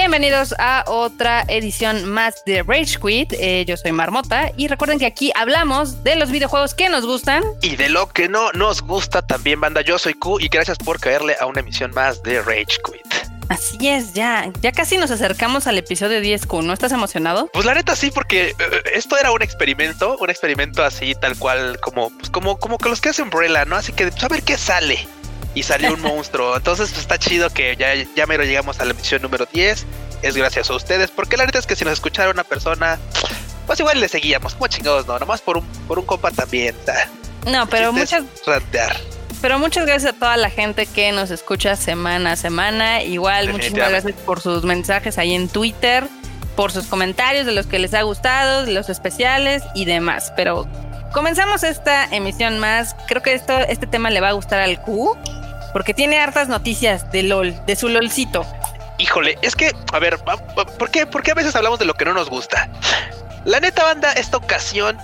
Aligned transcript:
Bienvenidos 0.00 0.54
a 0.60 0.84
otra 0.86 1.44
edición 1.48 2.08
más 2.08 2.44
de 2.44 2.62
Rage 2.62 3.00
Quit. 3.04 3.32
Eh, 3.32 3.64
yo 3.66 3.76
soy 3.76 3.90
Marmota 3.90 4.52
y 4.56 4.68
recuerden 4.68 5.00
que 5.00 5.06
aquí 5.06 5.32
hablamos 5.34 6.04
de 6.04 6.14
los 6.14 6.30
videojuegos 6.30 6.72
que 6.72 6.88
nos 6.88 7.04
gustan 7.04 7.42
y 7.62 7.74
de 7.74 7.88
lo 7.88 8.08
que 8.08 8.28
no 8.28 8.52
nos 8.52 8.80
gusta 8.80 9.22
también, 9.22 9.60
banda. 9.60 9.80
Yo 9.80 9.98
soy 9.98 10.14
Q 10.14 10.38
y 10.38 10.46
gracias 10.46 10.78
por 10.78 11.00
caerle 11.00 11.34
a 11.40 11.46
una 11.46 11.60
emisión 11.60 11.90
más 11.90 12.22
de 12.22 12.40
Rage 12.40 12.78
Quit. 12.84 13.12
Así 13.48 13.88
es, 13.88 14.12
ya, 14.12 14.48
ya 14.60 14.70
casi 14.70 14.98
nos 14.98 15.10
acercamos 15.10 15.66
al 15.66 15.76
episodio 15.78 16.20
10, 16.20 16.46
Q. 16.46 16.62
¿No 16.62 16.72
estás 16.72 16.92
emocionado? 16.92 17.50
Pues 17.52 17.66
la 17.66 17.74
neta 17.74 17.96
sí, 17.96 18.12
porque 18.12 18.50
eh, 18.50 18.54
esto 18.94 19.18
era 19.18 19.32
un 19.32 19.42
experimento, 19.42 20.16
un 20.20 20.30
experimento 20.30 20.84
así, 20.84 21.16
tal 21.16 21.36
cual, 21.36 21.80
como, 21.80 22.10
pues 22.10 22.30
como, 22.30 22.56
como 22.60 22.78
que 22.78 22.88
los 22.88 23.00
que 23.00 23.08
hace 23.08 23.22
Umbrella, 23.22 23.64
¿no? 23.64 23.74
Así 23.74 23.92
que 23.92 24.06
pues, 24.06 24.22
a 24.22 24.28
ver 24.28 24.44
qué 24.44 24.56
sale 24.56 25.08
y 25.58 25.62
salió 25.64 25.92
un 25.94 26.00
monstruo. 26.02 26.56
Entonces 26.56 26.90
pues, 26.90 27.00
está 27.00 27.18
chido 27.18 27.50
que 27.50 27.76
ya, 27.76 27.94
ya 27.94 28.26
mero 28.26 28.44
llegamos 28.44 28.78
a 28.78 28.84
la 28.84 28.92
emisión 28.92 29.22
número 29.22 29.46
10. 29.52 29.86
Es 30.22 30.36
gracias 30.36 30.70
a 30.70 30.74
ustedes, 30.74 31.10
porque 31.10 31.36
la 31.36 31.46
neta 31.46 31.58
es 31.58 31.66
que 31.66 31.76
si 31.76 31.84
nos 31.84 31.94
escuchara 31.94 32.30
una 32.30 32.44
persona, 32.44 32.98
pues 33.66 33.78
igual 33.80 34.00
le 34.00 34.08
seguíamos, 34.08 34.54
como 34.54 34.66
chingados, 34.68 35.06
no, 35.06 35.18
nomás 35.18 35.40
por 35.40 35.58
un, 35.58 35.66
por 35.86 35.98
un 35.98 36.06
compa 36.06 36.30
también. 36.30 36.74
no, 37.46 37.68
pero 37.68 37.92
muchas. 37.92 38.24
Pero 39.40 39.58
muchas 39.60 39.86
gracias 39.86 40.14
a 40.14 40.18
toda 40.18 40.36
la 40.36 40.50
gente 40.50 40.86
que 40.86 41.12
nos 41.12 41.30
escucha 41.30 41.76
semana 41.76 42.32
a 42.32 42.36
semana. 42.36 43.02
Igual, 43.02 43.52
muchísimas 43.52 43.90
gracias 43.90 44.14
por 44.26 44.40
sus 44.40 44.64
mensajes 44.64 45.18
ahí 45.18 45.34
en 45.34 45.48
Twitter, 45.48 46.04
por 46.56 46.72
sus 46.72 46.86
comentarios 46.86 47.46
de 47.46 47.52
los 47.52 47.66
que 47.66 47.78
les 47.78 47.94
ha 47.94 48.02
gustado, 48.02 48.64
de 48.64 48.72
los 48.72 48.88
especiales 48.88 49.62
y 49.76 49.84
demás. 49.84 50.32
Pero 50.34 50.66
comenzamos 51.12 51.62
esta 51.62 52.06
emisión 52.06 52.58
más. 52.58 52.96
Creo 53.06 53.22
que 53.22 53.34
esto, 53.34 53.56
este 53.58 53.86
tema 53.86 54.10
le 54.10 54.20
va 54.20 54.30
a 54.30 54.32
gustar 54.32 54.58
al 54.58 54.82
Q 54.82 55.16
porque 55.72 55.94
tiene 55.94 56.18
hartas 56.18 56.48
noticias 56.48 57.10
de 57.12 57.22
LOL, 57.22 57.54
de 57.66 57.76
su 57.76 57.88
LOLcito. 57.88 58.46
Híjole, 58.98 59.38
es 59.42 59.54
que, 59.54 59.72
a 59.92 59.98
ver, 59.98 60.18
¿por 60.18 60.90
qué, 60.90 61.06
¿por 61.06 61.22
qué 61.22 61.30
a 61.30 61.34
veces 61.34 61.54
hablamos 61.54 61.78
de 61.78 61.84
lo 61.84 61.94
que 61.94 62.04
no 62.04 62.14
nos 62.14 62.28
gusta? 62.28 62.68
La 63.44 63.60
neta 63.60 63.84
banda, 63.84 64.12
esta 64.12 64.36
ocasión, 64.36 64.98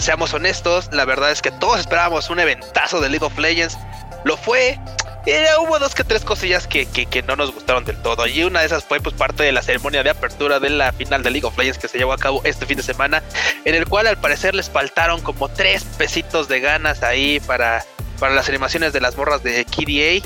seamos 0.00 0.32
honestos, 0.32 0.88
la 0.92 1.04
verdad 1.04 1.30
es 1.30 1.42
que 1.42 1.50
todos 1.50 1.80
esperábamos 1.80 2.30
un 2.30 2.40
eventazo 2.40 3.00
de 3.00 3.08
League 3.08 3.24
of 3.24 3.36
Legends. 3.38 3.76
Lo 4.24 4.36
fue. 4.36 4.78
Eh, 5.26 5.46
hubo 5.60 5.78
dos 5.78 5.94
que 5.94 6.02
tres 6.02 6.24
cosillas 6.24 6.66
que, 6.66 6.86
que, 6.86 7.22
no 7.22 7.36
nos 7.36 7.52
gustaron 7.52 7.84
del 7.84 8.00
todo. 8.02 8.26
Y 8.26 8.42
una 8.42 8.60
de 8.60 8.66
esas 8.66 8.84
fue 8.84 9.00
pues 9.00 9.14
parte 9.14 9.42
de 9.42 9.52
la 9.52 9.62
ceremonia 9.62 10.02
de 10.02 10.10
apertura 10.10 10.58
de 10.58 10.70
la 10.70 10.92
final 10.92 11.22
de 11.22 11.30
League 11.30 11.46
of 11.46 11.56
Legends 11.56 11.78
que 11.78 11.88
se 11.88 11.98
llevó 11.98 12.12
a 12.12 12.18
cabo 12.18 12.40
este 12.44 12.66
fin 12.66 12.76
de 12.76 12.82
semana. 12.82 13.22
En 13.64 13.74
el 13.74 13.88
cual 13.88 14.06
al 14.06 14.18
parecer 14.18 14.54
les 14.54 14.70
faltaron 14.70 15.20
como 15.20 15.48
tres 15.48 15.84
pesitos 15.98 16.48
de 16.48 16.60
ganas 16.60 17.02
ahí 17.02 17.40
para 17.40 17.84
para 18.22 18.36
las 18.36 18.48
animaciones 18.48 18.92
de 18.92 19.00
las 19.00 19.16
morras 19.16 19.42
de 19.42 19.64
KDA, 19.64 20.24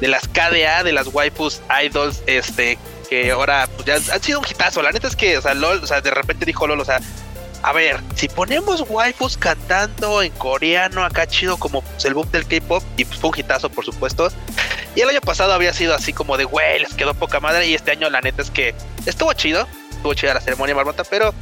de 0.00 0.08
las 0.08 0.26
KDA, 0.26 0.82
de 0.82 0.90
las 0.90 1.06
waifus 1.06 1.60
idols, 1.80 2.20
este, 2.26 2.76
que 3.08 3.30
ahora 3.30 3.68
pues 3.68 3.86
ya 3.86 3.94
han 4.12 4.20
sido 4.20 4.40
un 4.40 4.44
hitazo. 4.50 4.82
La 4.82 4.90
neta 4.90 5.06
es 5.06 5.14
que, 5.14 5.38
o 5.38 5.42
sea, 5.42 5.54
LOL, 5.54 5.78
o 5.80 5.86
sea, 5.86 6.00
de 6.00 6.10
repente 6.10 6.44
dijo 6.44 6.66
LOL, 6.66 6.80
o 6.80 6.84
sea, 6.84 6.98
a 7.62 7.72
ver, 7.72 8.00
si 8.16 8.26
ponemos 8.28 8.84
waifus 8.88 9.36
cantando 9.36 10.22
en 10.22 10.32
coreano 10.32 11.04
acá 11.04 11.28
chido 11.28 11.56
como 11.56 11.82
pues, 11.82 12.04
el 12.04 12.14
boom 12.14 12.28
del 12.32 12.48
K-pop, 12.48 12.82
y 12.96 13.04
pues 13.04 13.20
fue 13.20 13.30
un 13.30 13.38
hitazo, 13.38 13.70
por 13.70 13.84
supuesto. 13.84 14.28
Y 14.96 15.02
el 15.02 15.08
año 15.08 15.20
pasado 15.20 15.52
había 15.52 15.72
sido 15.72 15.94
así 15.94 16.12
como 16.12 16.36
de, 16.36 16.46
güey, 16.46 16.80
les 16.80 16.94
quedó 16.94 17.14
poca 17.14 17.38
madre. 17.38 17.68
Y 17.68 17.74
este 17.74 17.92
año, 17.92 18.10
la 18.10 18.22
neta 18.22 18.42
es 18.42 18.50
que 18.50 18.74
estuvo 19.04 19.32
chido, 19.34 19.68
estuvo 19.92 20.14
chida 20.14 20.34
la 20.34 20.40
ceremonia 20.40 20.74
marmota, 20.74 21.04
pero 21.04 21.32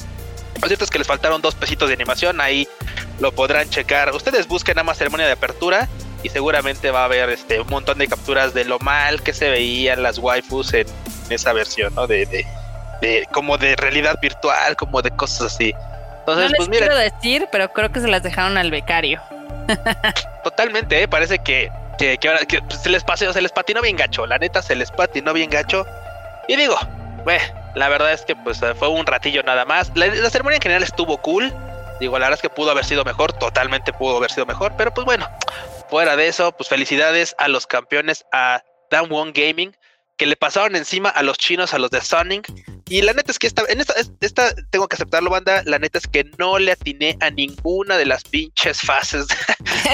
lo 0.60 0.68
cierto 0.68 0.84
es 0.84 0.90
que 0.90 0.98
les 0.98 1.06
faltaron 1.06 1.40
dos 1.40 1.54
pesitos 1.54 1.88
de 1.88 1.94
animación. 1.94 2.42
Ahí 2.42 2.68
lo 3.20 3.32
podrán 3.32 3.68
checar. 3.70 4.14
Ustedes 4.14 4.46
busquen 4.48 4.76
nada 4.76 4.84
más 4.84 4.98
ceremonia 4.98 5.26
de 5.26 5.32
apertura 5.32 5.88
y 6.22 6.28
seguramente 6.30 6.90
va 6.90 7.02
a 7.02 7.04
haber 7.04 7.28
este 7.30 7.60
un 7.60 7.68
montón 7.68 7.98
de 7.98 8.08
capturas 8.08 8.54
de 8.54 8.64
lo 8.64 8.78
mal 8.80 9.22
que 9.22 9.32
se 9.32 9.50
veían 9.50 10.02
las 10.02 10.18
waifus 10.18 10.72
en 10.74 10.86
esa 11.28 11.52
versión, 11.52 11.94
¿no? 11.94 12.06
De, 12.06 12.26
de, 12.26 13.26
como 13.32 13.58
de 13.58 13.76
realidad 13.76 14.18
virtual, 14.20 14.76
como 14.76 15.02
de 15.02 15.10
cosas 15.10 15.52
así. 15.52 15.74
Entonces, 16.20 16.44
no 16.44 16.48
les 16.48 16.56
pues 16.56 16.68
quiero 16.70 16.96
decir, 16.96 17.48
pero 17.52 17.70
creo 17.72 17.92
que 17.92 18.00
se 18.00 18.08
las 18.08 18.22
dejaron 18.22 18.56
al 18.56 18.70
becario. 18.70 19.20
Totalmente, 20.44 21.02
¿eh? 21.02 21.08
parece 21.08 21.38
que, 21.38 21.70
que, 21.98 22.18
se 22.82 22.88
les 22.88 23.04
pasó, 23.04 23.30
se 23.30 23.42
les 23.42 23.52
patinó 23.52 23.82
bien 23.82 23.96
gacho. 23.96 24.26
La 24.26 24.38
neta 24.38 24.62
se 24.62 24.74
les 24.74 24.90
patinó 24.90 25.34
bien 25.34 25.50
gacho. 25.50 25.86
Y 26.48 26.56
digo, 26.56 26.76
la 27.74 27.88
verdad 27.90 28.12
es 28.12 28.22
que 28.22 28.34
pues 28.34 28.60
fue 28.78 28.88
un 28.88 29.04
ratillo 29.04 29.42
nada 29.42 29.66
más. 29.66 29.92
La, 29.94 30.06
la 30.06 30.30
ceremonia 30.30 30.56
en 30.56 30.62
general 30.62 30.82
estuvo 30.82 31.18
cool. 31.18 31.52
Digo, 32.00 32.18
la 32.18 32.26
verdad 32.26 32.38
es 32.38 32.42
que 32.42 32.54
pudo 32.54 32.70
haber 32.70 32.84
sido 32.84 33.04
mejor, 33.04 33.32
totalmente 33.32 33.92
pudo 33.92 34.16
haber 34.16 34.30
sido 34.30 34.46
mejor, 34.46 34.74
pero 34.76 34.92
pues 34.92 35.04
bueno, 35.04 35.28
fuera 35.88 36.16
de 36.16 36.28
eso, 36.28 36.52
pues 36.52 36.68
felicidades 36.68 37.34
a 37.38 37.48
los 37.48 37.66
campeones, 37.66 38.24
a 38.32 38.62
Dan 38.90 39.08
Wong 39.08 39.32
Gaming, 39.34 39.74
que 40.16 40.26
le 40.26 40.36
pasaron 40.36 40.76
encima 40.76 41.08
a 41.08 41.22
los 41.22 41.38
chinos, 41.38 41.74
a 41.74 41.78
los 41.78 41.90
de 41.90 42.00
Sonic. 42.00 42.52
Y 42.88 43.02
la 43.02 43.14
neta 43.14 43.32
es 43.32 43.38
que 43.38 43.46
esta, 43.46 43.62
en 43.68 43.80
esta, 43.80 43.94
esta, 44.20 44.54
tengo 44.70 44.86
que 44.86 44.94
aceptarlo, 44.94 45.30
banda. 45.30 45.62
La 45.64 45.78
neta 45.78 45.98
es 45.98 46.06
que 46.06 46.24
no 46.38 46.58
le 46.58 46.72
atiné 46.72 47.16
a 47.20 47.30
ninguna 47.30 47.96
de 47.96 48.04
las 48.04 48.22
pinches 48.24 48.80
fases 48.82 49.26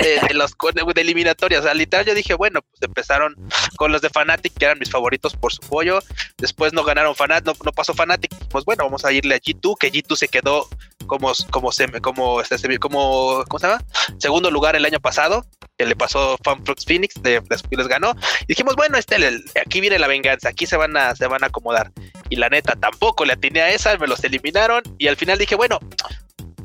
de, 0.02 0.34
los 0.34 0.54
de 0.94 1.00
eliminatorias. 1.00 1.60
O 1.60 1.64
sea, 1.64 1.74
literal, 1.74 2.04
yo 2.04 2.14
dije, 2.14 2.34
bueno, 2.34 2.60
pues 2.62 2.82
empezaron 2.82 3.36
con 3.76 3.92
los 3.92 4.02
de 4.02 4.10
Fnatic, 4.10 4.52
que 4.54 4.64
eran 4.64 4.78
mis 4.78 4.90
favoritos 4.90 5.36
por 5.36 5.52
su 5.52 5.60
pollo. 5.60 6.00
Después 6.38 6.72
no 6.72 6.82
ganaron 6.82 7.14
Fnatic, 7.14 7.46
no, 7.46 7.54
no 7.64 7.72
pasó 7.72 7.94
Fnatic. 7.94 8.34
Pues 8.48 8.64
bueno, 8.64 8.84
vamos 8.84 9.04
a 9.04 9.12
irle 9.12 9.36
a 9.36 9.40
G2, 9.40 9.78
que 9.78 9.92
G2 9.92 10.16
se 10.16 10.28
quedó 10.28 10.68
como, 11.10 11.32
como, 11.50 11.72
se, 11.72 11.90
como, 12.00 12.40
este, 12.40 12.78
como, 12.78 13.44
¿cómo 13.48 13.58
se 13.58 13.66
llama? 13.66 13.82
Segundo 14.18 14.48
lugar 14.48 14.76
el 14.76 14.84
año 14.84 15.00
pasado, 15.00 15.44
que 15.76 15.84
le 15.84 15.96
pasó 15.96 16.38
Funflux 16.44 16.84
Phoenix, 16.84 17.20
de, 17.20 17.42
les 17.70 17.88
ganó. 17.88 18.14
Y 18.42 18.46
dijimos, 18.46 18.76
bueno, 18.76 18.96
este, 18.96 19.16
aquí 19.60 19.80
viene 19.80 19.98
la 19.98 20.06
venganza, 20.06 20.50
aquí 20.50 20.66
se 20.66 20.76
van 20.76 20.96
a, 20.96 21.16
se 21.16 21.26
van 21.26 21.42
a 21.42 21.48
acomodar. 21.48 21.90
Y 22.28 22.36
la 22.36 22.48
neta, 22.48 22.76
tampoco 22.76 23.24
le 23.24 23.32
atiné 23.32 23.60
a 23.60 23.70
esa, 23.70 23.96
me 23.98 24.06
los 24.06 24.22
eliminaron. 24.22 24.84
Y 24.98 25.08
al 25.08 25.16
final 25.16 25.36
dije, 25.36 25.56
bueno, 25.56 25.80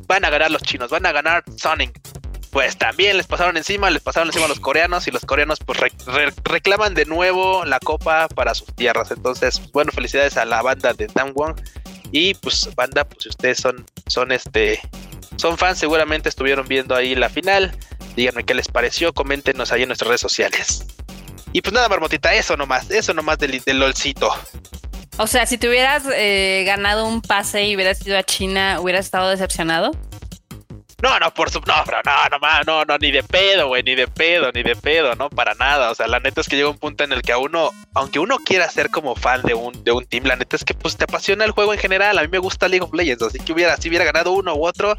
van 0.06 0.24
a 0.24 0.30
ganar 0.30 0.52
los 0.52 0.62
chinos, 0.62 0.92
van 0.92 1.08
a 1.08 1.12
ganar 1.12 1.44
Sonic. 1.58 2.00
Pues 2.52 2.78
también 2.78 3.18
les 3.18 3.26
pasaron 3.26 3.58
encima, 3.58 3.90
les 3.90 4.04
pasaron 4.04 4.30
encima 4.30 4.46
a 4.46 4.50
los 4.50 4.60
coreanos 4.60 5.08
y 5.08 5.12
los 5.12 5.26
coreanos 5.26 5.58
pues 5.66 5.80
reclaman 6.44 6.94
de 6.94 7.06
nuevo 7.06 7.66
la 7.66 7.80
copa 7.80 8.28
para 8.28 8.54
sus 8.54 8.68
tierras. 8.76 9.10
Entonces, 9.10 9.60
bueno, 9.72 9.92
felicidades 9.92 10.38
a 10.38 10.46
la 10.46 10.62
banda 10.62 10.94
de 10.94 11.08
Wong 11.34 11.56
Y 12.12 12.34
pues 12.36 12.70
banda, 12.76 13.04
pues 13.04 13.24
si 13.24 13.30
ustedes 13.30 13.58
son, 13.58 13.86
son 14.08 14.32
este, 14.32 14.80
son 15.38 15.58
fans, 15.58 15.80
seguramente 15.80 16.30
estuvieron 16.30 16.68
viendo 16.68 16.96
ahí 16.96 17.16
la 17.16 17.30
final. 17.30 17.76
Díganme 18.16 18.44
qué 18.44 18.54
les 18.54 18.68
pareció, 18.68 19.14
coméntenos 19.14 19.72
ahí 19.72 19.84
en 19.84 19.90
nuestras 19.90 20.08
redes 20.08 20.22
sociales. 20.22 20.86
Y 21.52 21.62
pues 21.62 21.74
nada, 21.74 21.90
Marmotita, 21.90 22.34
eso 22.34 22.58
nomás, 22.58 22.90
eso 22.92 23.14
nomás 23.14 23.38
del, 23.38 23.62
del 23.62 23.80
LOLcito. 23.80 24.30
O 25.18 25.28
sea, 25.28 25.46
si 25.46 25.58
te 25.58 25.70
hubieras 25.70 26.04
eh, 26.14 26.64
ganado 26.66 27.08
un 27.08 27.22
pase 27.22 27.64
y 27.66 27.76
hubieras 27.76 28.06
ido 28.06 28.18
a 28.18 28.24
China, 28.24 28.80
¿hubieras 28.82 29.06
estado 29.06 29.30
decepcionado? 29.30 29.92
No, 31.06 31.20
no, 31.20 31.32
por 31.32 31.52
su... 31.52 31.60
No, 31.60 31.84
pero 31.86 32.00
no, 32.04 32.12
no, 32.40 32.64
no, 32.66 32.84
no, 32.84 32.98
ni 32.98 33.12
de 33.12 33.22
pedo, 33.22 33.68
güey, 33.68 33.84
ni 33.84 33.94
de 33.94 34.08
pedo, 34.08 34.52
ni 34.52 34.64
de 34.64 34.76
pedo, 34.76 35.14
no, 35.14 35.30
para 35.30 35.54
nada. 35.54 35.92
O 35.92 35.96
sea, 35.96 36.08
la 36.08 36.20
neta 36.20 36.42
es 36.42 36.48
que 36.48 36.56
llega 36.56 36.68
un 36.68 36.80
punto 36.80 37.04
en 37.04 37.12
el 37.12 37.22
que 37.22 37.32
a 37.32 37.38
uno, 37.38 37.70
aunque 37.94 38.18
uno 38.18 38.40
quiera 38.40 38.68
ser 38.72 38.90
como 38.90 39.16
fan 39.16 39.44
de 39.44 39.54
un, 39.54 39.84
de 39.84 39.92
un 39.92 40.04
team, 40.08 40.24
la 40.24 40.36
neta 40.36 40.56
es 40.56 40.66
que 40.66 40.74
pues 40.74 40.98
te 40.98 41.04
apasiona 41.04 41.46
el 41.46 41.52
juego 41.52 41.74
en 41.74 41.80
general. 41.80 42.18
A 42.18 42.24
mí 42.24 42.28
me 42.28 42.40
gusta 42.40 42.68
League 42.68 42.84
of 42.84 42.92
Legends, 42.92 43.22
así 43.22 43.38
que 43.38 43.54
hubiera, 43.54 43.78
si 43.78 43.88
hubiera 43.88 44.04
ganado 44.04 44.32
uno 44.32 44.56
u 44.56 44.66
otro, 44.66 44.98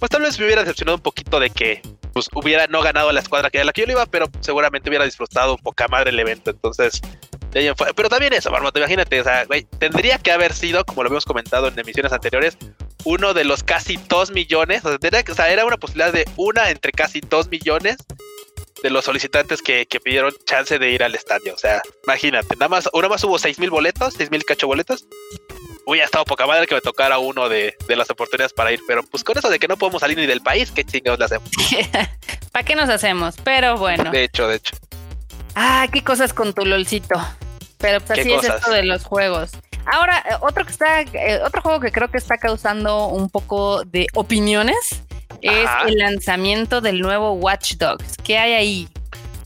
pues 0.00 0.10
tal 0.10 0.22
vez 0.22 0.36
me 0.40 0.46
hubiera 0.46 0.62
decepcionado 0.62 0.96
un 0.96 1.02
poquito 1.02 1.38
de 1.38 1.50
que 1.50 1.80
pues 2.12 2.28
hubiera 2.34 2.66
no 2.66 2.82
ganado 2.82 3.12
la 3.12 3.20
escuadra 3.20 3.48
que 3.48 3.58
era 3.58 3.66
la 3.66 3.72
que 3.72 3.86
yo 3.86 3.92
iba, 3.92 4.06
pero 4.06 4.26
seguramente 4.40 4.90
hubiera 4.90 5.04
disfrutado 5.04 5.58
poca 5.58 5.86
madre 5.86 6.10
el 6.10 6.18
evento. 6.18 6.50
Entonces, 6.50 7.00
pero 7.94 8.08
también 8.08 8.32
eso, 8.32 8.50
Marmota, 8.50 8.80
imagínate, 8.80 9.20
o 9.20 9.24
sea, 9.24 9.44
güey, 9.44 9.62
tendría 9.78 10.18
que 10.18 10.32
haber 10.32 10.52
sido, 10.54 10.84
como 10.84 11.04
lo 11.04 11.08
habíamos 11.08 11.24
comentado 11.24 11.68
en 11.68 11.78
emisiones 11.78 12.12
anteriores, 12.12 12.58
uno 13.06 13.34
de 13.34 13.44
los 13.44 13.62
casi 13.62 13.98
dos 14.08 14.32
millones, 14.32 14.82
o 14.84 15.34
sea, 15.34 15.48
era 15.48 15.64
una 15.64 15.76
posibilidad 15.76 16.12
de 16.12 16.28
una 16.36 16.70
entre 16.70 16.90
casi 16.90 17.20
dos 17.20 17.48
millones 17.48 17.96
de 18.82 18.90
los 18.90 19.04
solicitantes 19.04 19.62
que, 19.62 19.86
pidieron 20.02 20.34
chance 20.44 20.76
de 20.78 20.90
ir 20.90 21.04
al 21.04 21.14
estadio. 21.14 21.54
O 21.54 21.58
sea, 21.58 21.80
imagínate, 22.04 22.56
nada 22.56 22.68
más, 22.68 22.90
una 22.92 23.08
más 23.08 23.22
hubo 23.22 23.38
seis 23.38 23.60
mil 23.60 23.70
boletos, 23.70 24.14
seis 24.14 24.30
mil 24.30 24.44
cacho 24.44 24.66
boletos. 24.66 25.06
Hubiera 25.86 26.04
estado 26.04 26.24
poca 26.24 26.48
madre 26.48 26.66
que 26.66 26.74
me 26.74 26.80
tocara 26.80 27.18
uno 27.18 27.48
de, 27.48 27.76
de, 27.86 27.96
las 27.96 28.10
oportunidades 28.10 28.52
para 28.52 28.72
ir, 28.72 28.80
pero 28.88 29.04
pues 29.04 29.22
con 29.22 29.38
eso 29.38 29.48
de 29.48 29.60
que 29.60 29.68
no 29.68 29.76
podemos 29.76 30.00
salir 30.00 30.18
ni 30.18 30.26
del 30.26 30.40
país, 30.40 30.72
¿qué 30.72 30.82
chingados 30.82 31.20
le 31.20 31.26
hacemos? 31.26 31.48
¿Para 32.52 32.64
qué 32.64 32.74
nos 32.74 32.88
hacemos? 32.88 33.36
Pero 33.44 33.76
bueno. 33.76 34.10
De 34.10 34.24
hecho, 34.24 34.48
de 34.48 34.56
hecho. 34.56 34.74
Ah, 35.54 35.86
qué 35.92 36.02
cosas 36.02 36.32
con 36.32 36.52
tu 36.54 36.66
lolcito. 36.66 37.14
Pero 37.78 38.00
pues 38.00 38.18
así 38.18 38.32
es 38.32 38.42
esto 38.42 38.72
de 38.72 38.82
los 38.82 39.04
juegos. 39.04 39.52
Ahora, 39.86 40.22
eh, 40.28 40.34
otro 40.40 40.64
que 40.64 40.72
está, 40.72 41.02
eh, 41.02 41.40
otro 41.44 41.62
juego 41.62 41.80
que 41.80 41.92
creo 41.92 42.08
que 42.08 42.18
está 42.18 42.38
causando 42.38 43.06
un 43.06 43.30
poco 43.30 43.84
de 43.84 44.06
opiniones 44.14 45.02
es 45.42 45.68
el 45.86 45.98
lanzamiento 45.98 46.80
del 46.80 47.00
nuevo 47.00 47.32
Watch 47.32 47.74
Dogs. 47.74 48.16
¿Qué 48.24 48.38
hay 48.38 48.52
ahí? 48.52 48.88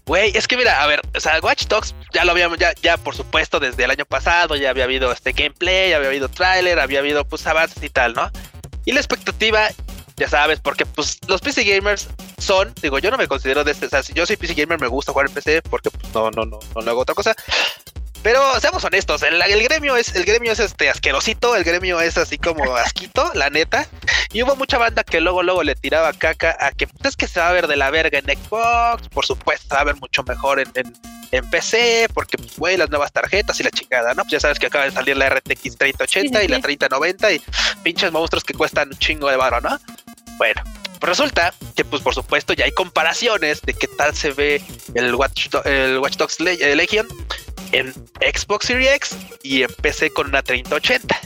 Güey, 0.06 0.32
es 0.34 0.48
que 0.48 0.56
mira, 0.56 0.82
a 0.82 0.86
ver, 0.86 1.00
o 1.14 1.20
sea, 1.20 1.38
Watch 1.40 1.66
Dogs 1.66 1.94
ya 2.12 2.24
lo 2.24 2.32
habíamos, 2.32 2.58
ya, 2.58 2.72
ya 2.82 2.96
por 2.96 3.14
supuesto, 3.14 3.60
desde 3.60 3.84
el 3.84 3.90
año 3.90 4.04
pasado 4.04 4.56
ya 4.56 4.70
había 4.70 4.84
habido 4.84 5.12
este 5.12 5.32
gameplay, 5.32 5.90
ya 5.90 5.96
había 5.96 6.08
habido 6.08 6.28
tráiler, 6.28 6.80
había 6.80 6.98
habido 6.98 7.24
pues 7.24 7.46
avances 7.46 7.82
y 7.82 7.90
tal, 7.90 8.14
¿no? 8.14 8.28
Y 8.86 8.92
la 8.92 8.98
expectativa, 8.98 9.68
ya 10.16 10.28
sabes, 10.28 10.58
porque 10.58 10.84
pues 10.84 11.18
los 11.28 11.40
PC 11.40 11.62
gamers 11.64 12.08
son, 12.38 12.74
digo, 12.82 12.98
yo 12.98 13.10
no 13.10 13.18
me 13.18 13.28
considero 13.28 13.62
de 13.62 13.72
este, 13.72 13.86
o 13.86 13.88
sea, 13.88 14.02
si 14.02 14.12
yo 14.12 14.26
soy 14.26 14.36
PC 14.36 14.54
gamer 14.54 14.80
me 14.80 14.88
gusta 14.88 15.12
jugar 15.12 15.28
en 15.28 15.34
PC 15.34 15.62
porque 15.62 15.90
pues, 15.90 16.12
no, 16.12 16.30
no, 16.30 16.44
no, 16.44 16.58
no, 16.74 16.82
no 16.82 16.90
hago 16.90 17.02
otra 17.02 17.14
cosa, 17.14 17.36
Pero 18.22 18.60
seamos 18.60 18.84
honestos, 18.84 19.22
el, 19.22 19.62
gremio 19.62 19.96
es, 19.96 20.14
el 20.14 20.24
gremio 20.24 20.52
es 20.52 20.60
este 20.60 20.90
asquerosito, 20.90 21.56
el 21.56 21.64
gremio 21.64 22.00
es 22.00 22.18
así 22.18 22.36
como 22.36 22.76
asquito, 22.76 23.30
la 23.34 23.48
neta. 23.48 23.86
Y 24.32 24.42
hubo 24.42 24.56
mucha 24.56 24.76
banda 24.76 25.04
que 25.04 25.20
luego, 25.20 25.42
luego 25.42 25.62
le 25.62 25.74
tiraba 25.74 26.12
caca 26.12 26.54
a 26.60 26.72
que 26.72 26.86
pues, 26.86 27.10
es 27.10 27.16
que 27.16 27.26
se 27.26 27.40
va 27.40 27.48
a 27.48 27.52
ver 27.52 27.66
de 27.66 27.76
la 27.76 27.90
verga 27.90 28.18
en 28.18 28.26
Xbox, 28.26 29.08
por 29.08 29.24
supuesto, 29.24 29.68
se 29.68 29.74
va 29.74 29.80
a 29.80 29.84
ver 29.84 29.96
mucho 29.96 30.22
mejor 30.24 30.60
en, 30.60 30.70
en, 31.30 31.50
PC, 31.50 32.08
porque 32.12 32.36
pues, 32.36 32.58
güey, 32.58 32.76
las 32.76 32.90
nuevas 32.90 33.10
tarjetas 33.10 33.58
y 33.58 33.62
la 33.62 33.70
chingada, 33.70 34.12
¿no? 34.12 34.22
Pues 34.24 34.32
ya 34.32 34.40
sabes 34.40 34.58
que 34.58 34.66
acaba 34.66 34.84
de 34.84 34.90
salir 34.90 35.16
la 35.16 35.30
RTX 35.30 35.78
3080 35.78 36.44
y 36.44 36.48
la 36.48 36.60
3090 36.60 37.32
y 37.32 37.42
pinches 37.82 38.12
monstruos 38.12 38.44
que 38.44 38.52
cuestan 38.52 38.88
un 38.88 38.98
chingo 38.98 39.30
de 39.30 39.36
varo, 39.36 39.60
¿no? 39.62 39.78
Bueno, 40.36 40.62
pues 41.00 41.08
resulta 41.08 41.54
que, 41.74 41.84
pues 41.84 42.02
por 42.02 42.14
supuesto, 42.14 42.52
ya 42.52 42.66
hay 42.66 42.72
comparaciones 42.72 43.62
de 43.62 43.72
qué 43.72 43.86
tal 43.86 44.14
se 44.14 44.32
ve 44.32 44.62
el 44.94 45.14
Watch, 45.14 45.48
el 45.64 45.98
Watch 45.98 46.16
Dogs 46.16 46.38
eh, 46.40 46.76
Legion 46.76 47.08
en 47.72 47.92
Xbox 48.20 48.66
Series 48.66 48.94
X 48.96 49.16
y 49.42 49.62
en 49.62 49.70
PC 49.82 50.10
con 50.10 50.28
una 50.28 50.42
3080. 50.42 51.18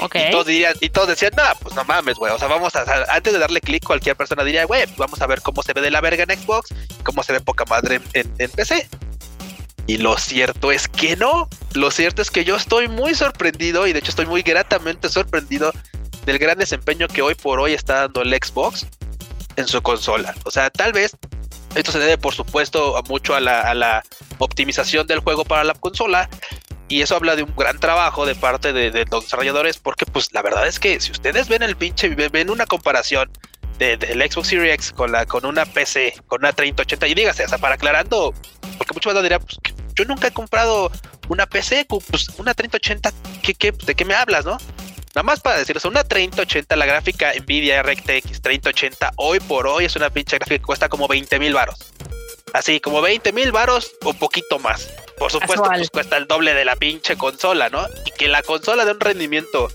Okay. 0.00 0.28
Y 0.28 0.30
todos, 0.30 0.46
dirían, 0.46 0.74
y 0.80 0.90
todos 0.90 1.08
decían, 1.08 1.32
no, 1.36 1.42
pues 1.60 1.74
no 1.74 1.84
mames, 1.84 2.16
güey. 2.16 2.32
O 2.32 2.38
sea, 2.38 2.46
vamos 2.46 2.74
a, 2.76 2.84
antes 3.12 3.32
de 3.32 3.38
darle 3.38 3.60
clic, 3.60 3.84
cualquier 3.84 4.14
persona 4.14 4.44
diría, 4.44 4.64
güey, 4.64 4.86
pues 4.86 4.96
vamos 4.96 5.20
a 5.20 5.26
ver 5.26 5.42
cómo 5.42 5.62
se 5.62 5.72
ve 5.72 5.80
de 5.80 5.90
la 5.90 6.00
verga 6.00 6.24
en 6.28 6.38
Xbox, 6.38 6.72
cómo 7.02 7.22
se 7.24 7.32
ve 7.32 7.40
poca 7.40 7.64
madre 7.64 8.00
en, 8.12 8.32
en, 8.38 8.50
PC. 8.50 8.88
Y 9.88 9.98
lo 9.98 10.16
cierto 10.16 10.70
es 10.70 10.86
que 10.86 11.16
no. 11.16 11.48
Lo 11.74 11.90
cierto 11.90 12.22
es 12.22 12.30
que 12.30 12.44
yo 12.44 12.56
estoy 12.56 12.86
muy 12.86 13.14
sorprendido 13.14 13.86
y 13.86 13.92
de 13.92 13.98
hecho 13.98 14.10
estoy 14.10 14.26
muy 14.26 14.42
gratamente 14.42 15.08
sorprendido 15.08 15.72
del 16.26 16.38
gran 16.38 16.58
desempeño 16.58 17.08
que 17.08 17.22
hoy 17.22 17.34
por 17.34 17.58
hoy 17.58 17.72
está 17.72 18.02
dando 18.02 18.22
el 18.22 18.32
Xbox 18.32 18.86
en 19.56 19.66
su 19.66 19.82
consola. 19.82 20.34
O 20.44 20.50
sea, 20.50 20.70
tal 20.70 20.92
vez 20.92 21.16
esto 21.74 21.92
se 21.92 21.98
debe, 21.98 22.18
por 22.18 22.34
supuesto, 22.34 23.00
mucho 23.08 23.34
a 23.34 23.40
la, 23.40 24.02
optimización 24.38 25.06
del 25.06 25.20
juego 25.20 25.44
para 25.44 25.64
la 25.64 25.74
consola. 25.74 26.28
Y 26.90 27.02
eso 27.02 27.16
habla 27.16 27.36
de 27.36 27.42
un 27.42 27.54
gran 27.54 27.78
trabajo 27.78 28.24
de 28.24 28.34
parte 28.34 28.72
de, 28.72 29.04
los 29.10 29.24
desarrolladores, 29.24 29.76
porque 29.78 30.06
pues 30.06 30.32
la 30.32 30.40
verdad 30.40 30.66
es 30.66 30.78
que 30.78 31.00
si 31.00 31.12
ustedes 31.12 31.48
ven 31.48 31.62
el 31.62 31.76
pinche, 31.76 32.08
ven 32.08 32.48
una 32.48 32.64
comparación 32.64 33.30
del 33.78 34.30
Xbox 34.30 34.48
Series 34.48 34.74
X 34.74 34.92
con, 34.92 35.12
la, 35.12 35.26
con 35.26 35.44
una 35.44 35.66
PC, 35.66 36.14
con 36.26 36.40
una 36.40 36.52
3080, 36.52 37.06
y 37.08 37.14
dígase, 37.14 37.44
o 37.44 37.48
sea, 37.48 37.58
para 37.58 37.74
aclarando, 37.74 38.32
porque 38.78 38.94
muchos 38.94 39.12
van 39.12 39.20
a 39.20 39.22
dirán, 39.22 39.40
pues 39.40 39.58
yo 39.94 40.04
nunca 40.06 40.28
he 40.28 40.32
comprado 40.32 40.90
una 41.28 41.46
PC, 41.46 41.86
pues 41.88 42.28
una 42.38 42.54
3080, 42.54 43.12
¿qué, 43.42 43.54
qué, 43.54 43.72
¿de 43.72 43.94
qué 43.94 44.04
me 44.04 44.14
hablas, 44.14 44.44
no? 44.44 44.56
Nada 45.14 45.22
más 45.22 45.40
para 45.40 45.58
decirles, 45.58 45.84
una 45.84 46.04
3080, 46.04 46.76
la 46.76 46.86
gráfica 46.86 47.32
Nvidia 47.34 47.82
RTX 47.82 48.42
3080, 48.42 49.12
hoy 49.16 49.40
por 49.40 49.66
hoy 49.66 49.86
es 49.86 49.96
una 49.96 50.10
pinche 50.10 50.36
gráfica 50.36 50.58
que 50.58 50.64
cuesta 50.64 50.88
como 50.88 51.08
20 51.08 51.38
mil 51.38 51.54
varos. 51.54 51.78
Así, 52.52 52.80
como 52.80 53.00
20 53.02 53.32
mil 53.32 53.52
varos 53.52 53.92
o 54.04 54.14
poquito 54.14 54.58
más. 54.58 54.90
Por 55.18 55.32
supuesto, 55.32 55.64
pues 55.64 55.90
cuesta 55.90 56.16
el 56.16 56.26
doble 56.26 56.54
de 56.54 56.64
la 56.64 56.76
pinche 56.76 57.16
consola, 57.16 57.68
¿no? 57.68 57.86
Y 58.06 58.10
que 58.12 58.28
la 58.28 58.42
consola 58.42 58.84
de 58.84 58.92
un 58.92 59.00
rendimiento 59.00 59.68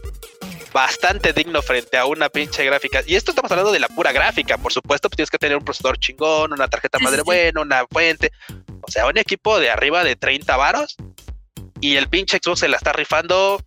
bastante 0.72 1.34
digno 1.34 1.62
frente 1.62 1.98
a 1.98 2.06
una 2.06 2.30
pinche 2.30 2.66
gráfica. 2.66 3.04
Y 3.06 3.16
esto 3.16 3.32
estamos 3.32 3.52
hablando 3.52 3.72
de 3.72 3.80
la 3.80 3.88
pura 3.90 4.12
gráfica. 4.12 4.58
Por 4.58 4.74
supuesto, 4.74 5.10
pues 5.10 5.18
tienes 5.18 5.30
que 5.30 5.38
tener 5.38 5.58
un 5.58 5.64
procesador 5.64 6.00
chingón, 6.00 6.54
una 6.54 6.68
tarjeta 6.68 7.00
madre 7.00 7.22
buena, 7.22 7.62
una 7.62 7.86
fuente. 7.88 8.32
O 8.82 8.92
sea, 8.92 9.06
un 9.08 9.18
equipo 9.18 9.60
de 9.60 9.70
arriba 9.70 10.04
de 10.04 10.16
30 10.16 10.58
varos. 10.58 10.96
Y 11.80 11.98
el 11.98 12.08
pinche 12.10 12.40
Xbox 12.42 12.62
se 12.62 12.68
la 12.68 12.78
está 12.78 12.94
rifando 12.94 13.62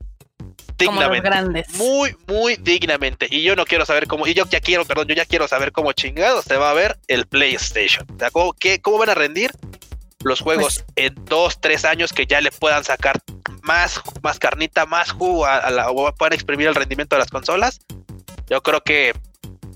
dignamente. 0.78 1.64
Muy, 1.74 2.16
muy 2.26 2.56
dignamente. 2.56 3.26
Y 3.30 3.42
yo 3.42 3.56
no 3.56 3.64
quiero 3.64 3.86
saber 3.86 4.06
cómo, 4.06 4.26
y 4.26 4.34
yo 4.34 4.44
ya 4.48 4.60
quiero, 4.60 4.84
perdón, 4.84 5.08
yo 5.08 5.14
ya 5.14 5.24
quiero 5.24 5.48
saber 5.48 5.72
cómo 5.72 5.92
chingados 5.92 6.44
se 6.44 6.56
va 6.56 6.70
a 6.70 6.74
ver 6.74 6.98
el 7.08 7.26
PlayStation. 7.26 8.06
O 8.14 8.18
sea, 8.18 8.30
¿cómo, 8.30 8.52
qué, 8.52 8.80
cómo 8.80 8.98
van 8.98 9.10
a 9.10 9.14
rendir 9.14 9.52
los 10.24 10.40
juegos 10.40 10.84
pues 10.84 11.06
en 11.06 11.14
dos, 11.24 11.60
tres 11.60 11.84
años 11.84 12.12
que 12.12 12.26
ya 12.26 12.40
le 12.40 12.50
puedan 12.50 12.84
sacar 12.84 13.20
más, 13.62 14.00
más 14.22 14.38
carnita, 14.38 14.86
más 14.86 15.12
jugo 15.12 15.46
a, 15.46 15.70
la, 15.70 15.90
o 15.90 16.12
puedan 16.14 16.32
exprimir 16.32 16.66
el 16.66 16.74
rendimiento 16.74 17.16
de 17.16 17.20
las 17.20 17.30
consolas? 17.30 17.80
Yo 18.48 18.62
creo 18.62 18.80
que 18.80 19.12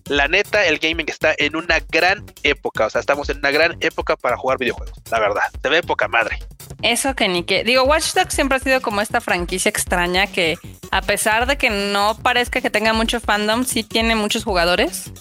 la 0.07 0.27
neta, 0.27 0.67
el 0.67 0.79
gaming 0.79 1.09
está 1.09 1.35
en 1.39 1.57
una 1.57 1.79
gran 1.89 2.25
época. 2.43 2.87
O 2.87 2.91
sea, 2.91 3.01
estamos 3.01 3.29
en 3.29 3.39
una 3.39 3.51
gran 3.51 3.77
época 3.81 4.17
para 4.17 4.37
jugar 4.37 4.59
videojuegos. 4.59 4.99
La 5.11 5.21
verdad, 5.21 5.43
se 5.63 5.69
ve 5.69 5.83
poca 5.83 6.09
madre. 6.09 6.39
Eso 6.83 7.15
que 7.15 7.29
ni 7.29 7.43
que. 7.43 7.65
Digo, 7.65 7.85
Watch 7.85 8.15
Dogs 8.15 8.35
siempre 8.35 8.57
ha 8.57 8.61
sido 8.61 8.81
como 8.81 9.01
esta 9.01 9.21
franquicia 9.21 9.69
extraña 9.69 10.27
que, 10.27 10.57
a 10.91 11.03
pesar 11.03 11.47
de 11.47 11.57
que 11.57 11.71
no 11.71 12.17
parezca 12.23 12.61
que 12.61 12.71
tenga 12.71 12.93
mucho 12.93 13.21
fandom, 13.21 13.65
sí 13.65 13.83
tiene 13.83 14.15
muchos 14.15 14.45
jugadores. 14.45 15.13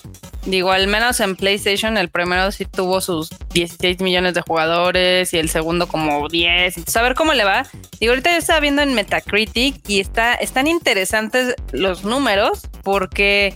Digo, 0.46 0.72
al 0.72 0.88
menos 0.88 1.20
en 1.20 1.36
PlayStation, 1.36 1.98
el 1.98 2.10
primero 2.10 2.52
sí 2.52 2.66
tuvo 2.66 3.02
sus 3.02 3.30
16 3.54 4.00
millones 4.00 4.34
de 4.34 4.42
jugadores 4.42 5.34
y 5.34 5.38
el 5.38 5.50
segundo 5.50 5.88
como 5.88 6.28
10. 6.30 6.78
Entonces, 6.78 6.96
a 6.96 7.02
ver 7.02 7.14
cómo 7.14 7.34
le 7.34 7.44
va. 7.44 7.66
Digo, 8.00 8.14
ahorita 8.14 8.32
yo 8.32 8.38
estaba 8.38 8.62
viendo 8.62 8.82
en 8.82 8.94
Metacritic 8.94 9.88
y 9.88 10.00
está, 10.00 10.36
están 10.36 10.68
interesantes 10.68 11.56
los 11.72 12.06
números 12.06 12.62
porque 12.84 13.54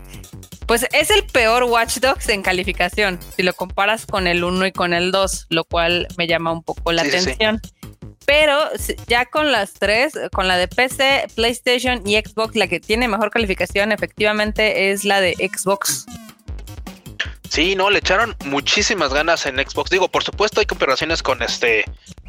pues 0.66 0.88
es 0.92 1.10
el 1.10 1.24
peor 1.26 1.64
Watch 1.64 2.00
Dogs 2.00 2.30
en 2.30 2.42
calificación, 2.42 3.20
si 3.36 3.44
lo 3.44 3.54
comparas 3.54 4.06
con 4.06 4.28
el 4.28 4.44
1 4.44 4.68
y 4.68 4.72
con 4.72 4.94
el 4.94 5.12
2, 5.12 5.48
lo 5.50 5.66
cual 5.66 6.08
me 6.18 6.28
llama 6.28 6.52
un 6.52 6.64
poco 6.64 6.92
la 6.92 7.02
atención. 7.02 7.62
Pero 8.26 8.60
ya 9.08 9.26
con 9.26 9.52
las 9.52 9.74
tres, 9.74 10.14
con 10.32 10.48
la 10.48 10.58
de 10.58 10.68
PC, 10.68 11.28
PlayStation 11.36 12.02
y 12.06 12.18
Xbox, 12.18 12.56
la 12.56 12.68
que 12.68 12.80
tiene 12.80 13.08
mejor 13.08 13.32
calificación 13.32 13.92
efectivamente 13.92 14.92
es 14.92 15.04
la 15.04 15.22
de 15.22 15.34
Xbox. 15.34 16.06
Sí, 17.50 17.76
no, 17.76 17.90
le 17.90 18.00
echaron 18.00 18.36
muchísimas 18.46 19.14
ganas 19.14 19.46
en 19.46 19.58
Xbox. 19.58 19.92
Digo, 19.92 20.08
por 20.08 20.24
supuesto 20.24 20.60
hay 20.60 20.66
comparaciones 20.66 21.22
con 21.22 21.44
este, 21.44 21.86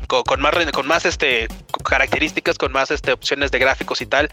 con, 0.06 0.41
más, 0.41 0.55
con 0.73 0.87
más 0.87 1.06
este 1.06 1.49
características, 1.82 2.58
con 2.58 2.73
más 2.73 2.91
este 2.91 3.12
opciones 3.12 3.50
de 3.50 3.58
gráficos 3.58 4.02
y 4.02 4.06
tal 4.06 4.31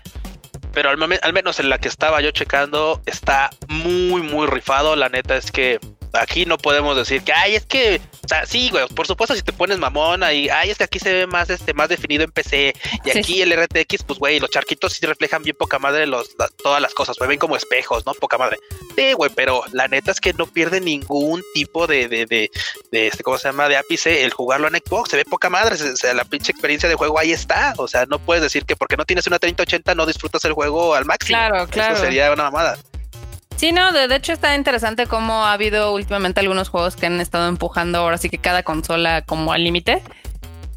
pero 0.74 0.90
al, 0.90 1.20
al 1.22 1.34
menos 1.34 1.60
en 1.60 1.70
la 1.70 1.78
que 1.80 1.88
estaba 1.88 2.22
yo 2.22 2.32
checando 2.32 3.02
está 3.06 3.50
muy, 3.68 4.22
muy 4.22 4.48
rifado. 4.48 4.96
La 4.96 5.10
neta 5.10 5.36
es 5.36 5.52
que 5.52 5.80
aquí 6.14 6.46
no 6.46 6.58
podemos 6.58 6.96
decir 6.96 7.24
que, 7.24 7.34
ay, 7.34 7.56
es 7.56 7.66
que, 7.66 8.02
o 8.24 8.28
sea, 8.28 8.46
sí, 8.46 8.70
güey, 8.70 8.88
por 8.88 9.08
supuesto 9.08 9.36
si 9.36 9.42
te 9.42 9.54
pones 9.54 9.78
mamón 9.78 10.24
ahí, 10.24 10.50
ay, 10.50 10.70
es 10.70 10.78
que 10.78 10.84
aquí 10.84 11.00
se 11.00 11.14
ve 11.14 11.28
más, 11.28 11.50
este, 11.50 11.74
más 11.74 11.90
definido 11.90 12.24
en 12.24 12.32
PC 12.32 12.74
y 13.06 13.18
aquí 13.18 13.42
el 13.42 13.54
RTX, 13.54 14.04
pues, 14.04 14.20
güey, 14.20 14.40
los 14.40 14.50
charquitos 14.50 14.94
sí 14.94 15.06
reflejan 15.06 15.44
bien 15.44 15.56
poca 15.58 15.80
madre 15.80 16.06
los, 16.08 16.36
todas 16.64 16.82
las 16.82 16.94
cosas, 16.94 17.18
me 17.20 17.28
ven 17.28 17.40
como 17.40 17.56
espejos, 17.56 18.06
¿no? 18.06 18.14
Poca 18.14 18.38
madre. 18.38 18.58
Sí, 18.96 19.14
güey, 19.14 19.32
pero 19.36 19.64
la 19.72 19.88
neta 19.88 20.12
es 20.12 20.20
que 20.20 20.34
no 20.34 20.46
pierde 20.46 20.82
ningún 20.82 21.44
tipo 21.54 21.88
de, 21.88 22.08
de, 22.08 22.26
de, 22.26 22.52
de 22.92 23.08
este, 23.08 23.24
¿cómo 23.24 23.38
se 23.38 23.48
llama? 23.48 23.70
De 23.70 23.78
ápice 23.78 24.24
el 24.24 24.34
jugarlo 24.34 24.68
en 24.68 24.76
Xbox, 24.76 25.12
se 25.12 25.18
ve 25.18 25.26
poca 25.26 25.50
madre, 25.50 25.76
o 25.76 25.96
sea, 25.96 26.14
la 26.14 26.26
pinche 26.26 26.52
experiencia 26.52 26.90
de 26.90 26.96
juego 26.96 27.20
ahí 27.20 27.32
está, 27.32 27.74
o 27.78 27.88
sea, 27.88 28.06
no 28.06 28.20
puedes 28.20 28.44
decir 28.44 28.66
que 28.66 28.76
porque 28.76 28.98
no 28.98 29.06
tienes 29.06 29.28
una 29.28 29.40
3080 29.40 29.96
no 29.96 30.06
disfrutas 30.06 30.44
el 30.46 30.54
juego 30.54 30.96
al 30.96 31.06
máximo. 31.06 31.38
Claro, 31.38 31.68
claro. 31.68 31.96
Eso 31.96 32.04
sería 32.04 32.32
una 32.32 32.44
mamada. 32.44 32.78
Sí, 33.62 33.72
no, 33.72 33.92
de, 33.92 34.16
hecho 34.16 34.34
está 34.34 34.56
interesante 34.56 35.06
cómo 35.06 35.46
ha 35.46 35.54
habido 35.54 35.94
últimamente 35.94 36.40
algunos 36.40 36.70
juegos 36.70 36.96
que 36.96 37.06
han 37.06 37.22
estado 37.22 37.48
empujando 37.48 38.00
ahora 38.00 38.18
sí 38.18 38.28
que 38.28 38.40
cada 38.40 38.64
consola 38.64 39.22
como 39.22 39.54
al 39.54 39.64
límite. 39.64 40.02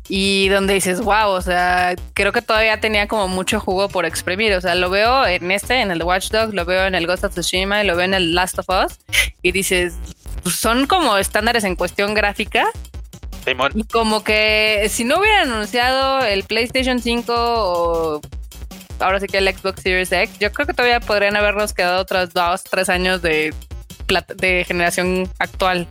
Y 0.06 0.50
donde 0.50 0.74
dices, 0.74 1.00
wow, 1.00 1.30
o 1.30 1.40
sea, 1.40 1.94
creo 2.12 2.30
que 2.32 2.42
todavía 2.42 2.80
tenía 2.80 3.08
como 3.08 3.26
mucho 3.26 3.58
jugo 3.58 3.88
por 3.88 4.04
exprimir. 4.04 4.52
O 4.52 4.60
sea, 4.60 4.74
lo 4.74 4.90
veo 4.90 5.24
en 5.26 5.50
este, 5.50 5.80
en 5.80 5.92
el 5.92 6.02
Watch 6.02 6.28
Dogs, 6.28 6.52
lo 6.52 6.66
veo 6.66 6.84
en 6.84 6.94
el 6.94 7.06
Ghost 7.06 7.24
of 7.24 7.32
Tsushima 7.32 7.82
y 7.82 7.86
lo 7.86 7.96
veo 7.96 8.04
en 8.04 8.12
el 8.12 8.34
Last 8.34 8.58
of 8.58 8.68
Us. 8.68 8.98
Y 9.40 9.52
dices, 9.52 9.94
pues 10.42 10.56
son 10.56 10.86
como 10.86 11.16
estándares 11.16 11.64
en 11.64 11.76
cuestión 11.76 12.12
gráfica. 12.12 12.66
Y 13.74 13.84
como 13.84 14.22
que 14.24 14.88
si 14.90 15.04
no 15.04 15.20
hubieran 15.20 15.50
anunciado 15.50 16.22
el 16.22 16.44
PlayStation 16.44 17.00
5 17.00 17.32
o 17.34 18.20
ahora 19.00 19.20
sí 19.20 19.26
que 19.26 19.38
el 19.38 19.48
Xbox 19.48 19.82
Series 19.82 20.12
X, 20.12 20.38
yo 20.38 20.52
creo 20.52 20.66
que 20.66 20.74
todavía 20.74 21.00
podrían 21.00 21.36
habernos 21.36 21.72
quedado 21.72 22.00
otros 22.00 22.32
dos, 22.32 22.64
tres 22.64 22.88
años 22.88 23.22
de, 23.22 23.54
de 24.36 24.64
generación 24.64 25.30
actual. 25.38 25.88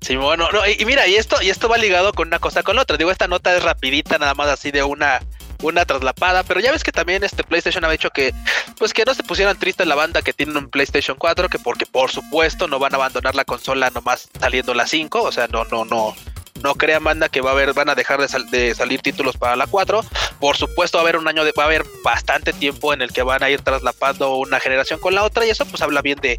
Sí, 0.00 0.16
bueno, 0.16 0.48
no, 0.52 0.60
y, 0.66 0.84
mira, 0.84 1.06
y 1.08 1.16
esto, 1.16 1.42
y 1.42 1.50
esto 1.50 1.68
va 1.68 1.76
ligado 1.76 2.12
con 2.12 2.28
una 2.28 2.38
cosa 2.38 2.62
con 2.62 2.78
otra. 2.78 2.96
Digo, 2.96 3.10
esta 3.10 3.26
nota 3.26 3.54
es 3.56 3.62
rapidita, 3.62 4.18
nada 4.18 4.34
más 4.34 4.48
así 4.48 4.70
de 4.70 4.82
una, 4.82 5.20
una 5.62 5.84
traslapada, 5.84 6.44
pero 6.44 6.60
ya 6.60 6.70
ves 6.70 6.84
que 6.84 6.92
también 6.92 7.24
este 7.24 7.42
PlayStation 7.42 7.84
ha 7.84 7.90
dicho 7.90 8.10
que, 8.10 8.32
pues 8.78 8.94
que 8.94 9.04
no 9.04 9.12
se 9.12 9.24
pusieran 9.24 9.58
tristes 9.58 9.86
la 9.86 9.96
banda 9.96 10.22
que 10.22 10.32
tiene 10.32 10.56
un 10.56 10.70
PlayStation 10.70 11.16
4, 11.18 11.48
que 11.48 11.58
porque 11.58 11.84
por 11.84 12.10
supuesto 12.10 12.68
no 12.68 12.78
van 12.78 12.94
a 12.94 12.96
abandonar 12.96 13.34
la 13.34 13.44
consola 13.44 13.90
nomás 13.90 14.28
saliendo 14.38 14.72
la 14.72 14.86
5, 14.86 15.20
o 15.20 15.32
sea, 15.32 15.48
no, 15.48 15.64
no, 15.64 15.84
no, 15.84 16.14
no 16.62 16.74
crean 16.74 17.04
banda 17.04 17.28
que 17.28 17.40
va 17.40 17.50
a 17.50 17.52
haber, 17.52 17.72
van 17.72 17.88
a 17.88 17.94
dejar 17.94 18.20
de, 18.20 18.74
salir 18.74 19.00
títulos 19.00 19.36
para 19.36 19.56
la 19.56 19.66
4. 19.66 20.04
Por 20.40 20.56
supuesto, 20.56 20.98
va 20.98 21.02
a 21.02 21.04
haber 21.04 21.16
un 21.16 21.28
año 21.28 21.44
de, 21.44 21.52
va 21.52 21.64
a 21.64 21.66
haber 21.66 21.84
bastante 22.02 22.52
tiempo 22.52 22.92
en 22.92 23.02
el 23.02 23.12
que 23.12 23.22
van 23.22 23.42
a 23.42 23.50
ir 23.50 23.62
traslapando 23.62 24.36
una 24.36 24.60
generación 24.60 25.00
con 25.00 25.14
la 25.14 25.24
otra. 25.24 25.46
Y 25.46 25.50
eso 25.50 25.64
pues 25.66 25.82
habla 25.82 26.02
bien 26.02 26.18
de, 26.20 26.38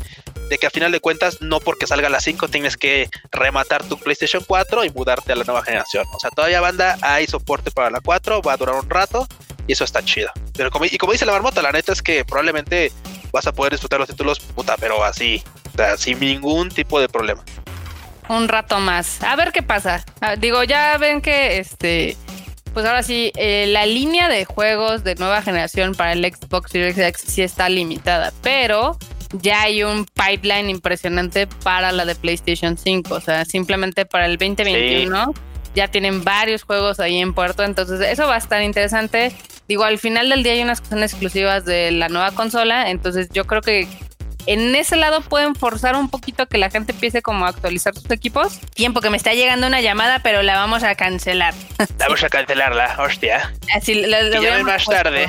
de 0.49 0.57
que 0.57 0.67
a 0.67 0.69
final 0.69 0.91
de 0.91 0.99
cuentas, 0.99 1.41
no 1.41 1.59
porque 1.59 1.87
salga 1.87 2.09
la 2.09 2.19
5 2.19 2.47
tienes 2.47 2.77
que 2.77 3.09
rematar 3.31 3.83
tu 3.83 3.97
PlayStation 3.97 4.43
4 4.45 4.85
y 4.85 4.89
mudarte 4.89 5.31
a 5.31 5.35
la 5.35 5.43
nueva 5.43 5.63
generación. 5.63 6.05
O 6.13 6.19
sea, 6.19 6.29
todavía 6.31 6.61
banda 6.61 6.97
hay 7.01 7.27
soporte 7.27 7.71
para 7.71 7.89
la 7.89 8.01
4, 8.01 8.41
va 8.41 8.53
a 8.53 8.57
durar 8.57 8.75
un 8.75 8.89
rato 8.89 9.27
y 9.67 9.73
eso 9.73 9.83
está 9.83 10.03
chido. 10.03 10.31
Pero 10.57 10.71
como, 10.71 10.85
y 10.85 10.97
como 10.97 11.13
dice 11.13 11.25
la 11.25 11.31
marmota, 11.31 11.61
la 11.61 11.71
neta 11.71 11.93
es 11.93 12.01
que 12.01 12.25
probablemente 12.25 12.91
vas 13.31 13.45
a 13.45 13.53
poder 13.53 13.73
disfrutar 13.73 13.99
los 13.99 14.09
títulos, 14.09 14.39
puta, 14.39 14.75
pero 14.77 15.03
así, 15.03 15.43
o 15.73 15.77
sea, 15.77 15.97
sin 15.97 16.19
ningún 16.19 16.69
tipo 16.69 16.99
de 16.99 17.07
problema 17.07 17.43
un 18.29 18.47
rato 18.47 18.79
más. 18.79 19.21
A 19.23 19.35
ver 19.35 19.51
qué 19.51 19.61
pasa. 19.61 20.05
Ah, 20.21 20.35
digo, 20.35 20.63
ya 20.63 20.97
ven 20.97 21.21
que 21.21 21.59
este 21.59 22.15
pues 22.73 22.85
ahora 22.85 23.03
sí, 23.03 23.31
eh, 23.35 23.65
la 23.67 23.85
línea 23.85 24.29
de 24.29 24.45
juegos 24.45 25.03
de 25.03 25.15
nueva 25.15 25.41
generación 25.41 25.95
para 25.95 26.13
el 26.13 26.23
Xbox 26.23 26.71
Series 26.71 26.97
X 26.97 27.23
sí 27.27 27.41
está 27.41 27.67
limitada, 27.67 28.31
pero 28.43 28.97
ya 29.33 29.63
hay 29.63 29.83
un 29.83 30.05
pipeline 30.05 30.69
impresionante 30.69 31.47
para 31.47 31.91
la 31.91 32.05
de 32.05 32.15
PlayStation 32.15 32.77
5. 32.77 33.13
O 33.13 33.21
sea, 33.21 33.45
simplemente 33.45 34.05
para 34.05 34.25
el 34.25 34.37
2021 34.37 35.33
ya 35.75 35.87
tienen 35.87 36.23
varios 36.23 36.63
juegos 36.63 36.99
ahí 36.99 37.17
en 37.17 37.33
puerto. 37.33 37.63
Entonces, 37.63 38.01
eso 38.01 38.27
va 38.27 38.35
a 38.35 38.39
estar 38.39 38.61
interesante. 38.61 39.33
Digo, 39.67 39.83
al 39.83 39.99
final 39.99 40.29
del 40.29 40.43
día 40.43 40.53
hay 40.53 40.61
unas 40.61 40.81
cosas 40.81 41.01
exclusivas 41.01 41.65
de 41.65 41.91
la 41.91 42.09
nueva 42.09 42.31
consola. 42.31 42.89
Entonces, 42.89 43.29
yo 43.31 43.45
creo 43.45 43.61
que 43.61 43.87
en 44.49 44.75
ese 44.75 44.95
lado 44.95 45.21
pueden 45.21 45.53
forzar 45.53 45.95
un 45.95 46.09
poquito 46.09 46.47
que 46.47 46.57
la 46.57 46.71
gente 46.71 46.91
empiece 46.91 47.21
como 47.21 47.45
a 47.45 47.49
actualizar 47.49 47.93
sus 47.93 48.09
equipos. 48.09 48.59
Tiempo 48.73 48.99
que 48.99 49.11
me 49.11 49.17
está 49.17 49.35
llegando 49.35 49.67
una 49.67 49.79
llamada, 49.79 50.23
pero 50.23 50.41
la 50.41 50.55
vamos 50.55 50.81
a 50.81 50.95
cancelar. 50.95 51.53
Vamos 51.99 52.23
a 52.23 52.29
cancelarla, 52.29 52.95
hostia. 52.97 53.53
Así 53.75 53.93
lo, 53.93 54.63
más 54.63 54.85
tarde. 54.85 55.27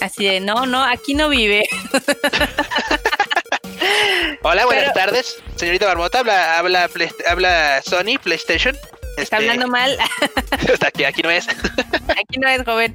Así 0.00 0.24
de, 0.24 0.38
no, 0.38 0.66
no, 0.66 0.84
aquí 0.84 1.14
no 1.14 1.28
vive. 1.28 1.68
Hola, 4.42 4.66
buenas 4.66 4.94
tardes. 4.94 5.42
Señorita 5.56 5.86
Barbota, 5.86 6.20
habla, 6.20 6.58
habla, 6.58 6.88
habla 7.26 7.82
Sony, 7.84 8.18
PlayStation. 8.22 8.76
Está 9.16 9.22
este, 9.22 9.36
hablando 9.36 9.66
mal. 9.66 9.98
aquí, 10.86 11.02
aquí 11.02 11.22
no 11.22 11.30
es. 11.30 11.48
aquí 11.48 12.38
no 12.38 12.48
es, 12.48 12.62
joven. 12.64 12.94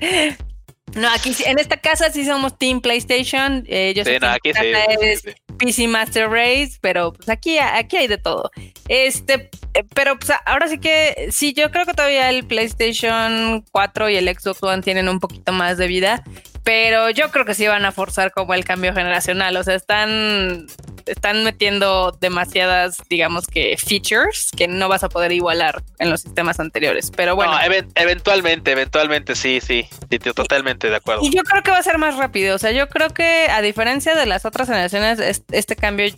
No, 0.96 1.10
aquí 1.10 1.36
en 1.46 1.60
esta 1.60 1.78
casa 1.78 2.12
sí 2.12 2.26
somos 2.26 2.58
Team 2.58 2.82
PlayStation. 2.82 3.64
Eh, 3.68 3.94
yo 3.96 4.06
sé 4.06 4.20
que 4.42 4.52
es 4.52 5.24
PC 5.60 5.88
Master 5.88 6.30
Race, 6.30 6.80
pero 6.82 7.14
pues 7.14 7.30
aquí, 7.30 7.60
aquí 7.60 7.98
hay 7.98 8.08
de 8.08 8.18
todo. 8.18 8.50
Este, 8.88 9.50
eh, 9.76 9.86
pero 9.94 10.18
pues 10.18 10.32
ahora 10.46 10.68
sí 10.68 10.80
que 10.80 11.30
sí, 11.32 11.54
yo 11.54 11.70
creo 11.70 11.86
que 11.86 11.94
todavía 11.94 12.30
el 12.30 12.46
PlayStation 12.46 13.64
4 13.72 14.10
y 14.10 14.16
el 14.16 14.28
Xbox 14.28 14.64
One 14.64 14.82
tienen 14.82 15.08
un 15.08 15.20
poquito 15.20 15.52
más 15.52 15.78
de 15.78 15.88
vida, 15.88 16.24
pero 16.64 17.10
yo 17.10 17.30
creo 17.30 17.46
que 17.46 17.54
sí 17.54 17.68
van 17.68 17.86
a 17.86 17.92
forzar 17.92 18.32
como 18.32 18.54
el 18.54 18.66
cambio 18.66 18.94
generacional. 18.94 19.56
O 19.58 19.64
sea, 19.64 19.76
están 19.76 20.66
están 21.10 21.44
metiendo 21.44 22.18
demasiadas, 22.20 22.98
digamos 23.10 23.48
que 23.48 23.76
features 23.78 24.52
que 24.56 24.68
no 24.68 24.88
vas 24.88 25.04
a 25.04 25.10
poder 25.10 25.32
igualar 25.32 25.84
en 26.00 26.10
los 26.10 26.22
sistemas 26.22 26.60
anteriores. 26.60 27.12
Pero 27.16 27.36
bueno. 27.36 27.58
eventualmente, 27.96 28.72
eventualmente, 28.72 29.36
sí, 29.36 29.60
sí, 29.62 29.88
sí, 30.10 30.20
totalmente 30.20 30.90
de 30.90 30.96
acuerdo. 30.96 31.24
Y 31.24 31.36
yo 31.36 31.44
creo 31.44 31.64
que 31.64 31.72
va 31.72 31.78
a 31.78 31.84
ser 31.84 31.98
más 31.98 32.18
rápido. 32.18 32.56
O 32.56 32.60
sea, 32.60 32.72
yo 32.72 32.88
creo 32.88 33.10
que 33.10 33.48
a 33.50 33.62
diferencia 33.62 34.16
de 34.16 34.26
las 34.26 34.46
otras 34.46 34.68
generaciones, 34.68 35.44
este 35.52 35.76
cambio 35.76 36.14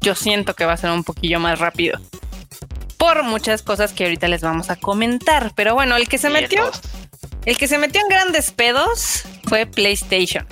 yo 0.00 0.14
siento 0.14 0.54
que 0.54 0.64
va 0.64 0.72
a 0.72 0.76
ser 0.76 0.90
un 0.90 1.04
poquillo 1.04 1.40
más 1.40 1.58
rápido. 1.58 1.98
Por 2.96 3.24
muchas 3.24 3.62
cosas 3.62 3.92
que 3.92 4.04
ahorita 4.04 4.28
les 4.28 4.40
vamos 4.40 4.70
a 4.70 4.76
comentar. 4.76 5.52
Pero 5.54 5.74
bueno, 5.74 5.96
el 5.96 6.08
que 6.08 6.18
se 6.18 6.30
metió. 6.30 6.70
El 7.44 7.56
que 7.56 7.68
se 7.68 7.78
metió 7.78 8.00
en 8.00 8.08
grandes 8.08 8.50
pedos 8.50 9.24
fue 9.44 9.66
PlayStation. 9.66 10.46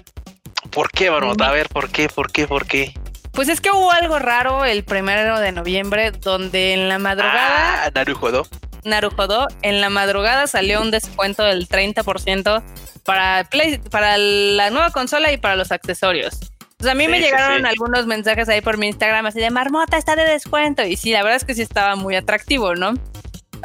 ¿Por 0.71 0.91
qué, 0.91 1.11
Marmota? 1.11 1.49
A 1.49 1.53
ver, 1.53 1.69
¿por 1.69 1.91
qué? 1.91 2.09
¿Por 2.09 2.31
qué? 2.31 2.47
¿Por 2.47 2.67
qué? 2.67 2.95
Pues 3.35 3.49
es 3.49 3.61
que 3.61 3.71
hubo 3.71 3.91
algo 3.91 4.19
raro 4.19 4.65
el 4.65 4.85
primero 4.85 5.41
de 5.41 5.51
noviembre, 5.51 6.13
donde 6.13 6.73
en 6.73 6.89
la 6.89 6.99
madrugada. 6.99 7.85
Ah, 7.85 7.91
Narujodo. 7.93 8.47
Narujodo, 8.85 9.49
en 9.63 9.81
la 9.81 9.91
madrugada 9.91 10.47
salió 10.47 10.81
un 10.81 10.91
descuento 10.91 11.43
del 11.43 11.69
30% 11.69 12.63
para, 13.05 13.49
para 13.91 14.19
la 14.19 14.71
nueva 14.71 14.91
consola 14.91 15.33
y 15.33 15.39
para 15.39 15.57
los 15.57 15.73
accesorios. 15.73 16.53
Pues 16.77 16.91
a 16.91 16.95
mí 16.95 17.09
me 17.09 17.21
llegaron 17.21 17.67
algunos 17.67 18.07
mensajes 18.07 18.49
ahí 18.49 18.61
por 18.61 18.79
mi 18.79 18.89
Instagram 18.89 19.27
así 19.27 19.41
de 19.41 19.51
Marmota 19.51 19.97
está 19.97 20.17
de 20.17 20.25
descuento. 20.25 20.85
Y 20.85 20.97
sí, 20.97 21.13
la 21.13 21.23
verdad 21.23 21.37
es 21.37 21.45
que 21.45 21.55
sí 21.55 21.63
estaba 21.63 21.97
muy 21.97 22.15
atractivo, 22.15 22.75
¿no? 22.75 22.95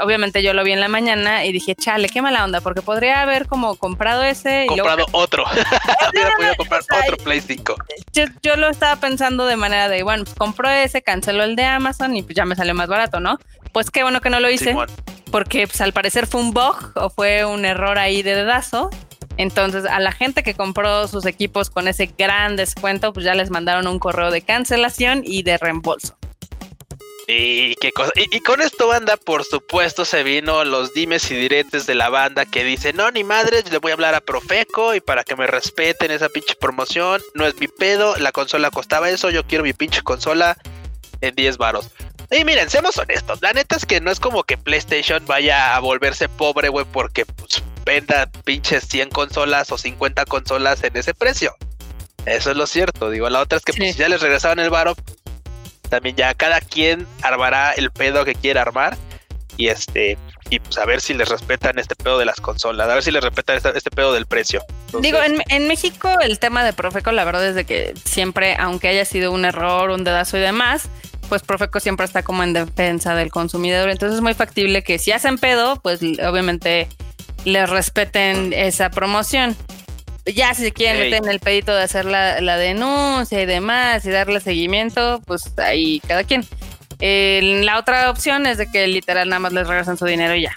Obviamente 0.01 0.43
yo 0.43 0.53
lo 0.53 0.63
vi 0.63 0.71
en 0.71 0.79
la 0.79 0.87
mañana 0.87 1.45
y 1.45 1.51
dije, 1.51 1.75
chale, 1.75 2.09
qué 2.09 2.21
mala 2.21 2.43
onda, 2.43 2.61
porque 2.61 2.81
podría 2.81 3.21
haber 3.21 3.47
como 3.47 3.75
comprado 3.75 4.23
ese. 4.23 4.65
Comprado 4.67 5.05
otro. 5.11 5.45
Hubiera 6.11 6.35
podido 6.35 6.55
comprar 6.55 6.81
otro 7.03 7.17
Play 7.17 7.41
5. 7.41 7.75
Yo, 8.13 8.55
lo 8.55 8.69
estaba 8.69 8.99
pensando 8.99 9.45
de 9.45 9.55
manera 9.55 9.89
de, 9.89 10.03
bueno, 10.03 10.23
pues 10.23 10.35
compro 10.35 10.69
ese, 10.69 11.01
canceló 11.01 11.43
el 11.43 11.55
de 11.55 11.63
Amazon 11.63 12.15
y 12.15 12.23
pues 12.23 12.35
ya 12.35 12.45
me 12.45 12.55
salió 12.55 12.73
más 12.73 12.87
barato, 12.87 13.19
¿no? 13.19 13.37
Pues 13.71 13.91
qué 13.91 14.03
bueno 14.03 14.21
que 14.21 14.29
no 14.29 14.39
lo 14.39 14.49
hice, 14.49 14.75
porque 15.31 15.67
pues 15.67 15.79
al 15.81 15.93
parecer 15.93 16.25
fue 16.27 16.41
un 16.41 16.51
bug 16.51 16.91
o 16.95 17.09
fue 17.09 17.45
un 17.45 17.65
error 17.65 17.97
ahí 17.99 18.23
de 18.23 18.35
dedazo. 18.35 18.89
Entonces, 19.37 19.85
a 19.85 20.01
la 20.01 20.11
gente 20.11 20.43
que 20.43 20.53
compró 20.53 21.07
sus 21.07 21.25
equipos 21.25 21.69
con 21.69 21.87
ese 21.87 22.07
gran 22.17 22.57
descuento, 22.57 23.13
pues 23.13 23.25
ya 23.25 23.33
les 23.35 23.49
mandaron 23.49 23.87
un 23.87 23.97
correo 23.97 24.31
de 24.31 24.41
cancelación 24.41 25.21
y 25.23 25.43
de 25.43 25.57
reembolso. 25.57 26.18
Y 27.31 27.75
qué 27.75 27.91
cosa. 27.91 28.11
Y, 28.15 28.39
con 28.39 28.59
esto, 28.59 28.87
banda, 28.87 29.15
por 29.15 29.43
supuesto, 29.43 30.03
se 30.03 30.23
vino 30.23 30.63
los 30.65 30.95
dimes 30.95 31.29
y 31.29 31.35
diretes 31.35 31.85
de 31.85 31.93
la 31.93 32.09
banda 32.09 32.47
que 32.47 32.63
dice: 32.63 32.91
No, 32.91 33.11
ni 33.11 33.23
madre, 33.23 33.63
le 33.69 33.77
voy 33.77 33.91
a 33.91 33.93
hablar 33.93 34.15
a 34.15 34.19
Profeco 34.19 34.95
y 34.95 34.99
para 34.99 35.23
que 35.23 35.35
me 35.35 35.45
respeten 35.45 36.09
esa 36.09 36.27
pinche 36.29 36.55
promoción. 36.55 37.21
No 37.35 37.45
es 37.45 37.59
mi 37.59 37.67
pedo, 37.67 38.15
la 38.17 38.31
consola 38.31 38.71
costaba 38.71 39.11
eso, 39.11 39.29
yo 39.29 39.45
quiero 39.45 39.63
mi 39.63 39.73
pinche 39.73 40.01
consola 40.01 40.57
en 41.21 41.35
10 41.35 41.57
varos. 41.57 41.91
Y 42.31 42.43
miren, 42.45 42.67
seamos 42.67 42.97
honestos, 42.97 43.39
la 43.43 43.53
neta 43.53 43.75
es 43.75 43.85
que 43.85 44.01
no 44.01 44.09
es 44.09 44.19
como 44.19 44.43
que 44.43 44.57
PlayStation 44.57 45.23
vaya 45.27 45.75
a 45.75 45.79
volverse 45.81 46.29
pobre, 46.29 46.69
güey, 46.69 46.87
porque 46.91 47.27
pues, 47.27 47.61
venda 47.85 48.27
pinches 48.43 48.85
100 48.87 49.11
consolas 49.11 49.71
o 49.71 49.77
50 49.77 50.25
consolas 50.25 50.83
en 50.83 50.97
ese 50.97 51.13
precio. 51.13 51.55
Eso 52.25 52.51
es 52.51 52.57
lo 52.57 52.67
cierto, 52.67 53.09
digo, 53.09 53.29
la 53.29 53.41
otra 53.41 53.57
es 53.57 53.63
que 53.63 53.73
pues, 53.73 53.93
si 53.93 53.99
ya 53.99 54.09
les 54.09 54.21
regresaban 54.21 54.59
el 54.59 54.69
varo, 54.69 54.95
también 55.89 56.15
ya 56.15 56.33
cada 56.33 56.61
quien 56.61 57.07
armará 57.21 57.73
el 57.73 57.91
pedo 57.91 58.25
que 58.25 58.35
quiera 58.35 58.61
armar 58.61 58.97
y 59.57 59.67
este 59.67 60.17
y 60.49 60.59
pues 60.59 60.77
a 60.77 60.85
ver 60.85 60.99
si 60.99 61.13
les 61.13 61.29
respetan 61.29 61.77
este 61.77 61.95
pedo 61.95 62.17
de 62.17 62.25
las 62.25 62.39
consolas, 62.41 62.89
a 62.89 62.93
ver 62.93 63.03
si 63.03 63.11
les 63.11 63.23
respetan 63.23 63.57
este, 63.57 63.91
pedo 63.91 64.13
del 64.13 64.25
precio. 64.25 64.63
Digo, 64.99 65.19
en, 65.21 65.67
México 65.67 66.09
el 66.21 66.39
tema 66.39 66.63
de 66.63 66.73
Profeco, 66.73 67.11
la 67.11 67.23
verdad 67.23 67.55
es 67.55 67.65
que 67.67 67.93
siempre, 68.03 68.55
aunque 68.57 68.87
haya 68.87 69.05
sido 69.05 69.31
un 69.31 69.45
error, 69.45 69.91
un 69.91 70.03
dedazo 70.03 70.37
y 70.37 70.39
demás, 70.39 70.89
pues 71.27 71.43
Profeco 71.43 71.79
siempre 71.79 72.05
está 72.05 72.23
como 72.23 72.43
en 72.43 72.53
defensa 72.53 73.13
del 73.13 73.29
consumidor, 73.29 73.89
entonces 73.89 74.15
es 74.15 74.23
muy 74.23 74.33
factible 74.33 74.83
que 74.83 74.97
si 74.97 75.11
hacen 75.11 75.37
pedo, 75.37 75.79
pues 75.81 76.01
obviamente 76.01 76.87
les 77.45 77.69
respeten 77.69 78.53
esa 78.53 78.89
promoción 78.89 79.55
ya 80.25 80.53
si 80.53 80.63
se 80.63 80.71
quieren 80.71 81.01
meter 81.01 81.23
en 81.23 81.29
el 81.29 81.39
pedito 81.39 81.75
de 81.75 81.83
hacer 81.83 82.05
la, 82.05 82.57
denuncia 82.57 83.41
y 83.41 83.45
demás 83.45 84.05
y 84.05 84.09
darle 84.09 84.39
seguimiento, 84.39 85.21
pues 85.25 85.53
ahí 85.57 86.01
cada 86.07 86.23
quien. 86.23 86.45
la 86.99 87.79
otra 87.79 88.09
opción 88.09 88.45
es 88.45 88.57
de 88.57 88.67
que 88.67 88.87
literal 88.87 89.29
nada 89.29 89.39
más 89.39 89.53
les 89.53 89.67
regresan 89.67 89.97
su 89.97 90.05
dinero 90.05 90.35
y 90.35 90.43
ya. 90.43 90.53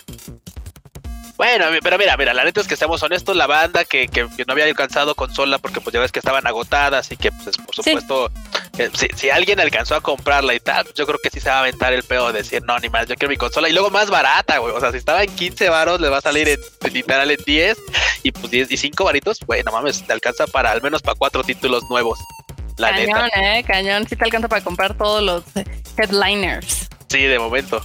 Bueno, 1.43 1.65
pero 1.83 1.99
mira, 1.99 2.17
mira, 2.17 2.33
la 2.33 2.45
neta 2.45 2.61
es 2.61 2.69
que 2.69 2.75
estamos 2.75 3.03
honestos, 3.03 3.35
la 3.35 3.49
banda 3.49 3.85
que, 3.85 4.07
que, 4.07 4.29
no 4.47 4.53
había 4.53 4.65
alcanzado 4.65 5.17
consola 5.17 5.59
porque 5.59 5.81
pues 5.81 5.93
ya 5.93 5.99
ves 5.99 6.13
que 6.13 6.21
estaban 6.21 6.47
agotadas 6.47 7.11
y 7.11 7.17
que 7.17 7.33
pues 7.33 7.57
por 7.57 7.75
supuesto 7.75 8.31
eh, 8.79 8.89
si, 9.17 9.29
alguien 9.29 9.59
alcanzó 9.59 9.97
a 9.97 10.01
comprarla 10.01 10.55
y 10.55 10.61
tal, 10.61 10.87
yo 10.95 11.05
creo 11.05 11.19
que 11.21 11.31
sí 11.31 11.41
se 11.41 11.49
va 11.49 11.57
a 11.57 11.59
aventar 11.59 11.93
el 11.95 12.05
pedo 12.05 12.31
de 12.31 12.43
decir, 12.45 12.63
no, 12.63 12.79
ni 12.79 12.89
más, 12.91 13.09
yo 13.09 13.17
quiero 13.17 13.31
mi 13.31 13.37
consola 13.37 13.69
y 13.69 13.73
luego 13.73 13.91
más 13.91 14.09
barata, 14.09 14.59
güey, 14.59 14.73
o 14.73 14.79
sea, 14.79 14.93
si 14.93 14.99
estaba 14.99 15.25
en 15.25 15.35
15 15.35 15.69
varos 15.69 16.01
le 16.01 16.11
va 16.11 16.19
a 16.19 16.21
salir 16.21 16.49
en, 16.49 16.61
literal 16.93 17.29
en 17.29 17.41
10 17.45 17.77
y 18.23 18.31
pues 18.31 18.49
10 18.49 18.71
y 18.71 18.77
5 18.77 19.03
varitos, 19.03 19.41
güey, 19.45 19.65
no 19.65 19.73
mames, 19.73 20.07
te 20.07 20.13
alcanza 20.13 20.47
para 20.47 20.71
al 20.71 20.81
menos 20.81 21.03
para 21.03 21.19
cuatro 21.19 21.43
títulos 21.43 21.83
nuevos. 21.91 22.21
La 22.77 22.91
cañón, 22.91 23.31
eh, 23.35 23.65
cañón, 23.67 24.07
sí 24.09 24.15
te 24.15 24.25
alcanza 24.25 24.47
para 24.47 24.63
comprar 24.63 24.97
todos 24.97 25.21
los 25.21 25.43
headliners. 25.99 26.89
Sí, 27.09 27.25
de 27.25 27.41
momento. 27.41 27.85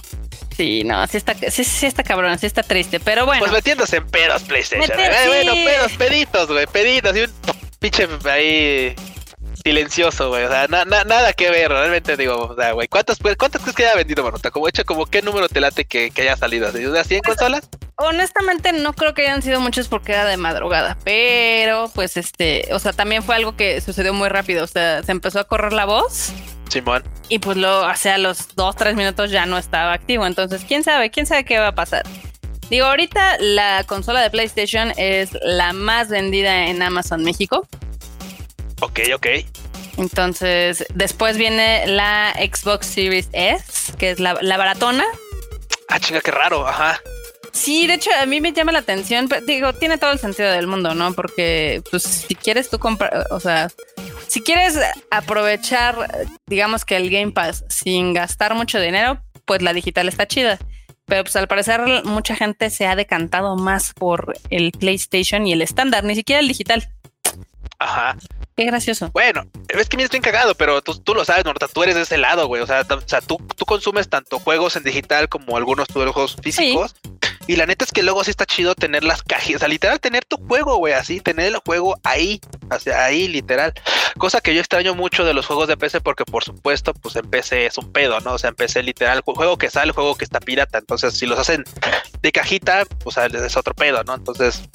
Sí, 0.58 0.82
no, 0.82 1.06
sí 1.06 1.18
está, 1.18 1.36
sí, 1.52 1.86
está 1.86 2.02
cabrón, 2.02 2.36
sí 2.36 2.46
está 2.46 2.64
triste, 2.64 2.98
pero 2.98 3.24
bueno. 3.24 3.38
Pues 3.38 3.52
metiéndose 3.52 3.98
en 3.98 4.06
pedos 4.08 4.42
PlayStation. 4.42 4.90
Eh, 4.98 5.24
bueno, 5.28 5.52
pedos, 5.52 5.92
peditos, 5.92 6.48
güey, 6.48 6.66
peditos. 6.66 7.16
Y 7.16 7.20
un 7.20 7.30
pinche 7.78 8.08
ahí 8.24 8.96
silencioso, 9.62 10.30
güey. 10.30 10.46
O 10.46 10.48
sea, 10.48 10.66
nada 10.66 11.32
que 11.34 11.48
ver, 11.50 11.70
realmente 11.70 12.16
digo, 12.16 12.48
o 12.48 12.56
sea, 12.56 12.72
güey. 12.72 12.88
¿Cuántas, 12.88 13.18
¿Cuántas 13.38 13.62
crees 13.62 13.76
que 13.76 13.84
haya 13.84 13.94
vendido, 13.94 14.24
Manota? 14.24 14.50
Como 14.50 14.66
hecho, 14.66 14.84
como 14.84 15.06
qué 15.06 15.22
número 15.22 15.48
te 15.48 15.60
late 15.60 15.84
que, 15.84 16.10
haya 16.16 16.36
salido? 16.36 16.72
¿De 16.72 16.88
unas 16.88 17.06
100 17.06 17.20
consolas? 17.20 17.68
Honestamente, 17.94 18.72
no 18.72 18.94
creo 18.94 19.14
que 19.14 19.22
hayan 19.22 19.42
sido 19.42 19.60
muchos 19.60 19.86
porque 19.86 20.10
era 20.10 20.24
de 20.24 20.38
madrugada, 20.38 20.98
pero 21.04 21.88
pues 21.94 22.16
este, 22.16 22.68
o 22.72 22.80
sea, 22.80 22.92
también 22.92 23.22
fue 23.22 23.36
algo 23.36 23.54
que 23.54 23.80
sucedió 23.80 24.12
muy 24.12 24.28
rápido. 24.28 24.64
O 24.64 24.66
sea, 24.66 25.04
se 25.04 25.12
empezó 25.12 25.38
a 25.38 25.44
correr 25.44 25.72
la 25.72 25.84
voz 25.84 26.32
Simón. 26.70 27.02
Y 27.28 27.38
pues 27.38 27.56
lo, 27.56 27.86
o 27.86 27.96
sea, 27.96 28.18
los 28.18 28.54
dos, 28.54 28.76
tres 28.76 28.94
minutos 28.94 29.30
ya 29.30 29.46
no 29.46 29.58
estaba 29.58 29.92
activo. 29.92 30.26
Entonces, 30.26 30.64
quién 30.66 30.84
sabe, 30.84 31.10
quién 31.10 31.26
sabe 31.26 31.44
qué 31.44 31.58
va 31.58 31.68
a 31.68 31.74
pasar. 31.74 32.04
Digo, 32.70 32.86
ahorita 32.86 33.38
la 33.38 33.84
consola 33.84 34.20
de 34.20 34.30
PlayStation 34.30 34.92
es 34.96 35.30
la 35.42 35.72
más 35.72 36.08
vendida 36.08 36.66
en 36.66 36.82
Amazon 36.82 37.24
México. 37.24 37.66
Ok, 38.80 39.00
ok. 39.14 39.26
Entonces, 39.96 40.84
después 40.94 41.36
viene 41.36 41.86
la 41.86 42.32
Xbox 42.34 42.86
Series 42.86 43.28
S, 43.32 43.92
que 43.98 44.10
es 44.10 44.20
la, 44.20 44.34
baratona. 44.34 45.04
Ah, 45.88 45.98
chinga, 45.98 46.20
qué 46.20 46.30
raro, 46.30 46.66
ajá. 46.68 47.00
Sí, 47.52 47.86
de 47.86 47.94
hecho, 47.94 48.10
a 48.20 48.26
mí 48.26 48.40
me 48.40 48.52
llama 48.52 48.70
la 48.70 48.78
atención. 48.80 49.28
digo, 49.46 49.72
tiene 49.72 49.98
todo 49.98 50.12
el 50.12 50.18
sentido 50.18 50.52
del 50.52 50.68
mundo, 50.68 50.94
¿no? 50.94 51.14
Porque, 51.14 51.82
pues, 51.90 52.04
si 52.04 52.34
quieres 52.36 52.70
tú 52.70 52.78
comprar, 52.78 53.26
o 53.30 53.40
sea, 53.40 53.70
si 54.28 54.42
quieres 54.42 54.78
aprovechar, 55.10 56.28
digamos 56.46 56.84
que 56.84 56.96
el 56.96 57.10
Game 57.10 57.32
Pass 57.32 57.64
sin 57.68 58.14
gastar 58.14 58.54
mucho 58.54 58.80
dinero, 58.80 59.22
pues 59.44 59.62
la 59.62 59.72
digital 59.72 60.08
está 60.08 60.26
chida. 60.26 60.58
Pero 61.06 61.24
pues 61.24 61.34
al 61.36 61.48
parecer 61.48 62.04
mucha 62.04 62.36
gente 62.36 62.68
se 62.68 62.86
ha 62.86 62.94
decantado 62.94 63.56
más 63.56 63.94
por 63.94 64.36
el 64.50 64.72
PlayStation 64.72 65.46
y 65.46 65.52
el 65.52 65.62
estándar, 65.62 66.04
ni 66.04 66.14
siquiera 66.14 66.40
el 66.40 66.48
digital. 66.48 66.88
Ajá. 67.78 68.16
Qué 68.56 68.64
gracioso. 68.64 69.10
Bueno, 69.12 69.44
es 69.68 69.88
que 69.88 69.96
me 69.96 70.02
estoy 70.02 70.20
cagado, 70.20 70.54
pero 70.54 70.82
tú, 70.82 70.98
tú, 70.98 71.14
lo 71.14 71.24
sabes, 71.24 71.44
Norta, 71.44 71.68
tú 71.68 71.82
eres 71.84 71.94
de 71.94 72.02
ese 72.02 72.18
lado, 72.18 72.46
güey. 72.48 72.60
O 72.60 72.66
sea, 72.66 72.82
o 72.82 73.00
sea 73.06 73.20
tú, 73.20 73.38
tú, 73.56 73.64
consumes 73.64 74.08
tanto 74.08 74.40
juegos 74.40 74.74
en 74.76 74.82
digital 74.82 75.28
como 75.28 75.56
algunos 75.56 75.86
juegos 75.88 76.36
físicos. 76.42 76.96
Y 77.48 77.56
la 77.56 77.64
neta 77.64 77.86
es 77.86 77.92
que 77.92 78.02
luego 78.02 78.22
sí 78.22 78.30
está 78.30 78.44
chido 78.44 78.74
tener 78.74 79.02
las 79.04 79.22
cajas, 79.22 79.56
o 79.56 79.58
sea, 79.58 79.68
literal 79.68 79.98
tener 80.00 80.24
tu 80.26 80.36
juego, 80.36 80.76
güey, 80.76 80.92
así, 80.92 81.18
tener 81.18 81.46
el 81.46 81.56
juego 81.56 81.98
ahí, 82.04 82.42
o 82.70 82.78
sea, 82.78 83.06
ahí, 83.06 83.26
literal. 83.26 83.72
Cosa 84.18 84.42
que 84.42 84.54
yo 84.54 84.60
extraño 84.60 84.94
mucho 84.94 85.24
de 85.24 85.32
los 85.32 85.46
juegos 85.46 85.66
de 85.66 85.78
PC 85.78 86.02
porque, 86.02 86.24
por 86.26 86.44
supuesto, 86.44 86.92
pues 86.92 87.16
en 87.16 87.28
PC 87.28 87.64
es 87.64 87.78
un 87.78 87.90
pedo, 87.90 88.20
¿no? 88.20 88.34
O 88.34 88.38
sea, 88.38 88.50
en 88.50 88.54
PC 88.54 88.82
literal, 88.82 89.22
juego 89.24 89.56
que 89.56 89.70
sale, 89.70 89.92
juego 89.92 90.14
que 90.14 90.24
está 90.24 90.40
pirata. 90.40 90.76
Entonces, 90.76 91.14
si 91.14 91.24
los 91.24 91.38
hacen 91.38 91.64
de 92.20 92.32
cajita, 92.32 92.84
pues 93.02 93.16
es 93.16 93.56
otro 93.56 93.74
pedo, 93.74 94.04
¿no? 94.04 94.14
Entonces, 94.14 94.68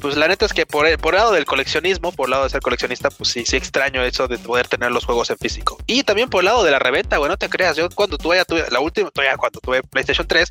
pues 0.00 0.16
la 0.16 0.28
neta 0.28 0.46
es 0.46 0.52
que 0.52 0.66
por 0.66 0.86
el, 0.86 0.98
por 0.98 1.14
lado 1.14 1.32
del 1.32 1.44
coleccionismo, 1.44 2.12
por 2.12 2.26
el 2.26 2.30
lado 2.30 2.44
de 2.44 2.50
ser 2.50 2.62
coleccionista, 2.62 3.10
pues 3.10 3.30
sí, 3.30 3.44
sí 3.44 3.56
extraño 3.56 4.02
eso 4.02 4.28
de 4.28 4.38
poder 4.38 4.66
tener 4.66 4.90
los 4.90 5.04
juegos 5.04 5.28
en 5.30 5.38
físico. 5.38 5.76
Y 5.86 6.04
también 6.04 6.30
por 6.30 6.40
el 6.40 6.46
lado 6.46 6.64
de 6.64 6.70
la 6.70 6.78
reventa, 6.78 7.18
güey, 7.18 7.28
no 7.28 7.36
te 7.36 7.48
creas, 7.48 7.76
yo 7.76 7.88
cuando 7.90 8.16
tuve, 8.16 8.42
tuve 8.46 8.64
la 8.70 8.80
última, 8.80 9.10
todavía 9.10 9.36
cuando 9.36 9.60
tuve 9.60 9.82
PlayStation 9.82 10.26
3, 10.26 10.48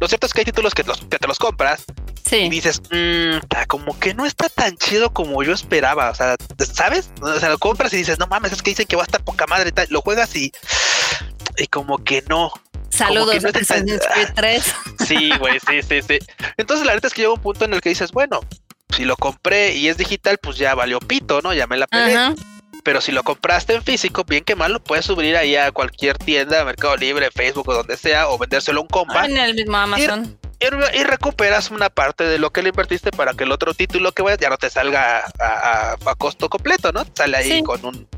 lo 0.00 0.08
cierto 0.08 0.26
es 0.26 0.32
que 0.32 0.40
hay 0.40 0.44
títulos 0.44 0.74
que, 0.74 0.84
te 0.84 1.26
los 1.26 1.38
compras 1.38 1.84
sí. 2.24 2.36
y 2.36 2.50
dices, 2.50 2.80
mmm, 2.90 3.38
como 3.66 3.98
que 3.98 4.14
no 4.14 4.26
está 4.26 4.48
tan 4.48 4.76
chido 4.76 5.12
como 5.12 5.42
yo 5.42 5.52
esperaba, 5.52 6.10
o 6.10 6.14
sea, 6.14 6.36
¿sabes? 6.72 7.10
O 7.20 7.38
sea, 7.38 7.48
lo 7.50 7.58
compras 7.58 7.92
y 7.92 7.96
dices, 7.96 8.18
no 8.18 8.26
mames, 8.26 8.52
es 8.52 8.62
que 8.62 8.70
dicen 8.70 8.86
que 8.86 8.96
va 8.96 9.02
a 9.02 9.06
estar 9.06 9.22
poca 9.22 9.46
madre 9.46 9.70
y 9.70 9.72
tal, 9.72 9.86
lo 9.90 10.00
juegas 10.00 10.34
y, 10.36 10.52
y 11.56 11.66
como 11.66 11.98
que 11.98 12.22
no, 12.28 12.52
Saludos 12.90 13.42
no 13.42 13.52
3. 13.52 14.74
Sí, 15.06 15.30
güey, 15.38 15.58
sí, 15.60 15.82
sí, 15.88 16.02
sí. 16.02 16.18
Entonces 16.56 16.86
la 16.86 16.94
neta 16.94 17.06
es 17.06 17.14
que 17.14 17.22
llega 17.22 17.34
un 17.34 17.40
punto 17.40 17.64
en 17.64 17.74
el 17.74 17.80
que 17.80 17.90
dices, 17.90 18.12
bueno, 18.12 18.40
si 18.94 19.04
lo 19.04 19.16
compré 19.16 19.74
y 19.74 19.88
es 19.88 19.96
digital, 19.96 20.38
pues 20.38 20.56
ya 20.56 20.74
valió 20.74 20.98
pito, 20.98 21.40
¿no? 21.42 21.54
Ya 21.54 21.66
me 21.66 21.76
la 21.76 21.86
peleé. 21.86 22.34
Pero 22.88 23.02
si 23.02 23.12
lo 23.12 23.22
compraste 23.22 23.74
en 23.74 23.82
físico, 23.82 24.24
bien 24.24 24.44
que 24.44 24.56
mal, 24.56 24.72
lo 24.72 24.82
puedes 24.82 25.04
subir 25.04 25.36
ahí 25.36 25.54
a 25.56 25.70
cualquier 25.72 26.16
tienda, 26.16 26.64
Mercado 26.64 26.96
Libre, 26.96 27.28
Facebook 27.30 27.68
o 27.68 27.74
donde 27.74 27.98
sea, 27.98 28.30
o 28.30 28.38
vendérselo 28.38 28.80
a 28.80 28.82
un 28.84 28.88
compa. 28.88 29.26
En 29.26 29.36
el 29.36 29.54
mismo 29.54 29.76
Amazon. 29.76 30.38
Y, 30.58 31.04
recuperas 31.04 31.70
una 31.70 31.90
parte 31.90 32.24
de 32.24 32.38
lo 32.38 32.50
que 32.50 32.62
le 32.62 32.70
invertiste 32.70 33.10
para 33.10 33.34
que 33.34 33.44
el 33.44 33.52
otro 33.52 33.74
título 33.74 34.12
que 34.12 34.22
vayas 34.22 34.38
ya 34.38 34.48
no 34.48 34.56
te 34.56 34.70
salga 34.70 35.22
a, 35.38 35.98
costo 36.16 36.48
completo, 36.48 36.90
¿no? 36.90 37.04
Sale 37.12 37.36
ahí 37.36 37.62
con 37.62 37.84
un 37.84 38.08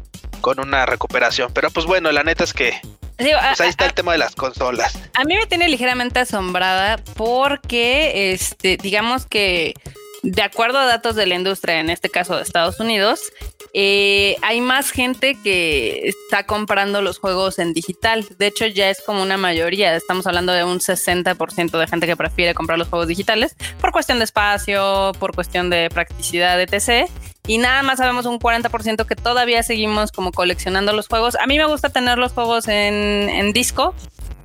con 0.40 0.60
una 0.60 0.86
recuperación. 0.86 1.52
Pero 1.52 1.72
pues 1.72 1.86
bueno, 1.86 2.12
la 2.12 2.22
neta 2.22 2.44
es 2.44 2.52
que 2.52 2.80
pues 3.16 3.60
ahí 3.60 3.70
está 3.70 3.86
el 3.86 3.94
tema 3.94 4.12
de 4.12 4.18
las 4.18 4.36
consolas. 4.36 4.96
A 5.14 5.24
mí 5.24 5.34
me 5.34 5.46
tiene 5.46 5.68
ligeramente 5.68 6.20
asombrada 6.20 6.98
porque, 7.16 8.32
este, 8.34 8.76
digamos 8.76 9.26
que 9.26 9.74
de 10.22 10.42
acuerdo 10.42 10.78
a 10.78 10.86
datos 10.86 11.16
de 11.16 11.26
la 11.26 11.34
industria, 11.34 11.80
en 11.80 11.90
este 11.90 12.08
caso 12.08 12.36
de 12.36 12.42
Estados 12.42 12.78
Unidos, 12.78 13.32
eh, 13.72 14.36
hay 14.42 14.60
más 14.60 14.90
gente 14.90 15.36
que 15.42 16.08
está 16.08 16.44
comprando 16.44 17.02
los 17.02 17.18
juegos 17.18 17.58
en 17.58 17.72
digital. 17.72 18.26
De 18.38 18.46
hecho, 18.46 18.66
ya 18.66 18.90
es 18.90 19.00
como 19.00 19.22
una 19.22 19.36
mayoría. 19.36 19.94
Estamos 19.94 20.26
hablando 20.26 20.52
de 20.52 20.64
un 20.64 20.80
60% 20.80 21.78
de 21.78 21.86
gente 21.86 22.06
que 22.06 22.16
prefiere 22.16 22.54
comprar 22.54 22.78
los 22.78 22.88
juegos 22.88 23.08
digitales 23.08 23.54
por 23.80 23.92
cuestión 23.92 24.18
de 24.18 24.24
espacio, 24.24 25.12
por 25.18 25.34
cuestión 25.34 25.70
de 25.70 25.88
practicidad, 25.92 26.60
etc. 26.60 27.08
Y 27.46 27.58
nada 27.58 27.82
más 27.82 27.98
sabemos 27.98 28.26
un 28.26 28.38
40% 28.38 29.06
que 29.06 29.16
todavía 29.16 29.62
seguimos 29.62 30.12
como 30.12 30.32
coleccionando 30.32 30.92
los 30.92 31.06
juegos. 31.06 31.36
A 31.36 31.46
mí 31.46 31.56
me 31.56 31.66
gusta 31.66 31.90
tener 31.90 32.18
los 32.18 32.32
juegos 32.32 32.68
en, 32.68 33.52
disco. 33.52 33.94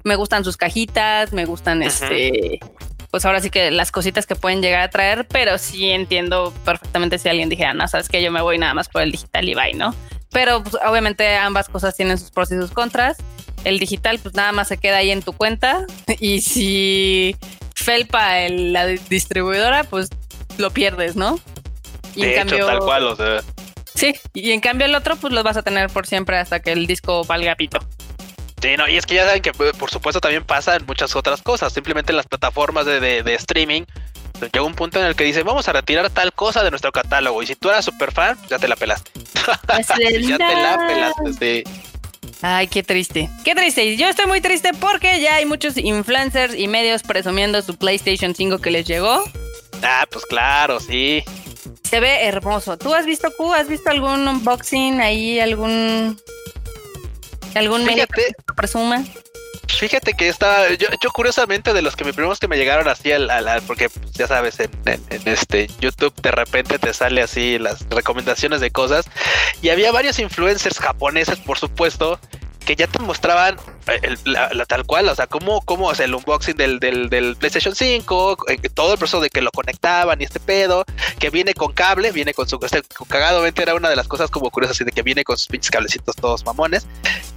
Me 0.03 0.15
gustan 0.15 0.44
sus 0.44 0.55
cajitas, 0.55 1.34
me 1.34 1.46
gustan 1.46 1.82
este 1.82 2.60
pues 3.15 3.24
ahora 3.24 3.39
sí 3.39 3.50
que 3.50 3.72
las 3.72 3.93
cositas 3.93 4.25
que 4.25 4.36
pueden 4.36 4.62
llegar 4.62 4.81
a 4.81 4.89
traer, 4.89 5.25
pero 5.25 5.57
sí 5.57 5.89
entiendo 5.89 6.54
perfectamente 6.65 7.17
si 7.17 7.30
alguien 7.30 7.47
dijera, 7.47 7.73
no, 7.73 7.88
sabes 7.88 8.10
que 8.10 8.21
yo 8.21 8.30
me 8.30 8.41
voy 8.41 8.58
nada 8.58 8.73
más 8.73 8.89
por 8.89 9.04
el 9.04 9.13
digital 9.13 9.47
y 9.47 9.56
bye, 9.56 9.73
¿no? 9.73 9.95
Pero 10.34 10.62
pues, 10.62 10.75
obviamente 10.86 11.34
ambas 11.38 11.69
cosas 11.69 11.95
tienen 11.95 12.17
sus 12.17 12.30
pros 12.30 12.51
y 12.51 12.58
sus 12.58 12.71
contras. 12.71 13.15
El 13.63 13.80
digital 13.80 14.19
pues 14.19 14.36
nada 14.36 14.51
más 14.51 14.67
se 14.67 14.75
queda 14.75 14.97
ahí 14.97 15.12
en 15.12 15.21
tu 15.21 15.32
cuenta 15.32 15.86
y 16.19 16.41
si 16.41 17.38
felpa 17.73 18.49
la 18.49 18.86
distribuidora 18.86 19.86
pues 19.86 20.10
lo 20.58 20.71
pierdes, 20.71 21.15
¿no? 21.15 21.39
Y 22.17 22.25
en 22.25 22.36
cambio, 22.36 22.65
tal 22.65 22.80
cual, 22.80 23.06
o 23.06 23.15
sea. 23.15 23.39
Sí, 23.93 24.13
y 24.34 24.51
en 24.51 24.60
cambio 24.60 24.88
el 24.88 24.95
otro 24.95 25.15
pues 25.15 25.32
los 25.32 25.45
vas 25.45 25.56
a 25.56 25.63
tener 25.63 25.89
por 25.89 26.06
siempre 26.06 26.38
hasta 26.38 26.60
que 26.60 26.73
el 26.73 26.86
disco 26.86 27.23
valga 27.23 27.56
pito. 27.56 27.80
Sí, 28.65 28.78
no, 28.78 28.89
y 28.89 28.97
es 28.97 29.06
que 29.06 29.13
ya 29.13 29.25
saben 29.25 29.43
que 29.43 29.51
pues, 29.51 29.73
por 29.78 29.91
supuesto 29.91 30.19
también 30.19 30.43
pasa 30.43 30.75
en 30.75 30.88
muchas 30.88 31.15
otras 31.15 31.43
cosas. 31.43 31.71
Simplemente 31.71 32.12
en 32.12 32.17
las 32.17 32.25
plataformas 32.25 32.88
de, 32.88 33.21
streaming 33.36 33.84
pues, 34.39 34.51
llega 34.51 34.65
un 34.65 34.73
punto 34.73 34.99
en 34.99 35.06
el 35.06 35.15
que 35.15 35.23
dice 35.23 35.43
vamos 35.43 35.69
a 35.69 35.73
retirar 35.73 36.10
tal 36.10 36.34
cosa 36.34 36.63
de 36.63 36.71
nuestro 36.71 36.91
catálogo. 36.91 37.43
Y 37.43 37.45
si 37.45 37.56
tú 37.56 37.69
eras 37.69 37.86
super 37.86 38.12
fan, 38.12 38.36
ya 38.49 38.58
te 38.58 38.67
la 38.67 38.75
pelaste. 38.75 39.12
ya 39.67 40.38
te 40.38 40.56
la 40.56 40.80
pelaste, 40.88 41.63
sí. 41.63 41.63
Ay, 42.41 42.65
qué 42.65 42.82
triste. 42.82 43.30
Qué 43.43 43.54
triste. 43.54 43.97
Yo 43.97 44.08
estoy 44.08 44.25
muy 44.25 44.41
triste 44.41 44.71
porque 44.80 45.21
ya 45.21 45.36
hay 45.36 45.45
muchos 45.45 45.78
influencers 45.78 46.56
y 46.56 46.67
medios 46.67 47.04
presumiendo 47.04 47.62
su 47.62 47.78
PlayStation 47.78 48.34
5 48.34 48.58
que 48.58 48.71
les 48.71 48.88
llegó. 48.88 49.23
Ah, 49.84 50.08
pues 50.10 50.25
claro, 50.25 50.80
sí. 50.80 51.23
Se 51.84 51.99
ve 51.99 52.25
hermoso. 52.25 52.80
¿Tú 52.80 52.95
has 52.95 53.06
visto 53.06 53.32
Q? 53.38 53.54
¿Has 53.54 53.67
visto 53.67 53.91
algún 53.91 54.28
unboxing 54.28 55.01
ahí? 55.01 55.39
¿Algún 55.39 56.19
¿Algún 57.56 57.86
medio 57.86 58.06
que 58.08 58.34
presuma? 58.56 59.04
Fíjate 59.68 60.13
que 60.13 60.28
está, 60.28 60.70
yo, 60.74 60.88
yo, 61.02 61.10
curiosamente 61.12 61.74
de 61.74 61.82
los 61.82 61.96
que 61.96 62.04
me 62.04 62.13
primos 62.13 62.39
que 62.39 62.48
me 62.48 62.58
llegaron 62.58 62.88
así 62.88 63.12
al, 63.12 63.62
porque 63.65 63.89
ya 64.13 64.28
sabes, 64.28 64.60
en, 64.60 64.70
este 65.26 65.68
YouTube 65.80 66.13
de 66.22 66.32
repente 66.32 66.78
te 66.80 66.94
sale 66.94 67.22
así 67.22 67.58
las 67.58 67.88
recomendaciones 67.89 68.62
de 68.62 68.72
cosas 68.72 69.06
y 69.62 69.70
había 69.70 69.91
varios 69.91 70.20
influencers 70.20 70.80
japoneses, 70.80 71.39
por 71.39 71.58
supuesto, 71.58 72.20
que 72.65 72.75
ya 72.75 72.88
te 72.88 72.99
mostraban 72.99 73.58
eh, 73.88 74.15
la, 74.25 74.65
tal 74.65 74.86
cual, 74.86 75.08
o 75.10 75.15
sea, 75.15 75.28
cómo, 75.28 75.62
cómo 75.62 75.88
o 75.88 75.95
sea, 75.95 76.06
el 76.06 76.15
unboxing 76.15 76.56
del, 76.58 76.80
del, 76.80 77.36
PlayStation 77.38 77.75
5, 77.75 78.38
eh, 78.49 78.58
todo 78.73 78.93
el 78.93 78.97
proceso 78.97 79.21
de 79.21 79.30
que 79.30 79.41
lo 79.41 79.51
conectaban 79.51 80.19
y 80.19 80.25
este 80.25 80.39
pedo, 80.39 80.84
que 81.19 81.30
viene 81.30 81.54
con 81.54 81.71
cable, 81.73 82.12
viene 82.12 82.34
con 82.34 82.49
su, 82.49 82.60
este, 82.63 82.82
cagadamente 83.08 83.62
era 83.62 83.75
una 83.75 83.89
de 83.89 83.95
las 83.95 84.08
cosas 84.08 84.32
como 84.32 84.49
curiosas, 84.49 84.78
así 84.78 84.84
de 84.84 84.91
que 84.91 85.04
viene 85.04 85.23
con 85.23 85.38
sus 85.38 85.47
pinches 85.47 85.69
cablecitos 85.69 86.15
todos 86.15 86.43
mamones, 86.43 86.88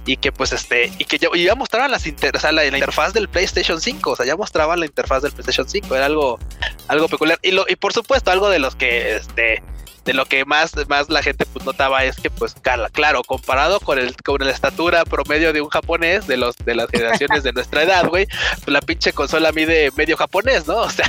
y 0.05 0.17
que 0.17 0.31
pues 0.31 0.51
este, 0.51 0.91
y 0.97 1.05
que 1.05 1.19
ya, 1.19 1.29
y 1.33 1.43
ya 1.43 1.53
mostraban 1.53 1.91
las 1.91 2.07
inter, 2.07 2.35
o 2.35 2.39
sea, 2.39 2.51
la, 2.51 2.65
interfaz 2.65 3.13
del 3.13 3.29
PlayStation 3.29 3.79
5, 3.79 4.11
o 4.11 4.15
sea, 4.15 4.25
ya 4.25 4.35
mostraban 4.35 4.79
la 4.79 4.87
interfaz 4.87 5.21
del 5.21 5.31
PlayStation 5.31 5.69
5, 5.69 5.95
era 5.95 6.07
algo, 6.07 6.39
algo 6.87 7.07
peculiar, 7.07 7.37
y, 7.43 7.51
lo, 7.51 7.65
y 7.69 7.75
por 7.75 7.93
supuesto 7.93 8.31
algo 8.31 8.49
de 8.49 8.57
los 8.57 8.75
que, 8.75 9.17
este, 9.17 9.61
de 10.09 10.15
lo 10.15 10.25
que 10.25 10.43
más, 10.43 10.71
más 10.87 11.07
la 11.11 11.21
gente 11.21 11.45
pues 11.45 11.63
notaba 11.63 12.03
es 12.03 12.15
que 12.15 12.31
pues 12.31 12.55
claro, 12.91 13.21
comparado 13.21 13.79
con 13.79 13.99
el 13.99 14.15
con 14.15 14.43
la 14.43 14.49
estatura 14.49 15.05
promedio 15.05 15.53
de 15.53 15.61
un 15.61 15.69
japonés 15.69 16.25
de 16.25 16.35
los 16.35 16.55
de 16.57 16.73
las 16.73 16.89
generaciones 16.89 17.43
de 17.43 17.53
nuestra 17.53 17.83
edad, 17.83 18.07
güey, 18.07 18.25
pues 18.55 18.69
la 18.69 18.81
pinche 18.81 19.13
consola 19.13 19.51
mide 19.51 19.91
medio 19.95 20.17
japonés, 20.17 20.65
¿no? 20.65 20.79
O 20.81 20.89
sea, 20.89 21.05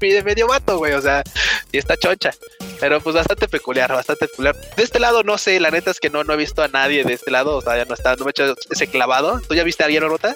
mide 0.00 0.22
medio 0.22 0.48
vato, 0.48 0.78
güey, 0.78 0.94
o 0.94 1.02
sea, 1.02 1.22
y 1.70 1.76
está 1.76 1.98
choncha. 1.98 2.30
Pero 2.78 2.98
pues 3.02 3.14
bastante 3.14 3.46
peculiar, 3.46 3.92
bastante 3.92 4.26
peculiar. 4.26 4.56
De 4.74 4.84
este 4.84 5.00
lado 5.00 5.22
no 5.22 5.36
sé, 5.36 5.60
la 5.60 5.70
neta 5.70 5.90
es 5.90 6.00
que 6.00 6.08
no, 6.08 6.24
no 6.24 6.32
he 6.32 6.38
visto 6.38 6.62
a 6.62 6.68
nadie 6.68 7.04
de 7.04 7.12
este 7.12 7.30
lado, 7.30 7.56
o 7.56 7.60
sea, 7.60 7.76
ya 7.76 7.84
no 7.84 7.92
está, 7.92 8.16
no 8.16 8.24
me 8.24 8.30
he 8.30 8.30
hecho 8.30 8.54
ese 8.70 8.86
clavado. 8.86 9.38
¿Tú 9.46 9.54
ya 9.54 9.64
viste 9.64 9.82
a 9.82 9.86
alguien, 9.86 10.02
Rota? 10.04 10.34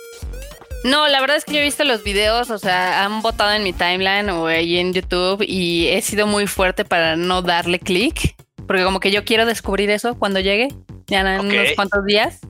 No, 0.85 1.09
la 1.09 1.23
verdad 1.23 1.39
es 1.39 1.47
que 1.47 1.55
yo 1.55 1.61
he 1.61 1.63
visto 1.63 1.83
los 1.85 2.05
videos, 2.05 2.51
o 2.51 2.59
sea, 2.59 3.07
han 3.07 3.23
votado 3.23 3.53
en 3.53 3.65
mi 3.65 3.73
timeline 3.73 4.29
o 4.29 4.47
ahí 4.47 4.77
en 4.77 4.93
YouTube 4.93 5.43
y 5.43 5.89
he 5.89 6.03
sido 6.03 6.27
muy 6.27 6.47
fuerte 6.47 6.85
para 6.85 7.17
no 7.17 7.41
darle 7.41 7.79
clic, 7.79 8.37
porque 8.67 8.85
como 8.85 9.01
que 9.01 9.11
yo 9.11 9.25
quiero 9.25 9.47
descubrir 9.47 9.89
eso 9.89 10.19
cuando 10.19 10.41
llegue, 10.41 10.69
ya 11.07 11.21
en 11.21 11.41
unos 11.41 11.73
cuantos 11.75 12.05
días. 12.05 12.41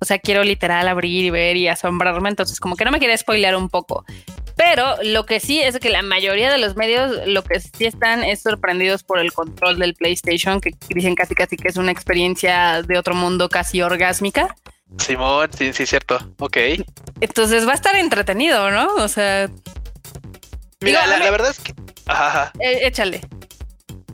O 0.00 0.04
sea, 0.04 0.18
quiero 0.18 0.44
literal 0.44 0.86
abrir 0.86 1.24
y 1.24 1.30
ver 1.30 1.56
y 1.56 1.66
asombrarme, 1.66 2.28
entonces 2.28 2.60
como 2.60 2.76
que 2.76 2.84
no 2.84 2.90
me 2.90 2.98
quiere 2.98 3.16
spoilear 3.16 3.56
un 3.56 3.70
poco. 3.70 4.04
Pero 4.54 4.96
lo 5.02 5.24
que 5.24 5.40
sí 5.40 5.60
es 5.60 5.78
que 5.78 5.88
la 5.88 6.02
mayoría 6.02 6.52
de 6.52 6.58
los 6.58 6.76
medios 6.76 7.26
lo 7.26 7.42
que 7.42 7.58
sí 7.58 7.86
están 7.86 8.22
es 8.22 8.42
sorprendidos 8.42 9.02
por 9.02 9.18
el 9.18 9.32
control 9.32 9.78
del 9.78 9.94
PlayStation, 9.94 10.60
que 10.60 10.72
dicen 10.90 11.14
casi 11.14 11.34
casi 11.34 11.56
que 11.56 11.68
es 11.68 11.76
una 11.78 11.90
experiencia 11.90 12.82
de 12.82 12.98
otro 12.98 13.14
mundo 13.14 13.48
casi 13.48 13.80
orgásmica. 13.80 14.54
Simón, 14.96 15.50
sí, 15.56 15.72
sí, 15.72 15.86
cierto. 15.86 16.18
Ok. 16.38 16.56
Entonces 17.20 17.66
va 17.66 17.72
a 17.72 17.74
estar 17.74 17.94
entretenido, 17.96 18.70
¿no? 18.70 18.94
O 18.96 19.08
sea. 19.08 19.48
Mira, 20.80 21.06
la, 21.06 21.30
verdad 21.30 21.50
es 21.50 21.60
que. 21.60 21.74
Ajá. 22.06 22.52
Eh, 22.58 22.86
échale. 22.86 23.20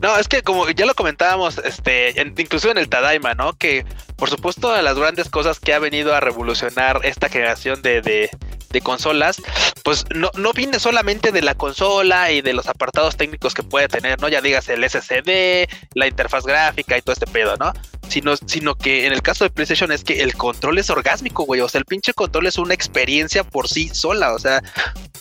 No, 0.01 0.17
es 0.17 0.27
que 0.27 0.41
como 0.41 0.69
ya 0.69 0.85
lo 0.85 0.93
comentábamos, 0.93 1.57
este, 1.59 2.13
incluso 2.37 2.69
en 2.69 2.77
el 2.77 2.89
Tadaima, 2.89 3.33
¿no? 3.33 3.53
Que 3.53 3.85
por 4.17 4.29
supuesto 4.29 4.71
de 4.71 4.83
las 4.83 4.97
grandes 4.97 5.29
cosas 5.29 5.59
que 5.59 5.73
ha 5.73 5.79
venido 5.79 6.13
a 6.13 6.19
revolucionar 6.19 6.99
esta 7.03 7.29
generación 7.29 7.81
de, 7.81 8.01
de, 8.01 8.29
de 8.69 8.81
consolas, 8.81 9.41
pues 9.83 10.05
no, 10.13 10.31
no 10.35 10.53
viene 10.53 10.79
solamente 10.79 11.31
de 11.31 11.41
la 11.41 11.55
consola 11.55 12.31
y 12.31 12.41
de 12.41 12.53
los 12.53 12.67
apartados 12.67 13.17
técnicos 13.17 13.53
que 13.53 13.63
puede 13.63 13.87
tener, 13.87 14.21
¿no? 14.21 14.27
Ya 14.29 14.41
digas 14.41 14.67
el 14.69 14.87
SSD, 14.87 15.67
la 15.93 16.07
interfaz 16.07 16.45
gráfica 16.45 16.97
y 16.97 17.01
todo 17.01 17.13
este 17.13 17.27
pedo, 17.27 17.55
¿no? 17.57 17.73
Sino, 18.07 18.35
sino 18.37 18.75
que 18.75 19.05
en 19.05 19.13
el 19.13 19.21
caso 19.21 19.43
de 19.43 19.49
PlayStation 19.49 19.91
es 19.91 20.03
que 20.03 20.21
el 20.21 20.35
control 20.35 20.77
es 20.77 20.89
orgásmico, 20.89 21.43
güey. 21.43 21.61
O 21.61 21.69
sea, 21.69 21.79
el 21.79 21.85
pinche 21.85 22.13
control 22.13 22.47
es 22.47 22.57
una 22.57 22.73
experiencia 22.73 23.43
por 23.43 23.67
sí 23.67 23.89
sola. 23.93 24.33
O 24.33 24.39
sea, 24.39 24.61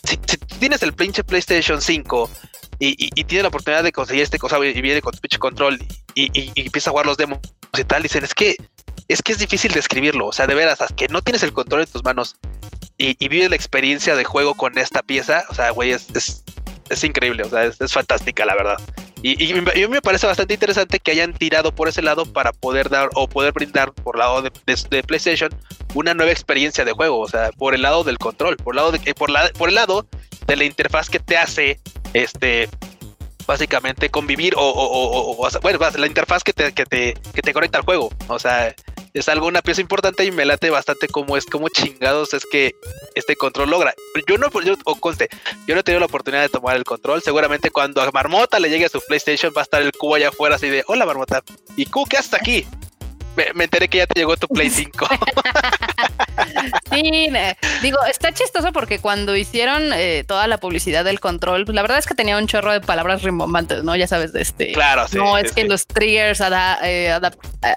si, 0.04 0.16
tienes 0.58 0.82
el 0.82 0.92
pinche 0.92 1.24
PlayStation 1.24 1.80
5 1.80 2.30
y, 2.78 2.96
y, 2.98 3.24
tienes 3.24 3.42
la 3.42 3.48
oportunidad 3.48 3.84
de 3.84 3.92
conseguir 3.92 4.22
este 4.22 4.38
cosa 4.38 4.58
y 4.58 4.80
viene 4.80 5.00
con 5.00 5.12
tu 5.12 5.20
pinche 5.20 5.38
control 5.38 5.78
y, 6.14 6.30
y, 6.38 6.52
empieza 6.56 6.90
a 6.90 6.92
jugar 6.92 7.06
los 7.06 7.16
demos 7.16 7.38
y 7.76 7.84
tal, 7.84 8.02
dicen, 8.02 8.24
es 8.24 8.34
que 8.34 8.56
es 9.08 9.22
que 9.22 9.32
es 9.32 9.38
difícil 9.38 9.72
describirlo. 9.72 10.26
O 10.26 10.32
sea, 10.32 10.46
de 10.46 10.54
veras, 10.54 10.78
que 10.96 11.08
no 11.08 11.22
tienes 11.22 11.42
el 11.42 11.52
control 11.52 11.82
en 11.82 11.86
tus 11.86 12.04
manos 12.04 12.36
y, 12.96 13.28
vives 13.28 13.50
la 13.50 13.56
experiencia 13.56 14.14
de 14.14 14.24
juego 14.24 14.54
con 14.54 14.78
esta 14.78 15.02
pieza, 15.02 15.44
o 15.50 15.54
sea, 15.54 15.70
güey, 15.70 15.92
es, 15.92 16.42
es, 16.88 17.04
increíble, 17.04 17.42
o 17.42 17.50
sea, 17.50 17.64
es, 17.64 17.92
fantástica, 17.92 18.44
la 18.44 18.54
verdad. 18.54 18.76
Y, 19.26 19.42
y, 19.42 19.54
mí 19.54 19.88
me 19.88 20.02
parece 20.02 20.26
bastante 20.26 20.52
interesante 20.52 21.00
que 21.00 21.10
hayan 21.10 21.32
tirado 21.32 21.74
por 21.74 21.88
ese 21.88 22.02
lado 22.02 22.30
para 22.30 22.52
poder 22.52 22.90
dar 22.90 23.08
o 23.14 23.26
poder 23.26 23.54
brindar 23.54 23.90
por 23.94 24.18
lado 24.18 24.42
de, 24.42 24.52
de, 24.66 25.02
PlayStation 25.02 25.48
una 25.94 26.12
nueva 26.12 26.30
experiencia 26.30 26.84
de 26.84 26.92
juego, 26.92 27.20
o 27.20 27.28
sea, 27.28 27.50
por 27.52 27.74
el 27.74 27.80
lado 27.80 28.04
del 28.04 28.18
control, 28.18 28.58
por 28.58 28.74
el 28.74 28.76
lado 28.76 28.92
de, 28.92 29.14
por, 29.14 29.30
la, 29.30 29.48
por 29.56 29.70
el 29.70 29.76
lado 29.76 30.06
de 30.46 30.56
la 30.56 30.64
interfaz 30.64 31.08
que 31.08 31.20
te 31.20 31.38
hace 31.38 31.80
este 32.12 32.68
básicamente 33.46 34.10
convivir 34.10 34.56
o, 34.56 34.60
o, 34.60 35.42
o, 35.42 35.60
bueno, 35.62 35.78
la 35.96 36.06
interfaz 36.06 36.44
que 36.44 36.52
te, 36.52 36.74
que 36.74 36.84
te, 36.84 37.14
que 37.32 37.40
te 37.40 37.54
conecta 37.54 37.78
al 37.78 37.84
juego. 37.84 38.10
O 38.28 38.38
sea, 38.38 38.74
es 39.14 39.28
algo, 39.28 39.46
una 39.46 39.62
pieza 39.62 39.80
importante 39.80 40.24
y 40.24 40.32
me 40.32 40.44
late 40.44 40.70
bastante 40.70 41.06
como 41.06 41.36
es, 41.36 41.46
como 41.46 41.68
chingados 41.68 42.34
es 42.34 42.44
que 42.44 42.74
este 43.14 43.36
control 43.36 43.70
logra. 43.70 43.94
Yo 44.26 44.38
no, 44.38 44.48
yo, 44.60 44.74
o 44.84 44.96
conste, 44.96 45.28
yo 45.68 45.74
no 45.74 45.80
he 45.80 45.84
tenido 45.84 46.00
la 46.00 46.06
oportunidad 46.06 46.42
de 46.42 46.48
tomar 46.48 46.76
el 46.76 46.84
control. 46.84 47.22
Seguramente 47.22 47.70
cuando 47.70 48.02
a 48.02 48.10
Marmota 48.10 48.58
le 48.58 48.68
llegue 48.68 48.86
a 48.86 48.88
su 48.88 49.00
PlayStation 49.06 49.52
va 49.56 49.60
a 49.60 49.64
estar 49.64 49.82
el 49.82 49.92
cubo 49.92 50.16
allá 50.16 50.28
afuera 50.28 50.56
así 50.56 50.68
de, 50.68 50.82
hola 50.88 51.06
Marmota, 51.06 51.42
¿y 51.76 51.86
cubo 51.86 52.06
qué 52.06 52.16
haces 52.16 52.34
aquí? 52.34 52.66
Me, 53.36 53.64
enteré 53.64 53.88
que 53.88 53.98
ya 53.98 54.06
te 54.06 54.18
llegó 54.18 54.36
tu 54.36 54.48
Play 54.48 54.70
5. 54.70 55.06
sí, 56.92 57.30
digo, 57.82 57.98
está 58.08 58.32
chistoso 58.32 58.72
porque 58.72 58.98
cuando 58.98 59.36
hicieron 59.36 59.92
eh, 59.92 60.24
toda 60.26 60.46
la 60.48 60.58
publicidad 60.58 61.04
del 61.04 61.20
control, 61.20 61.64
pues 61.64 61.74
la 61.74 61.82
verdad 61.82 61.98
es 61.98 62.06
que 62.06 62.14
tenía 62.14 62.36
un 62.36 62.46
chorro 62.46 62.72
de 62.72 62.80
palabras 62.80 63.22
rimbombantes, 63.22 63.82
¿no? 63.82 63.96
Ya 63.96 64.06
sabes, 64.06 64.32
de 64.32 64.42
este. 64.42 64.72
Claro, 64.72 65.08
sí. 65.08 65.16
No, 65.16 65.36
es 65.36 65.52
que 65.52 65.64
los 65.64 65.86
triggers, 65.86 66.40
ada, 66.40 66.78
eh, 66.82 67.18
eh, 67.62 67.74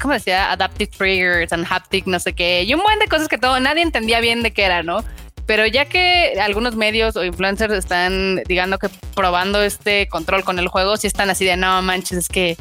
¿cómo, 0.00 0.14
decía? 0.14 0.52
Adaptive 0.52 0.90
triggers 0.96 1.52
and 1.52 1.66
haptic, 1.68 2.06
no 2.06 2.20
sé 2.20 2.32
qué. 2.32 2.62
Y 2.62 2.74
un 2.74 2.80
buen 2.80 2.98
de 2.98 3.08
cosas 3.08 3.28
que 3.28 3.38
todo, 3.38 3.58
nadie 3.60 3.82
entendía 3.82 4.20
bien 4.20 4.42
de 4.42 4.52
qué 4.52 4.64
era, 4.64 4.82
¿no? 4.82 5.04
Pero 5.46 5.66
ya 5.66 5.84
que 5.86 6.34
algunos 6.40 6.76
medios 6.76 7.16
o 7.16 7.24
influencers 7.24 7.74
están, 7.74 8.42
digamos 8.46 8.78
que 8.78 8.88
probando 9.14 9.62
este 9.62 10.08
control 10.08 10.44
con 10.44 10.58
el 10.58 10.68
juego, 10.68 10.96
si 10.96 11.06
están 11.06 11.28
así 11.28 11.44
de 11.44 11.56
no 11.56 11.82
manches, 11.82 12.18
es 12.18 12.28
que 12.28 12.56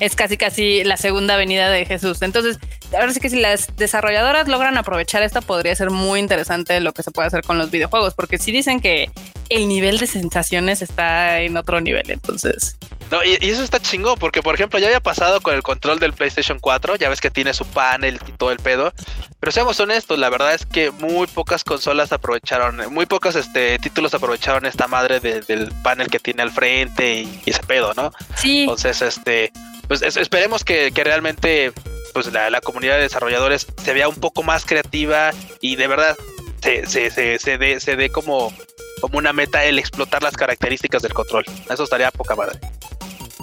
es 0.00 0.16
casi 0.16 0.36
casi 0.36 0.84
la 0.84 0.96
segunda 0.96 1.36
venida 1.36 1.70
de 1.70 1.84
Jesús. 1.84 2.22
Entonces, 2.22 2.58
ahora 2.92 3.12
sí 3.12 3.20
que 3.20 3.30
si 3.30 3.40
las 3.40 3.68
desarrolladoras 3.76 4.48
logran 4.48 4.78
aprovechar 4.78 5.22
esto, 5.22 5.42
podría 5.42 5.76
ser 5.76 5.90
muy 5.90 6.18
interesante 6.18 6.80
lo 6.80 6.92
que 6.92 7.02
se 7.02 7.10
puede 7.10 7.28
hacer 7.28 7.42
con 7.42 7.58
los 7.58 7.70
videojuegos, 7.70 8.14
porque 8.14 8.38
si 8.38 8.52
dicen 8.52 8.80
que 8.80 9.10
el 9.48 9.68
nivel 9.68 9.98
de 9.98 10.06
sensaciones 10.06 10.82
está 10.82 11.40
en 11.40 11.56
otro 11.56 11.80
nivel, 11.80 12.10
entonces. 12.10 12.78
No, 13.12 13.22
y, 13.22 13.36
eso 13.42 13.62
está 13.62 13.78
chingón, 13.78 14.18
porque 14.18 14.42
por 14.42 14.54
ejemplo 14.54 14.78
ya 14.78 14.86
había 14.86 15.00
pasado 15.00 15.42
con 15.42 15.54
el 15.54 15.62
control 15.62 15.98
del 15.98 16.14
PlayStation 16.14 16.58
4, 16.58 16.96
ya 16.96 17.10
ves 17.10 17.20
que 17.20 17.30
tiene 17.30 17.52
su 17.52 17.66
panel 17.66 18.18
y 18.26 18.32
todo 18.32 18.50
el 18.50 18.56
pedo, 18.56 18.90
pero 19.38 19.52
seamos 19.52 19.78
honestos, 19.80 20.18
la 20.18 20.30
verdad 20.30 20.54
es 20.54 20.64
que 20.64 20.90
muy 20.90 21.26
pocas 21.26 21.62
consolas 21.62 22.10
aprovecharon, 22.10 22.90
muy 22.90 23.04
pocos 23.04 23.36
este, 23.36 23.78
títulos 23.78 24.14
aprovecharon 24.14 24.64
esta 24.64 24.88
madre 24.88 25.20
del 25.20 25.70
panel 25.82 26.08
que 26.08 26.20
tiene 26.20 26.40
al 26.40 26.52
frente 26.52 27.16
y, 27.16 27.42
y, 27.44 27.50
ese 27.50 27.62
pedo, 27.64 27.92
¿no? 27.94 28.12
Sí. 28.34 28.62
Entonces, 28.62 29.02
este, 29.02 29.52
pues 29.88 30.00
esperemos 30.00 30.64
que, 30.64 30.90
realmente 30.94 31.72
pues 32.14 32.32
la, 32.32 32.62
comunidad 32.62 32.94
de 32.94 33.02
desarrolladores 33.02 33.66
se 33.84 33.92
vea 33.92 34.08
un 34.08 34.16
poco 34.16 34.42
más 34.42 34.64
creativa 34.64 35.32
y 35.60 35.76
de 35.76 35.86
verdad 35.86 36.16
se, 36.62 36.86
se, 36.86 37.10
se, 37.10 37.38
se 37.38 37.58
dé, 37.58 37.78
se 37.78 37.96
dé 37.96 38.08
como, 38.08 38.54
como 39.02 39.18
una 39.18 39.34
meta 39.34 39.66
el 39.66 39.78
explotar 39.78 40.22
las 40.22 40.34
características 40.34 41.02
del 41.02 41.12
control. 41.12 41.44
Eso 41.68 41.84
estaría 41.84 42.10
poca 42.10 42.34
madre. 42.36 42.58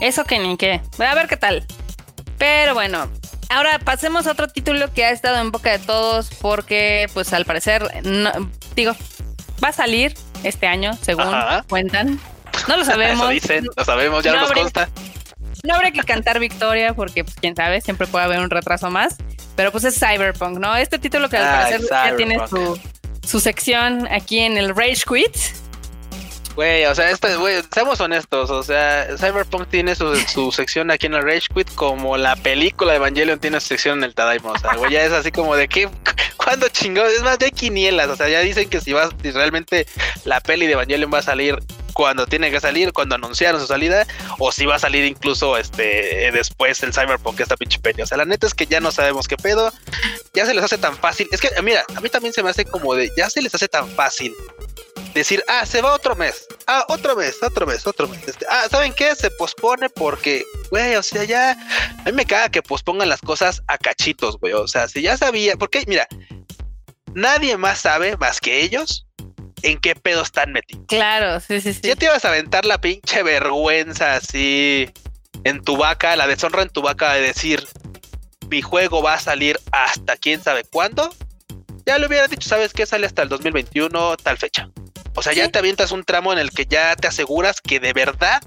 Eso 0.01 0.23
que 0.23 0.39
ni 0.39 0.57
qué. 0.57 0.81
Voy 0.97 1.07
a 1.07 1.15
ver 1.15 1.27
qué 1.27 1.37
tal. 1.37 1.65
Pero 2.37 2.73
bueno, 2.73 3.09
ahora 3.49 3.79
pasemos 3.79 4.27
a 4.27 4.31
otro 4.31 4.47
título 4.47 4.93
que 4.93 5.05
ha 5.05 5.11
estado 5.11 5.39
en 5.39 5.51
boca 5.51 5.71
de 5.71 5.79
todos 5.79 6.29
porque 6.41 7.09
pues 7.13 7.33
al 7.33 7.45
parecer, 7.45 8.05
no, 8.05 8.31
digo, 8.75 8.95
va 9.63 9.69
a 9.69 9.73
salir 9.73 10.13
este 10.43 10.67
año, 10.67 10.93
según 11.01 11.25
cuentan. 11.67 12.19
No 12.67 12.77
lo 12.77 12.85
sabemos. 12.85 13.23
Eso 13.23 13.29
dicen, 13.29 13.67
lo 13.75 13.85
sabemos, 13.85 14.23
ya 14.23 14.33
no 14.33 14.41
nos 14.41 14.51
consta. 14.51 14.89
No 15.63 15.75
habría 15.75 15.91
que 15.91 16.03
cantar 16.03 16.39
victoria 16.39 16.93
porque, 16.93 17.23
pues, 17.25 17.35
quién 17.35 17.55
sabe, 17.55 17.81
siempre 17.81 18.07
puede 18.07 18.23
haber 18.25 18.39
un 18.39 18.49
retraso 18.49 18.89
más. 18.89 19.17
Pero 19.57 19.73
pues 19.73 19.83
es 19.83 19.99
Cyberpunk, 19.99 20.57
¿no? 20.57 20.75
Este 20.77 20.99
título 20.99 21.27
que 21.27 21.35
al 21.35 21.63
parecer 21.63 21.81
ya 21.89 22.15
tiene 22.15 22.47
su, 22.47 22.79
su 23.27 23.41
sección 23.41 24.07
aquí 24.09 24.39
en 24.39 24.57
el 24.57 24.73
Rage 24.73 25.03
Quit. 25.05 25.35
Güey, 26.59 26.83
o 26.87 26.93
sea, 26.93 27.09
este, 27.09 27.37
güey, 27.37 27.63
seamos 27.73 28.01
honestos, 28.01 28.49
o 28.49 28.61
sea, 28.63 29.07
Cyberpunk 29.17 29.69
tiene 29.69 29.95
su, 29.95 30.13
su, 30.17 30.51
sección 30.51 30.91
aquí 30.91 31.05
en 31.05 31.13
el 31.13 31.23
Rage 31.23 31.47
Quit 31.55 31.73
como 31.73 32.17
la 32.17 32.35
película 32.35 32.91
de 32.91 32.97
Evangelion 32.97 33.39
tiene 33.39 33.61
su 33.61 33.67
sección 33.67 33.99
en 33.99 34.03
el 34.03 34.13
Tadaima, 34.13 34.51
o 34.51 34.59
sea, 34.59 34.75
güey, 34.75 34.91
ya 34.91 35.05
es 35.05 35.13
así 35.13 35.31
como 35.31 35.55
de 35.55 35.69
que, 35.69 35.87
¿cuándo 36.35 36.67
chingados? 36.67 37.13
Es 37.13 37.23
más, 37.23 37.37
ya 37.37 37.45
hay 37.45 37.53
quinielas, 37.53 38.09
o 38.09 38.17
sea, 38.17 38.27
ya 38.27 38.41
dicen 38.41 38.67
que 38.69 38.81
si 38.81 38.91
va, 38.91 39.09
si 39.23 39.31
realmente 39.31 39.87
la 40.25 40.41
peli 40.41 40.67
de 40.67 40.73
Evangelion 40.73 41.09
va 41.13 41.19
a 41.19 41.21
salir 41.21 41.59
cuando 41.93 42.27
tiene 42.27 42.51
que 42.51 42.59
salir, 42.59 42.91
cuando 42.91 43.15
anunciaron 43.15 43.61
su 43.61 43.67
salida, 43.67 44.05
o 44.37 44.51
si 44.51 44.65
va 44.65 44.75
a 44.75 44.79
salir 44.79 45.05
incluso 45.05 45.55
este 45.55 46.29
después 46.33 46.83
el 46.83 46.93
Cyberpunk, 46.93 47.39
esta 47.39 47.55
pinche 47.55 47.79
peña. 47.79 48.03
O 48.03 48.07
sea, 48.07 48.17
la 48.17 48.25
neta 48.25 48.47
es 48.47 48.53
que 48.53 48.65
ya 48.65 48.81
no 48.81 48.91
sabemos 48.91 49.27
qué 49.27 49.37
pedo. 49.37 49.71
Ya 50.33 50.45
se 50.45 50.53
les 50.53 50.63
hace 50.63 50.77
tan 50.77 50.95
fácil. 50.95 51.27
Es 51.31 51.41
que, 51.41 51.49
mira, 51.61 51.83
a 51.95 51.99
mí 51.99 52.09
también 52.09 52.33
se 52.33 52.43
me 52.43 52.49
hace 52.49 52.63
como 52.63 52.95
de, 52.95 53.09
ya 53.17 53.29
se 53.29 53.41
les 53.41 53.53
hace 53.53 53.67
tan 53.67 53.89
fácil 53.89 54.33
decir, 55.13 55.43
ah, 55.47 55.65
se 55.65 55.81
va 55.81 55.93
otro 55.93 56.15
mes, 56.15 56.47
ah, 56.67 56.85
otro 56.87 57.15
mes, 57.15 57.41
otro 57.41 57.65
mes, 57.65 57.85
otro 57.85 58.07
mes. 58.07 58.27
Este, 58.27 58.45
ah, 58.49 58.67
¿saben 58.69 58.93
qué? 58.93 59.15
Se 59.15 59.31
pospone 59.31 59.89
porque, 59.89 60.43
güey, 60.69 60.95
o 60.95 61.03
sea, 61.03 61.23
ya, 61.23 61.51
a 61.51 62.03
mí 62.05 62.11
me 62.11 62.25
caga 62.25 62.49
que 62.49 62.61
pospongan 62.61 63.09
las 63.09 63.21
cosas 63.21 63.61
a 63.67 63.77
cachitos, 63.77 64.37
güey. 64.39 64.53
O 64.53 64.67
sea, 64.67 64.87
si 64.87 65.01
ya 65.01 65.17
sabía, 65.17 65.55
porque, 65.57 65.83
mira, 65.87 66.07
nadie 67.13 67.57
más 67.57 67.79
sabe 67.79 68.17
más 68.17 68.39
que 68.39 68.61
ellos 68.61 69.05
en 69.61 69.77
qué 69.79 69.95
pedo 69.95 70.21
están 70.21 70.51
metidos. 70.51 70.85
Claro, 70.87 71.39
sí, 71.39 71.59
sí, 71.61 71.73
sí. 71.73 71.81
Ya 71.83 71.95
te 71.95 72.05
ibas 72.05 72.23
a 72.25 72.29
aventar 72.29 72.65
la 72.65 72.79
pinche 72.79 73.23
vergüenza 73.23 74.15
así 74.15 74.89
en 75.43 75.61
tu 75.61 75.77
vaca, 75.77 76.15
la 76.15 76.27
deshonra 76.27 76.61
en 76.61 76.69
tu 76.69 76.81
vaca 76.81 77.13
de 77.13 77.21
decir, 77.21 77.65
mi 78.49 78.61
juego 78.61 79.01
va 79.01 79.15
a 79.15 79.19
salir 79.19 79.59
hasta 79.71 80.17
quién 80.17 80.41
sabe 80.41 80.63
cuándo. 80.63 81.13
Ya 81.85 81.97
le 81.97 82.07
hubiera 82.07 82.27
dicho, 82.27 82.47
¿sabes 82.47 82.73
qué? 82.73 82.85
Sale 82.85 83.07
hasta 83.07 83.23
el 83.23 83.29
2021, 83.29 84.17
tal 84.17 84.37
fecha. 84.37 84.69
O 85.19 85.21
sea, 85.21 85.33
ya 85.33 85.49
te 85.49 85.59
avientas 85.59 85.91
un 85.91 86.05
tramo 86.05 86.31
en 86.31 86.39
el 86.39 86.49
que 86.49 86.65
ya 86.65 86.95
te 86.95 87.09
aseguras 87.09 87.59
que 87.59 87.81
de 87.81 87.91
verdad 87.91 88.41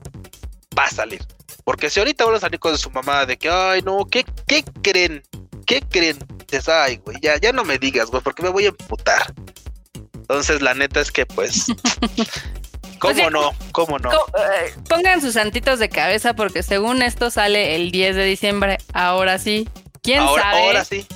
va 0.76 0.84
a 0.84 0.90
salir. 0.90 1.22
Porque 1.64 1.90
si 1.90 2.00
ahorita 2.00 2.24
van 2.24 2.36
a 2.36 2.40
salir 2.40 2.58
con 2.60 2.78
su 2.78 2.90
mamá 2.90 3.26
de 3.26 3.36
que, 3.36 3.50
ay, 3.50 3.82
no, 3.82 4.06
¿qué, 4.06 4.24
qué 4.46 4.64
creen? 4.80 5.22
¿Qué 5.66 5.82
creen? 5.82 6.18
Dices, 6.50 6.70
ay, 6.70 6.96
güey, 7.04 7.18
ya, 7.20 7.38
ya 7.38 7.52
no 7.52 7.62
me 7.62 7.76
digas, 7.76 8.08
güey, 8.10 8.22
porque 8.22 8.42
me 8.42 8.48
voy 8.48 8.64
a 8.64 8.68
emputar. 8.68 9.34
Entonces, 10.14 10.62
la 10.62 10.72
neta 10.72 11.00
es 11.00 11.12
que, 11.12 11.26
pues, 11.26 11.66
¿cómo 12.98 13.28
no? 13.28 13.52
¿Cómo 13.72 13.98
no? 13.98 14.10
Eh, 14.10 14.74
pongan 14.88 15.20
sus 15.20 15.34
santitos 15.34 15.78
de 15.78 15.90
cabeza 15.90 16.32
porque 16.32 16.62
según 16.62 17.02
esto 17.02 17.30
sale 17.30 17.76
el 17.76 17.90
10 17.90 18.16
de 18.16 18.24
diciembre. 18.24 18.78
Ahora 18.94 19.38
sí. 19.38 19.68
¿Quién 20.02 20.20
sabe? 20.20 20.40
Ahora 20.40 20.86
sí. 20.86 21.06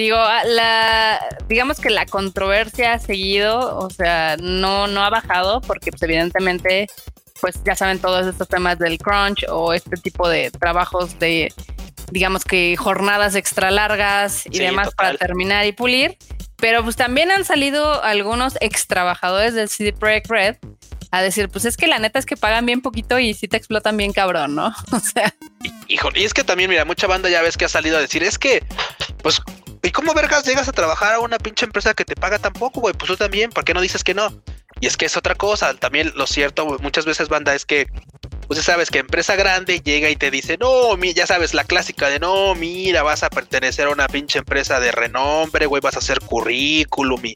Digo, 0.00 0.16
ah, 0.16 0.42
la, 0.46 1.20
digamos 1.46 1.78
que 1.78 1.90
la 1.90 2.06
controversia 2.06 2.94
ha 2.94 2.98
seguido, 2.98 3.76
o 3.76 3.90
sea, 3.90 4.38
no, 4.40 4.86
no 4.86 5.04
ha 5.04 5.10
bajado 5.10 5.60
porque 5.60 5.90
pues, 5.90 6.02
evidentemente, 6.04 6.86
pues 7.38 7.62
ya 7.66 7.74
saben 7.74 7.98
todos 7.98 8.26
estos 8.26 8.48
temas 8.48 8.78
del 8.78 8.96
crunch 8.96 9.44
o 9.50 9.74
este 9.74 9.98
tipo 9.98 10.26
de 10.26 10.50
trabajos 10.52 11.18
de, 11.18 11.52
digamos 12.10 12.44
que 12.44 12.78
jornadas 12.78 13.34
extra 13.34 13.70
largas 13.70 14.46
y 14.46 14.60
demás 14.60 14.94
para 14.94 15.18
terminar 15.18 15.66
y 15.66 15.72
pulir. 15.72 16.16
Pero 16.56 16.82
pues 16.82 16.96
también 16.96 17.30
han 17.30 17.44
salido 17.44 18.02
algunos 18.02 18.56
ex 18.62 18.86
trabajadores 18.86 19.52
del 19.52 19.68
CD 19.68 19.92
Projekt 19.92 20.30
Red 20.30 20.56
a 21.10 21.20
decir, 21.20 21.50
pues 21.50 21.66
es 21.66 21.76
que 21.76 21.88
la 21.88 21.98
neta 21.98 22.18
es 22.18 22.26
que 22.26 22.38
pagan 22.38 22.64
bien 22.64 22.80
poquito 22.80 23.18
y 23.18 23.34
sí 23.34 23.48
te 23.48 23.58
explotan 23.58 23.98
bien 23.98 24.12
cabrón, 24.14 24.54
¿no? 24.54 24.74
O 24.92 25.00
sea. 25.00 25.34
Hijo, 25.88 26.08
y 26.14 26.24
es 26.24 26.32
que 26.32 26.44
también, 26.44 26.70
mira, 26.70 26.86
mucha 26.86 27.06
banda 27.06 27.28
ya 27.28 27.42
ves 27.42 27.56
que 27.56 27.66
ha 27.66 27.68
salido 27.68 27.98
a 27.98 28.00
decir, 28.00 28.22
es 28.22 28.38
que, 28.38 28.62
pues, 29.22 29.42
¿y 29.82 29.90
cómo 29.90 30.14
vergas 30.14 30.44
llegas 30.44 30.68
a 30.68 30.72
trabajar 30.72 31.14
a 31.14 31.20
una 31.20 31.38
pinche 31.38 31.64
empresa 31.64 31.94
que 31.94 32.04
te 32.04 32.14
paga 32.14 32.38
tan 32.38 32.52
poco, 32.52 32.80
güey? 32.80 32.94
Pues 32.94 33.08
tú 33.08 33.16
también, 33.16 33.50
¿por 33.50 33.64
qué 33.64 33.74
no 33.74 33.80
dices 33.80 34.04
que 34.04 34.14
no? 34.14 34.42
Y 34.80 34.86
es 34.86 34.96
que 34.96 35.06
es 35.06 35.16
otra 35.16 35.34
cosa, 35.34 35.74
también 35.74 36.12
lo 36.14 36.26
cierto, 36.26 36.78
muchas 36.80 37.04
veces 37.04 37.28
banda 37.28 37.54
es 37.54 37.66
que 37.66 37.86
pues 38.50 38.58
ya 38.58 38.64
sabes 38.64 38.90
que 38.90 38.98
empresa 38.98 39.36
grande 39.36 39.80
llega 39.80 40.10
y 40.10 40.16
te 40.16 40.28
dice, 40.28 40.56
no, 40.58 40.96
ya 40.96 41.24
sabes, 41.24 41.54
la 41.54 41.62
clásica 41.62 42.08
de, 42.08 42.18
no, 42.18 42.56
mira, 42.56 43.04
vas 43.04 43.22
a 43.22 43.30
pertenecer 43.30 43.86
a 43.86 43.90
una 43.90 44.08
pinche 44.08 44.40
empresa 44.40 44.80
de 44.80 44.90
renombre, 44.90 45.66
güey, 45.66 45.80
vas 45.80 45.94
a 45.94 46.00
hacer 46.00 46.18
currículum 46.18 47.24
y, 47.26 47.34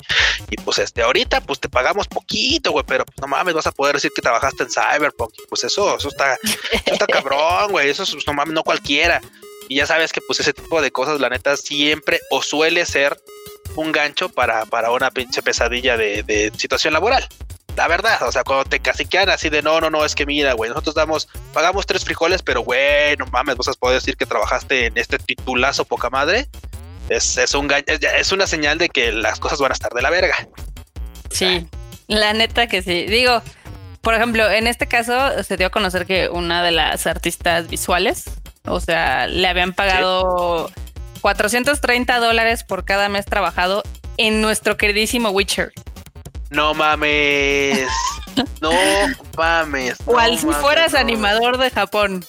y 0.51 0.57
pues 0.65 0.79
este, 0.81 1.03
ahorita 1.03 1.41
pues 1.43 1.61
te 1.61 1.69
pagamos 1.69 2.09
poquito, 2.09 2.73
güey, 2.73 2.85
pero 2.85 3.05
pues, 3.05 3.17
no 3.21 3.29
mames, 3.29 3.55
vas 3.55 3.69
a 3.69 3.71
poder 3.71 3.95
decir 3.95 4.11
que 4.13 4.23
trabajaste 4.23 4.65
en 4.65 4.71
Cyberpunk, 4.71 5.31
pues 5.49 5.63
eso, 5.63 5.97
eso 5.97 6.09
está, 6.09 6.35
eso 6.35 6.95
está 6.95 7.07
cabrón, 7.13 7.71
güey, 7.71 7.91
eso 7.91 8.03
no 8.27 8.33
mames, 8.33 8.53
no 8.53 8.65
cualquiera. 8.65 9.21
Y 9.69 9.77
ya 9.77 9.87
sabes 9.87 10.13
que 10.13 10.21
pues 10.21 10.41
ese 10.41 10.53
tipo 10.53 10.83
de 10.83 10.91
cosas, 10.91 11.21
la 11.21 11.29
neta, 11.29 11.57
siempre 11.57 12.21
o 12.31 12.43
suele 12.43 12.85
ser 12.87 13.19
un 13.77 13.93
gancho 13.93 14.29
para, 14.29 14.67
para 14.67 14.91
una 14.91 15.11
pinche 15.11 15.43
pesadilla 15.43 15.97
de, 15.97 16.53
situación 16.57 16.93
laboral. 16.93 17.27
La 17.77 17.89
verdad, 17.89 18.23
o 18.23 18.31
sea, 18.31 18.45
cuando 18.45 18.65
te 18.65 18.79
caciquean 18.79 19.29
así 19.31 19.49
de 19.49 19.61
no, 19.61 19.81
no, 19.81 19.91
no, 19.91 20.05
es 20.05 20.15
que 20.15 20.27
mira, 20.27 20.53
güey, 20.53 20.71
nosotros 20.71 20.95
damos, 20.95 21.29
pagamos 21.53 21.87
tres 21.87 22.05
frijoles, 22.05 22.41
pero 22.41 22.61
güey, 22.61 23.17
no 23.17 23.27
mames, 23.27 23.57
has 23.67 23.77
podido 23.77 23.99
decir 23.99 24.17
que 24.17 24.27
trabajaste 24.27 24.87
en 24.87 24.97
este 24.97 25.19
titulazo 25.19 25.85
poca 25.85 26.09
madre. 26.09 26.47
Es, 27.09 27.37
es 27.37 27.53
un 27.55 27.71
es 27.71 28.33
una 28.33 28.47
señal 28.47 28.79
de 28.79 28.89
que 28.89 29.13
las 29.13 29.41
cosas 29.41 29.59
van 29.59 29.73
a 29.73 29.75
estar 29.75 29.93
de 29.93 30.03
la 30.03 30.11
verga. 30.11 30.49
Sí, 31.31 31.67
la 32.07 32.33
neta 32.33 32.69
que 32.69 32.81
sí. 32.81 33.07
Digo, 33.07 33.43
por 34.01 34.15
ejemplo, 34.15 34.49
en 34.49 34.67
este 34.67 34.87
caso 34.87 35.43
se 35.43 35.57
dio 35.57 35.67
a 35.67 35.71
conocer 35.71 36.07
que 36.07 36.29
una 36.29 36.63
de 36.63 36.71
las 36.71 37.07
artistas 37.07 37.69
visuales, 37.69 38.25
o 38.67 38.81
sea, 38.81 39.27
le 39.27 39.47
habían 39.47 39.73
pagado 39.73 40.71
430 41.21 42.19
dólares 42.19 42.65
por 42.65 42.85
cada 42.85 43.09
mes 43.09 43.27
trabajado 43.27 43.83
en 44.17 44.41
nuestro 44.41 44.77
queridísimo 44.77 45.31
Witcher. 45.31 45.73
No 46.51 46.75
mames. 46.75 47.89
no 48.61 48.73
mames. 49.37 49.97
Cual 50.05 50.39
si 50.39 50.47
fueras 50.47 50.95
animador 50.95 51.59
de 51.59 51.71
Japón. 51.71 52.25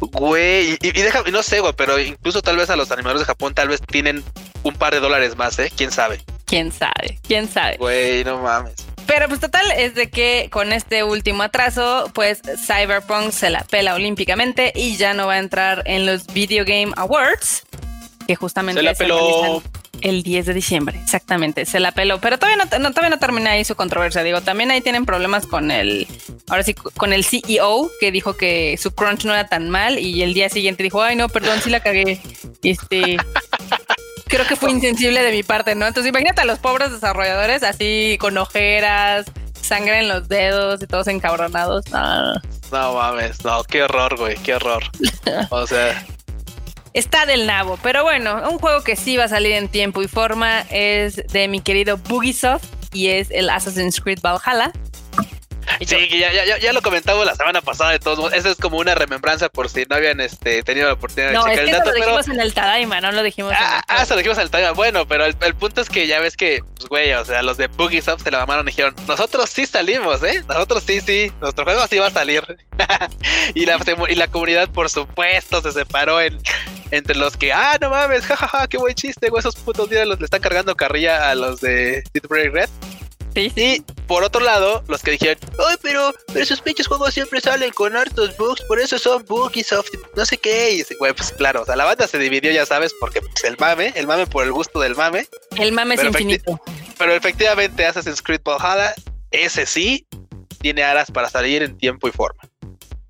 Güey, 0.00 0.78
y, 0.80 0.92
deja, 0.92 1.22
no 1.30 1.42
sé, 1.42 1.60
güey, 1.60 1.74
pero 1.76 1.98
incluso 1.98 2.40
tal 2.40 2.56
vez 2.56 2.70
a 2.70 2.76
los 2.76 2.90
animadores 2.90 3.20
de 3.20 3.26
Japón 3.26 3.54
tal 3.54 3.68
vez 3.68 3.80
tienen 3.82 4.24
un 4.62 4.74
par 4.74 4.94
de 4.94 5.00
dólares 5.00 5.36
más, 5.36 5.58
¿eh? 5.58 5.70
¿Quién 5.76 5.90
sabe? 5.90 6.22
¿Quién 6.46 6.72
sabe? 6.72 7.18
¿Quién 7.22 7.48
sabe? 7.48 7.76
Güey, 7.76 8.24
no 8.24 8.38
mames. 8.38 8.74
Pero 9.06 9.28
pues 9.28 9.40
total 9.40 9.66
es 9.76 9.94
de 9.94 10.08
que 10.10 10.48
con 10.50 10.72
este 10.72 11.04
último 11.04 11.42
atraso, 11.42 12.10
pues 12.14 12.40
Cyberpunk 12.64 13.32
se 13.32 13.50
la 13.50 13.64
pela 13.64 13.94
olímpicamente 13.94 14.72
y 14.74 14.96
ya 14.96 15.14
no 15.14 15.26
va 15.26 15.34
a 15.34 15.38
entrar 15.38 15.82
en 15.86 16.06
los 16.06 16.26
Video 16.26 16.64
Game 16.64 16.92
Awards, 16.96 17.64
que 18.26 18.36
justamente 18.36 18.80
se 18.80 18.84
la 18.84 18.94
peló. 18.94 19.62
el 20.00 20.22
10 20.22 20.46
de 20.46 20.54
diciembre, 20.54 20.98
exactamente, 21.02 21.66
se 21.66 21.80
la 21.80 21.92
peló, 21.92 22.20
pero 22.20 22.38
todavía 22.38 22.64
no, 22.64 22.68
todavía 22.90 23.10
no 23.10 23.18
termina 23.18 23.50
ahí 23.52 23.64
su 23.64 23.74
controversia, 23.74 24.22
digo, 24.22 24.40
también 24.40 24.70
ahí 24.70 24.80
tienen 24.80 25.04
problemas 25.04 25.46
con 25.46 25.70
el, 25.70 26.06
ahora 26.48 26.62
sí, 26.62 26.74
con 26.74 27.12
el 27.12 27.24
CEO, 27.24 27.90
que 28.00 28.12
dijo 28.12 28.36
que 28.36 28.76
su 28.78 28.94
crunch 28.94 29.24
no 29.24 29.32
era 29.32 29.48
tan 29.48 29.68
mal 29.68 29.98
y 29.98 30.22
el 30.22 30.34
día 30.34 30.48
siguiente 30.48 30.82
dijo, 30.82 31.02
ay 31.02 31.16
no, 31.16 31.28
perdón, 31.28 31.60
sí 31.62 31.70
la 31.70 31.80
cagué, 31.80 32.20
este... 32.62 33.16
creo 34.30 34.46
que 34.46 34.56
fue 34.56 34.70
insensible 34.70 35.22
de 35.22 35.32
mi 35.32 35.42
parte, 35.42 35.74
¿no? 35.74 35.86
Entonces 35.86 36.08
imagínate 36.08 36.40
a 36.40 36.44
los 36.44 36.58
pobres 36.58 36.90
desarrolladores 36.92 37.62
así 37.62 38.16
con 38.18 38.38
ojeras, 38.38 39.26
sangre 39.60 39.98
en 39.98 40.08
los 40.08 40.28
dedos 40.28 40.82
y 40.82 40.86
todos 40.86 41.08
encabronados. 41.08 41.90
No, 41.90 42.34
no 42.72 42.94
mames, 42.94 43.44
no, 43.44 43.62
qué 43.64 43.82
horror, 43.82 44.16
güey, 44.16 44.36
qué 44.36 44.54
horror. 44.54 44.82
O 45.50 45.66
sea, 45.66 46.06
está 46.92 47.26
del 47.26 47.46
nabo. 47.46 47.78
Pero 47.82 48.02
bueno, 48.02 48.48
un 48.50 48.58
juego 48.58 48.82
que 48.82 48.96
sí 48.96 49.16
va 49.16 49.24
a 49.24 49.28
salir 49.28 49.52
en 49.52 49.68
tiempo 49.68 50.02
y 50.02 50.08
forma 50.08 50.60
es 50.70 51.16
de 51.16 51.48
mi 51.48 51.60
querido 51.60 51.98
Bugisoft 51.98 52.64
y 52.92 53.08
es 53.08 53.30
el 53.30 53.50
Assassin's 53.50 54.00
Creed 54.00 54.20
Valhalla. 54.22 54.72
Sí, 55.80 56.08
ya, 56.18 56.32
ya, 56.32 56.58
ya, 56.58 56.72
lo 56.72 56.82
comentamos 56.82 57.24
la 57.24 57.34
semana 57.34 57.60
pasada 57.60 57.92
de 57.92 57.98
todos 57.98 58.18
modos. 58.18 58.32
Eso 58.32 58.50
es 58.50 58.56
como 58.56 58.78
una 58.78 58.94
remembranza 58.94 59.48
por 59.48 59.68
si 59.68 59.84
no 59.88 59.96
habían 59.96 60.20
este, 60.20 60.62
tenido 60.62 60.86
la 60.86 60.94
oportunidad 60.94 61.30
de 61.30 61.38
checar 61.38 61.58
el 61.64 61.70
dato. 61.70 61.90
Lo 61.90 61.96
dijimos 61.96 62.28
en 62.28 62.40
el 62.40 62.54
Tadaima, 62.54 63.00
no 63.00 63.12
lo 63.12 63.22
dijimos. 63.22 63.52
Ah, 63.56 63.82
ah 63.88 64.04
se 64.04 64.14
lo 64.14 64.18
dijimos 64.18 64.38
en 64.38 64.44
el 64.44 64.50
Tadaima. 64.50 64.72
Bueno, 64.72 65.06
pero 65.06 65.24
el, 65.24 65.54
punto 65.54 65.80
es 65.80 65.88
que 65.88 66.06
ya 66.06 66.20
ves 66.20 66.36
que, 66.36 66.62
pues, 66.76 66.88
güey, 66.88 67.12
o 67.12 67.24
sea, 67.24 67.42
los 67.42 67.56
de 67.56 67.68
Bugisoft 67.68 68.22
se 68.22 68.30
la 68.30 68.38
mamaron 68.40 68.66
y 68.66 68.70
dijeron, 68.70 68.94
nosotros 69.06 69.50
sí 69.50 69.66
salimos, 69.66 70.22
¿eh? 70.22 70.42
Nosotros 70.48 70.82
sí, 70.86 71.00
sí, 71.00 71.32
nuestro 71.40 71.64
juego 71.64 71.86
sí 71.86 71.98
va 71.98 72.08
a 72.08 72.10
salir. 72.10 72.42
y, 73.54 73.66
la, 73.66 73.78
y 74.08 74.14
la 74.14 74.28
comunidad, 74.28 74.68
por 74.70 74.90
supuesto, 74.90 75.62
se 75.62 75.72
separó 75.72 76.20
en, 76.20 76.38
entre 76.90 77.16
los 77.16 77.36
que, 77.36 77.52
ah, 77.52 77.78
no 77.80 77.90
mames, 77.90 78.24
jajaja, 78.26 78.68
qué 78.68 78.78
buen 78.78 78.94
chiste, 78.94 79.28
güey, 79.28 79.40
esos 79.40 79.56
putos 79.56 79.88
días 79.88 80.06
los 80.06 80.18
le 80.18 80.24
están 80.24 80.40
cargando 80.40 80.74
carrilla 80.76 81.30
a 81.30 81.34
los 81.34 81.60
de 81.60 82.02
Dead 82.12 82.24
Red. 82.28 82.70
Y 83.34 83.82
por 84.06 84.24
otro 84.24 84.40
lado, 84.40 84.82
los 84.88 85.02
que 85.02 85.12
dijeron, 85.12 85.38
ay, 85.68 85.76
pero, 85.82 86.12
pero 86.26 86.40
esos 86.40 86.60
pinches 86.60 86.86
juegos 86.86 87.14
siempre 87.14 87.40
salen 87.40 87.70
con 87.72 87.96
hartos 87.96 88.36
bugs, 88.36 88.62
por 88.62 88.80
eso 88.80 88.98
son 88.98 89.24
Bugisoft, 89.24 89.90
no 90.16 90.24
sé 90.24 90.36
qué. 90.38 90.74
Y 90.74 90.94
güey, 90.98 91.12
pues 91.12 91.32
claro, 91.32 91.62
o 91.62 91.64
sea, 91.64 91.76
la 91.76 91.84
banda 91.84 92.06
se 92.06 92.18
dividió, 92.18 92.50
ya 92.50 92.66
sabes, 92.66 92.92
porque 92.98 93.20
pues, 93.20 93.44
el 93.44 93.56
mame, 93.58 93.92
el 93.94 94.06
mame 94.06 94.26
por 94.26 94.44
el 94.44 94.52
gusto 94.52 94.80
del 94.80 94.96
mame. 94.96 95.26
El 95.56 95.72
mame 95.72 95.94
es 95.94 96.04
infinito. 96.04 96.60
pero 96.98 97.12
efectivamente, 97.12 97.86
Assassin's 97.86 98.22
Creed 98.22 98.42
Valhalla, 98.44 98.94
ese 99.30 99.66
sí, 99.66 100.06
tiene 100.60 100.82
aras 100.82 101.10
para 101.10 101.28
salir 101.28 101.62
en 101.62 101.76
tiempo 101.76 102.08
y 102.08 102.12
forma. 102.12 102.42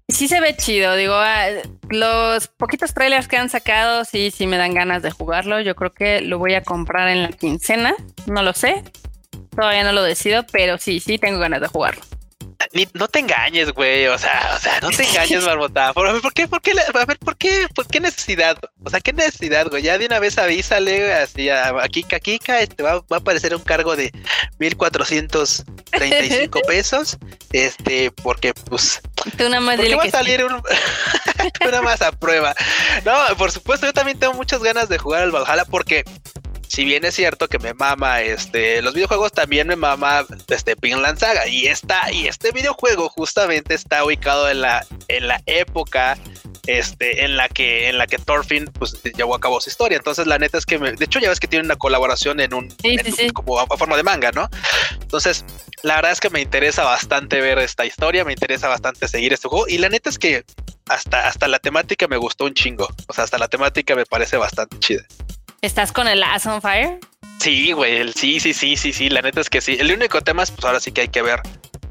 Sí 0.08 0.26
se 0.26 0.40
ve 0.40 0.56
chido, 0.56 0.96
digo, 0.96 1.14
ah, 1.14 1.46
los 1.88 2.48
poquitos 2.48 2.92
trailers 2.94 3.28
que 3.28 3.36
han 3.36 3.48
sacado, 3.48 4.04
sí, 4.04 4.32
sí 4.32 4.46
me 4.46 4.56
dan 4.56 4.74
ganas 4.74 5.02
de 5.02 5.10
jugarlo. 5.12 5.60
Yo 5.60 5.76
creo 5.76 5.92
que 5.92 6.20
lo 6.20 6.38
voy 6.38 6.54
a 6.54 6.62
comprar 6.62 7.08
en 7.08 7.22
la 7.22 7.28
quincena, 7.28 7.94
no 8.26 8.42
lo 8.42 8.52
sé, 8.52 8.82
Todavía 9.54 9.84
no 9.84 9.92
lo 9.92 10.02
decido, 10.02 10.44
pero 10.50 10.78
sí, 10.78 11.00
sí 11.00 11.18
tengo 11.18 11.38
ganas 11.38 11.60
de 11.60 11.68
jugarlo. 11.68 12.02
Ni, 12.72 12.86
no 12.92 13.08
te 13.08 13.20
engañes, 13.20 13.72
güey. 13.72 14.06
O 14.06 14.18
sea, 14.18 14.52
o 14.54 14.60
sea, 14.60 14.80
no 14.80 14.90
te 14.90 15.08
engañes, 15.08 15.44
Marmota. 15.46 15.92
¿Por, 15.92 16.20
¿por 16.20 16.32
qué? 16.32 16.46
¿Por 16.46 16.60
qué? 16.60 16.72
A 16.72 17.04
ver, 17.04 17.18
¿por 17.18 17.36
qué? 17.36 17.66
¿Por 17.74 17.86
qué 17.86 18.00
necesidad? 18.00 18.58
O 18.84 18.90
sea, 18.90 19.00
¿qué 19.00 19.12
necesidad, 19.12 19.68
güey? 19.68 19.82
Ya 19.82 19.98
de 19.98 20.06
una 20.06 20.18
vez 20.18 20.38
avísale 20.38 21.12
así 21.14 21.48
a, 21.48 21.72
Kika 21.90 22.20
Kika, 22.20 22.60
este 22.60 22.82
va, 22.82 23.00
va, 23.00 23.16
a 23.16 23.16
aparecer 23.16 23.54
un 23.54 23.62
cargo 23.62 23.96
de 23.96 24.12
1435 24.58 26.60
pesos. 26.66 27.18
Este, 27.52 28.10
porque 28.10 28.54
pues. 28.54 29.00
Tú 29.36 29.48
nada 29.48 29.60
más 29.60 29.78
va 29.78 30.02
a 30.02 30.10
salir 30.10 30.44
un. 30.44 30.52
una 31.66 31.82
más 31.82 32.02
a 32.02 32.12
prueba. 32.12 32.54
No, 33.04 33.36
por 33.36 33.50
supuesto, 33.50 33.86
yo 33.86 33.92
también 33.92 34.18
tengo 34.18 34.34
muchas 34.34 34.62
ganas 34.62 34.88
de 34.88 34.98
jugar 34.98 35.22
al 35.22 35.30
Valhalla 35.30 35.64
porque 35.64 36.04
si 36.70 36.84
bien 36.84 37.04
es 37.04 37.16
cierto 37.16 37.48
que 37.48 37.58
me 37.58 37.74
mama 37.74 38.22
este 38.22 38.80
los 38.80 38.94
videojuegos 38.94 39.32
también 39.32 39.66
me 39.66 39.74
mama 39.74 40.24
este 40.46 40.76
Pinland 40.76 41.18
Saga. 41.18 41.48
Y 41.48 41.66
esta 41.66 42.12
y 42.12 42.28
este 42.28 42.52
videojuego 42.52 43.08
justamente 43.08 43.74
está 43.74 44.04
ubicado 44.04 44.48
en 44.48 44.60
la 44.60 44.86
en 45.08 45.26
la 45.26 45.42
época 45.46 46.16
este 46.68 47.24
en 47.24 47.36
la 47.36 47.48
que 47.48 47.88
en 47.88 47.98
la 47.98 48.06
que 48.06 48.18
Thorfinn 48.18 48.66
pues 48.66 49.02
llevó 49.02 49.34
a 49.34 49.40
cabo 49.40 49.60
su 49.60 49.68
historia. 49.68 49.98
Entonces 49.98 50.28
la 50.28 50.38
neta 50.38 50.58
es 50.58 50.64
que 50.64 50.78
de 50.78 51.04
hecho 51.04 51.18
ya 51.18 51.28
ves 51.28 51.40
que 51.40 51.48
tiene 51.48 51.64
una 51.64 51.74
colaboración 51.74 52.38
en 52.38 52.54
un, 52.54 52.72
como 53.34 53.58
a, 53.58 53.66
forma 53.76 53.96
de 53.96 54.04
manga 54.04 54.30
no 54.30 54.48
entonces 55.00 55.44
la 55.82 55.96
verdad 55.96 56.12
es 56.12 56.20
que 56.20 56.30
me 56.30 56.40
interesa 56.40 56.84
bastante 56.84 57.40
ver 57.40 57.58
esta 57.58 57.84
historia 57.84 58.24
me 58.24 58.32
interesa 58.32 58.68
bastante 58.68 59.08
seguir 59.08 59.32
este 59.32 59.48
juego. 59.48 59.66
Y 59.66 59.78
la 59.78 59.88
neta 59.88 60.08
es 60.08 60.20
que 60.20 60.44
hasta 60.88 61.26
hasta 61.26 61.48
la 61.48 61.58
temática 61.58 62.06
me 62.06 62.16
gustó 62.16 62.44
un 62.44 62.54
chingo. 62.54 62.88
O 63.08 63.12
sea 63.12 63.24
hasta 63.24 63.38
la 63.38 63.48
temática 63.48 63.96
me 63.96 64.06
parece 64.06 64.36
bastante 64.36 64.78
chida 64.78 65.04
¿Estás 65.62 65.92
con 65.92 66.08
el 66.08 66.22
Ass 66.22 66.46
on 66.46 66.62
Fire? 66.62 66.98
Sí, 67.38 67.72
güey, 67.72 68.10
sí, 68.12 68.40
sí, 68.40 68.54
sí, 68.54 68.76
sí, 68.76 68.94
sí, 68.94 69.10
la 69.10 69.20
neta 69.20 69.42
es 69.42 69.50
que 69.50 69.60
sí. 69.60 69.76
El 69.78 69.92
único 69.92 70.22
tema 70.22 70.42
es, 70.42 70.50
pues 70.50 70.64
ahora 70.64 70.80
sí 70.80 70.90
que 70.90 71.02
hay 71.02 71.08
que 71.08 71.20
ver. 71.20 71.40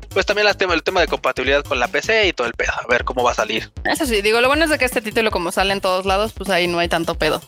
Pues 0.10 0.26
también 0.26 0.48
el 0.48 0.58
tema, 0.58 0.74
el 0.74 0.82
tema 0.82 1.02
de 1.02 1.08
compatibilidad 1.08 1.64
con 1.64 1.80
la 1.80 1.88
PC 1.88 2.28
y 2.28 2.34
todo 2.34 2.48
el 2.48 2.54
pedo, 2.54 2.72
a 2.72 2.88
ver 2.88 3.04
cómo 3.04 3.22
va 3.22 3.32
a 3.32 3.36
salir. 3.36 3.72
Eso 3.84 4.08
sí, 4.08 4.24
digo, 4.24 4.42
lo 4.42 4.48
bueno 4.48 4.64
es 4.64 4.72
de 4.72 4.80
que 4.80 4.86
este 4.86 5.02
título 5.02 5.30
como 5.30 5.52
sale 5.52 5.72
en 5.74 5.82
todos 5.82 6.08
lados, 6.08 6.34
pues 6.34 6.50
ahí 6.50 6.66
no 6.66 6.80
hay 6.80 6.88
tanto 6.88 7.14
pedo. 7.14 7.44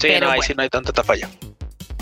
Sí, 0.00 0.08
no 0.20 0.28
hay, 0.28 0.42
sí, 0.42 0.54
no 0.56 0.64
hay 0.64 0.70
tanto 0.70 0.92
tafalla. 0.92 1.30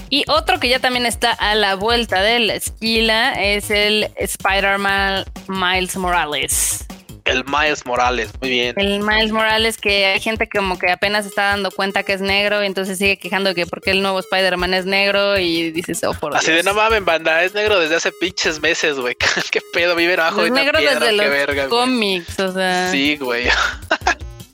Y 0.09 0.25
otro 0.29 0.59
que 0.59 0.71
ya 0.71 0.79
también 0.79 1.05
está 1.05 1.33
a 1.33 1.55
la 1.55 1.75
vuelta 1.75 2.23
de 2.23 2.39
la 2.39 2.55
esquila 2.55 3.35
es 3.35 3.71
el 3.71 4.11
Spider-Man 4.17 5.27
Miles 5.47 5.97
Morales. 5.97 6.86
El 7.27 7.45
Miles 7.45 7.85
Morales, 7.85 8.31
muy 8.41 8.51
bien. 8.51 8.75
El 8.79 9.01
Miles 9.01 9.33
Morales 9.33 9.77
que 9.79 10.07
hay 10.07 10.21
gente 10.21 10.49
como 10.49 10.79
que 10.79 10.91
apenas 10.91 11.27
está 11.27 11.47
dando 11.47 11.73
cuenta 11.73 12.05
que 12.05 12.13
es 12.13 12.21
negro 12.21 12.63
y 12.63 12.67
entonces 12.67 12.99
sigue 12.99 13.19
quejando 13.19 13.51
de 13.51 13.57
que 13.57 13.67
porque 13.67 13.91
el 13.91 14.01
nuevo 14.01 14.21
Spider-Man 14.21 14.75
es 14.75 14.87
negro 14.87 15.37
y 15.37 15.73
dices, 15.73 16.03
oh, 16.05 16.15
por 16.15 16.37
Así 16.37 16.53
de 16.53 16.63
no 16.63 16.73
mames, 16.73 17.05
banda, 17.05 17.43
es 17.43 17.53
negro 17.53 17.81
desde 17.81 17.97
hace 17.97 18.13
pinches 18.13 18.61
meses, 18.63 18.97
güey. 18.97 19.17
¿Qué 19.51 19.61
pedo? 19.73 19.97
Vive 19.97 20.15
abajo 20.15 20.45
Es 20.45 20.53
negro 20.53 20.79
desde 20.81 21.13
los 21.13 21.67
cómics, 21.67 22.39
o 22.39 22.53
sea. 22.53 22.91
Sí, 22.91 23.17
güey. 23.17 23.49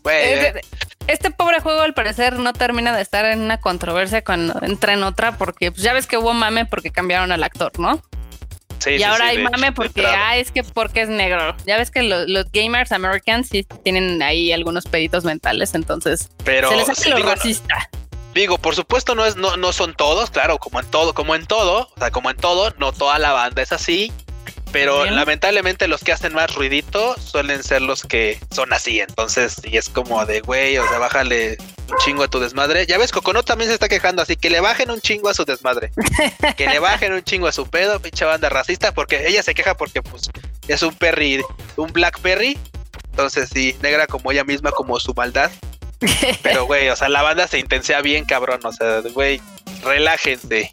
Este, 0.04 0.60
este 1.06 1.30
pobre 1.30 1.60
juego 1.60 1.80
al 1.80 1.94
parecer 1.94 2.38
no 2.38 2.52
termina 2.52 2.94
de 2.94 3.02
estar 3.02 3.24
en 3.24 3.40
una 3.40 3.60
controversia 3.60 4.24
cuando 4.24 4.58
entra 4.62 4.94
en 4.94 5.04
otra 5.04 5.38
porque 5.38 5.70
pues, 5.70 5.82
ya 5.82 5.92
ves 5.92 6.08
que 6.08 6.16
hubo 6.16 6.32
mame 6.32 6.66
porque 6.66 6.90
cambiaron 6.90 7.30
al 7.30 7.44
actor, 7.44 7.70
¿no? 7.78 8.02
Y 8.86 9.02
ahora 9.02 9.28
hay 9.28 9.38
mame 9.38 9.72
porque, 9.72 10.06
ah, 10.06 10.36
es 10.36 10.50
que 10.50 10.62
porque 10.62 11.02
es 11.02 11.08
negro. 11.08 11.56
Ya 11.66 11.76
ves 11.76 11.90
que 11.90 12.02
los, 12.02 12.26
gamers 12.52 12.92
americans 12.92 13.48
sí 13.48 13.66
tienen 13.82 14.22
ahí 14.22 14.52
algunos 14.52 14.84
peditos 14.84 15.24
mentales, 15.24 15.74
entonces 15.74 16.30
Pero, 16.44 16.68
se 16.70 16.76
les 16.76 16.88
hace 16.88 17.10
lo 17.10 17.18
racista. 17.18 17.90
Digo, 18.34 18.56
por 18.56 18.74
supuesto 18.74 19.14
no 19.14 19.26
es, 19.26 19.36
no, 19.36 19.56
no 19.56 19.72
son 19.72 19.94
todos, 19.94 20.30
claro, 20.30 20.58
como 20.58 20.80
en 20.80 20.86
todo, 20.86 21.12
como 21.12 21.34
en 21.34 21.46
todo, 21.46 21.90
o 21.94 21.98
sea, 21.98 22.10
como 22.10 22.30
en 22.30 22.36
todo, 22.36 22.72
no 22.78 22.92
toda 22.92 23.18
la 23.18 23.32
banda 23.32 23.60
es 23.60 23.72
así, 23.72 24.10
pero 24.72 25.04
lamentablemente 25.04 25.86
los 25.86 26.02
que 26.02 26.12
hacen 26.12 26.32
más 26.32 26.54
ruidito 26.54 27.14
suelen 27.20 27.62
ser 27.62 27.82
los 27.82 28.02
que 28.02 28.40
son 28.50 28.72
así. 28.72 29.00
Entonces, 29.00 29.56
y 29.64 29.76
es 29.76 29.88
como 29.88 30.24
de 30.24 30.40
güey, 30.40 30.78
o 30.78 30.88
sea, 30.88 30.98
bájale 30.98 31.58
un 31.90 31.98
chingo 31.98 32.22
a 32.22 32.28
tu 32.28 32.40
desmadre. 32.40 32.86
Ya 32.86 32.98
ves, 32.98 33.12
Coconut 33.12 33.44
también 33.44 33.68
se 33.68 33.74
está 33.74 33.88
quejando, 33.88 34.22
así 34.22 34.36
que 34.36 34.50
le 34.50 34.60
bajen 34.60 34.90
un 34.90 35.00
chingo 35.00 35.28
a 35.28 35.34
su 35.34 35.44
desmadre. 35.44 35.92
que 36.56 36.66
le 36.66 36.78
bajen 36.78 37.12
un 37.12 37.22
chingo 37.22 37.46
a 37.46 37.52
su 37.52 37.68
pedo, 37.68 38.00
pinche 38.00 38.24
banda 38.24 38.48
racista, 38.48 38.92
porque 38.92 39.28
ella 39.28 39.42
se 39.42 39.54
queja 39.54 39.76
porque 39.76 40.02
pues 40.02 40.30
es 40.68 40.82
un 40.82 40.94
perry, 40.94 41.42
un 41.76 41.92
blackberry. 41.92 42.58
Entonces, 43.10 43.50
sí, 43.52 43.76
negra 43.82 44.06
como 44.06 44.32
ella 44.32 44.44
misma, 44.44 44.72
como 44.72 44.98
su 44.98 45.12
maldad. 45.12 45.50
Pero, 46.42 46.64
güey, 46.66 46.88
o 46.88 46.96
sea, 46.96 47.10
la 47.10 47.22
banda 47.22 47.46
se 47.46 47.58
intensea 47.58 48.00
bien, 48.00 48.24
cabrón. 48.24 48.60
O 48.64 48.72
sea, 48.72 49.00
güey, 49.12 49.40
relájense. 49.84 50.70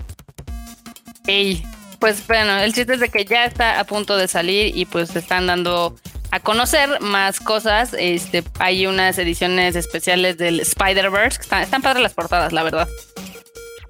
Ey, 1.28 1.64
pues 2.00 2.26
bueno, 2.28 2.58
el 2.60 2.74
chiste 2.74 2.94
es 2.94 3.00
de 3.00 3.10
que 3.10 3.26
ya 3.26 3.46
está 3.46 3.80
a 3.80 3.84
punto 3.84 4.18
de 4.18 4.28
salir 4.28 4.76
y 4.76 4.86
pues 4.86 5.16
están 5.16 5.48
dando 5.48 5.96
a 6.32 6.40
conocer 6.40 7.00
más 7.02 7.40
cosas. 7.40 7.96
Este, 7.98 8.44
hay 8.60 8.88
unas 8.88 9.18
ediciones 9.18 9.76
especiales 9.76 10.38
del 10.38 10.60
Spider-Verse. 10.62 11.42
Están, 11.42 11.64
están 11.64 11.82
padres 11.82 12.02
las 12.02 12.14
portadas, 12.14 12.54
la 12.54 12.64
verdad. 12.64 12.88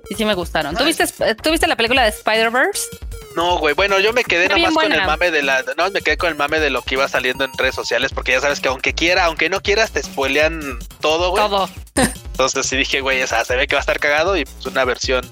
Y 0.10 0.16
sí 0.16 0.26
me 0.26 0.34
gustaron. 0.34 0.76
¿Tú 0.76 0.84
viste, 0.84 1.68
la 1.68 1.76
película 1.76 2.04
de 2.04 2.10
Spider-Verse? 2.10 2.88
No, 3.36 3.60
güey. 3.60 3.76
Bueno, 3.76 4.00
yo 4.00 4.12
me 4.12 4.24
quedé 4.24 4.50
nomás 4.50 4.74
con 4.74 4.92
el 4.92 5.06
mame 5.06 5.30
de 5.30 5.44
la. 5.44 5.64
No, 5.78 5.92
me 5.92 6.02
quedé 6.02 6.18
con 6.18 6.30
el 6.30 6.36
mame 6.36 6.60
de 6.60 6.72
lo 6.72 6.82
que 6.82 6.96
iba 6.96 7.08
saliendo 7.08 7.46
en 7.46 7.52
redes 7.58 7.76
sociales, 7.76 8.12
porque 8.12 8.32
ya 8.32 8.42
sabes 8.42 8.60
que 8.60 8.70
aunque 8.70 8.94
quiera, 8.94 9.26
aunque 9.26 9.50
no 9.50 9.62
quieras, 9.62 9.92
te 9.92 10.02
spoilean 10.02 10.80
todo, 11.00 11.30
güey. 11.30 11.44
Todo. 11.44 11.70
Entonces 11.96 12.66
sí 12.66 12.76
dije, 12.76 13.02
güey, 13.02 13.22
o 13.22 13.28
sea, 13.28 13.46
se 13.46 13.56
ve 13.56 13.68
que 13.68 13.76
va 13.76 13.80
a 13.80 13.82
estar 13.82 14.00
cagado 14.00 14.36
y 14.36 14.46
pues 14.46 14.66
una 14.66 14.84
versión 14.84 15.30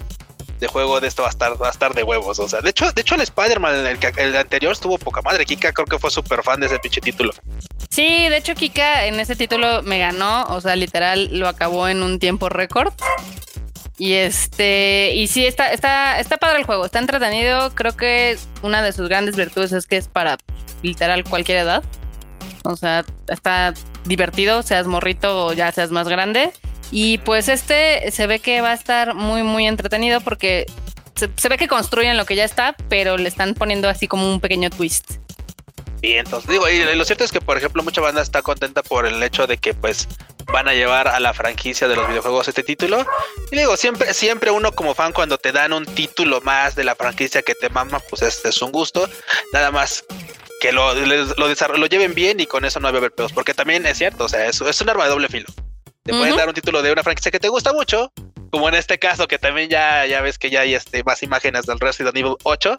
de 0.59 0.67
juego 0.67 0.99
de 0.99 1.07
esto 1.07 1.21
va 1.21 1.29
a 1.29 1.31
estar, 1.31 1.61
va 1.61 1.67
a 1.67 1.71
estar 1.71 1.93
de 1.93 2.03
huevos. 2.03 2.39
O 2.39 2.47
sea, 2.47 2.61
de 2.61 2.69
hecho, 2.69 2.91
de 2.91 3.01
hecho 3.01 3.15
el 3.15 3.21
Spider-Man, 3.21 3.85
el, 4.17 4.35
anterior 4.35 4.71
estuvo 4.71 4.97
poca 4.97 5.21
madre. 5.21 5.45
Kika 5.45 5.71
creo 5.71 5.85
que 5.85 5.99
fue 5.99 6.11
súper 6.11 6.43
fan 6.43 6.59
de 6.59 6.67
ese 6.67 6.79
pinche 6.79 7.01
título. 7.01 7.33
Sí, 7.89 8.29
de 8.29 8.37
hecho, 8.37 8.55
Kika 8.55 9.05
en 9.05 9.19
ese 9.19 9.35
título 9.35 9.83
me 9.83 9.99
ganó. 9.99 10.45
O 10.47 10.61
sea, 10.61 10.75
literal 10.75 11.29
lo 11.37 11.47
acabó 11.47 11.87
en 11.87 12.03
un 12.03 12.19
tiempo 12.19 12.49
récord. 12.49 12.93
Y 13.99 14.13
este, 14.13 15.11
y 15.15 15.27
sí, 15.27 15.45
está, 15.45 15.71
está, 15.71 16.19
está 16.19 16.37
padre 16.37 16.59
el 16.59 16.65
juego, 16.65 16.85
está 16.85 16.99
entretenido. 16.99 17.73
Creo 17.73 17.95
que 17.95 18.37
una 18.61 18.81
de 18.81 18.93
sus 18.93 19.09
grandes 19.09 19.35
virtudes 19.35 19.71
es 19.71 19.87
que 19.87 19.97
es 19.97 20.07
para 20.07 20.37
literal 20.83 21.23
cualquier 21.23 21.59
edad. 21.59 21.83
O 22.63 22.75
sea, 22.75 23.05
está 23.27 23.73
divertido, 24.05 24.61
seas 24.61 24.87
morrito 24.87 25.47
o 25.47 25.53
ya 25.53 25.71
seas 25.71 25.89
más 25.91 26.07
grande. 26.07 26.51
Y 26.91 27.17
pues 27.19 27.49
este 27.49 28.11
se 28.11 28.27
ve 28.27 28.39
que 28.39 28.61
va 28.61 28.71
a 28.71 28.73
estar 28.73 29.13
muy, 29.13 29.43
muy 29.43 29.67
entretenido 29.67 30.21
porque 30.21 30.65
se, 31.15 31.49
ve 31.49 31.57
que 31.57 31.67
construyen 31.67 32.17
lo 32.17 32.25
que 32.25 32.35
ya 32.35 32.45
está, 32.45 32.75
pero 32.89 33.17
le 33.17 33.27
están 33.27 33.53
poniendo 33.55 33.89
así 33.89 34.07
como 34.07 34.31
un 34.31 34.39
pequeño 34.39 34.69
twist. 34.69 35.13
Y 36.01 36.13
entonces 36.13 36.49
digo, 36.49 36.69
y 36.69 36.95
lo 36.95 37.05
cierto 37.05 37.23
es 37.23 37.31
que 37.31 37.41
por 37.41 37.57
ejemplo 37.57 37.81
mucha 37.83 38.01
banda 38.01 38.21
está 38.21 38.41
contenta 38.41 38.83
por 38.83 39.07
el 39.07 39.21
hecho 39.23 39.47
de 39.47 39.57
que 39.57 39.73
pues 39.73 40.07
van 40.45 40.67
a 40.67 40.73
llevar 40.73 41.07
a 41.07 41.19
la 41.19 41.33
franquicia 41.33 41.87
de 41.87 41.95
los 41.95 42.07
videojuegos 42.07 42.47
este 42.47 42.63
título. 42.63 43.05
Y 43.51 43.57
digo, 43.57 43.75
siempre, 43.75 44.13
siempre 44.13 44.51
uno 44.51 44.71
como 44.71 44.93
fan 44.93 45.11
cuando 45.11 45.37
te 45.37 45.51
dan 45.51 45.73
un 45.73 45.85
título 45.85 46.39
más 46.41 46.75
de 46.75 46.83
la 46.83 46.95
franquicia 46.95 47.41
que 47.41 47.55
te 47.55 47.69
mama, 47.69 47.99
pues 47.99 48.21
este 48.21 48.49
es 48.49 48.61
un 48.61 48.71
gusto. 48.71 49.09
Nada 49.51 49.71
más 49.71 50.05
que 50.61 50.71
lo, 50.71 50.93
lo, 50.93 51.35
lo 51.35 51.85
lleven 51.87 52.13
bien 52.13 52.39
y 52.39 52.45
con 52.45 52.63
eso 52.63 52.79
no 52.79 52.87
a 52.87 52.91
haber 52.91 53.11
pedos. 53.11 53.33
Porque 53.33 53.53
también 53.53 53.85
es 53.85 53.97
cierto, 53.97 54.25
o 54.25 54.29
sea, 54.29 54.45
es, 54.45 54.61
es 54.61 54.81
un 54.81 54.89
arma 54.89 55.05
de 55.05 55.09
doble 55.09 55.27
filo. 55.27 55.47
Te 56.07 56.13
pueden 56.13 56.37
dar 56.37 56.47
un 56.47 56.53
título 56.53 56.81
de 56.81 56.89
una 56.93 57.03
franquicia 57.03 57.29
que 57.29 57.39
te 57.39 57.49
gusta 57.49 57.73
mucho, 57.73 58.13
como 58.49 58.69
en 58.69 58.75
este 58.75 58.97
caso, 58.97 59.27
que 59.27 59.37
también 59.37 59.69
ya, 59.69 60.05
ya 60.05 60.21
ves 60.21 60.39
que 60.39 60.49
ya 60.49 60.61
hay 60.61 60.73
este, 60.73 61.03
más 61.03 61.21
imágenes 61.21 61.65
del 61.65 61.81
Resident 61.81 62.15
Evil 62.15 62.35
8. 62.43 62.77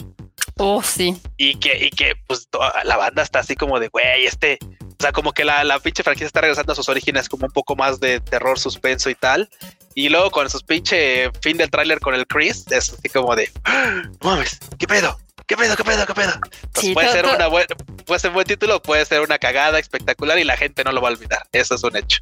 Oh, 0.56 0.82
sí. 0.82 1.20
Y 1.36 1.56
que, 1.56 1.76
y 1.84 1.90
que 1.90 2.14
pues 2.26 2.48
toda 2.48 2.72
la 2.84 2.96
banda 2.96 3.22
está 3.22 3.40
así 3.40 3.54
como 3.54 3.78
de, 3.80 3.88
güey, 3.88 4.24
este, 4.24 4.58
o 4.62 4.96
sea, 4.98 5.12
como 5.12 5.32
que 5.32 5.44
la, 5.44 5.62
la 5.64 5.78
pinche 5.78 6.02
franquicia 6.02 6.26
está 6.26 6.40
regresando 6.40 6.72
a 6.72 6.74
sus 6.74 6.88
orígenes 6.88 7.28
como 7.28 7.44
un 7.44 7.52
poco 7.52 7.76
más 7.76 8.00
de 8.00 8.20
terror, 8.20 8.58
suspenso 8.58 9.10
y 9.10 9.14
tal. 9.14 9.50
Y 9.94 10.08
luego 10.08 10.30
con 10.30 10.48
sus 10.48 10.62
pinche 10.62 11.30
fin 11.42 11.58
del 11.58 11.70
tráiler 11.70 12.00
con 12.00 12.14
el 12.14 12.26
Chris, 12.26 12.64
es 12.70 12.94
así 12.94 13.10
como 13.10 13.36
de, 13.36 13.50
¡Ah! 13.64 14.04
mames, 14.22 14.58
¿qué 14.78 14.86
pedo? 14.86 15.18
¿Qué 15.46 15.54
pedo? 15.54 15.76
¿Qué 15.76 15.84
pedo? 15.84 16.06
¿Qué 16.06 16.14
pedo? 16.14 16.32
Pues 16.72 16.92
puede 16.94 17.12
ser 17.12 17.26
una 17.26 17.46
buena, 17.48 17.74
puede 18.06 18.20
ser 18.20 18.30
un 18.30 18.34
buen 18.36 18.46
título, 18.46 18.80
puede 18.80 19.04
ser 19.04 19.20
una 19.20 19.38
cagada 19.38 19.78
espectacular 19.78 20.38
y 20.38 20.44
la 20.44 20.56
gente 20.56 20.82
no 20.82 20.92
lo 20.92 21.02
va 21.02 21.08
a 21.08 21.12
olvidar. 21.12 21.46
Eso 21.52 21.74
es 21.74 21.84
un 21.84 21.94
hecho. 21.94 22.18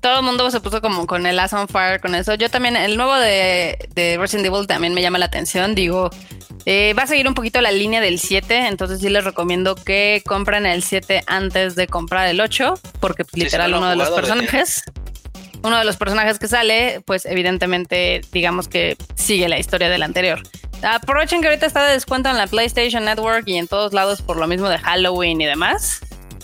Todo 0.00 0.20
el 0.20 0.24
mundo 0.24 0.50
se 0.50 0.60
puso 0.60 0.80
como 0.80 1.06
con 1.06 1.26
el 1.26 1.38
Ass 1.38 1.52
on 1.52 1.68
Fire, 1.68 2.00
con 2.00 2.14
eso. 2.14 2.34
Yo 2.34 2.48
también, 2.48 2.76
el 2.76 2.96
nuevo 2.96 3.14
de, 3.16 3.78
de 3.94 4.18
Resident 4.18 4.46
Evil 4.46 4.66
también 4.66 4.94
me 4.94 5.02
llama 5.02 5.18
la 5.18 5.26
atención. 5.26 5.74
Digo, 5.74 6.10
eh, 6.68 6.94
va 6.98 7.04
a 7.04 7.06
seguir 7.06 7.28
un 7.28 7.34
poquito 7.34 7.60
la 7.60 7.70
línea 7.70 8.00
del 8.00 8.18
7, 8.18 8.66
entonces 8.66 9.00
sí 9.00 9.08
les 9.08 9.22
recomiendo 9.22 9.76
que 9.76 10.20
compren 10.26 10.66
el 10.66 10.82
7 10.82 11.22
antes 11.28 11.76
de 11.76 11.86
comprar 11.86 12.26
el 12.26 12.40
8, 12.40 12.74
porque 12.98 13.24
pues, 13.24 13.44
literal 13.44 13.72
uno 13.72 13.88
de 13.88 13.94
los 13.94 14.10
personajes, 14.10 14.82
uno 15.62 15.78
de 15.78 15.84
los 15.84 15.96
personajes 15.96 16.40
que 16.40 16.48
sale, 16.48 17.02
pues 17.06 17.24
evidentemente 17.24 18.20
digamos 18.32 18.66
que 18.66 18.96
sigue 19.14 19.48
la 19.48 19.60
historia 19.60 19.88
del 19.88 20.02
anterior. 20.02 20.42
Aprovechen 20.82 21.40
que 21.40 21.46
ahorita 21.46 21.66
está 21.66 21.86
de 21.86 21.92
descuento 21.92 22.30
en 22.30 22.36
la 22.36 22.48
PlayStation 22.48 23.04
Network 23.04 23.44
y 23.46 23.58
en 23.58 23.68
todos 23.68 23.92
lados 23.92 24.20
por 24.20 24.36
lo 24.36 24.48
mismo 24.48 24.68
de 24.68 24.78
Halloween 24.78 25.40
y 25.40 25.46
demás. 25.46 26.00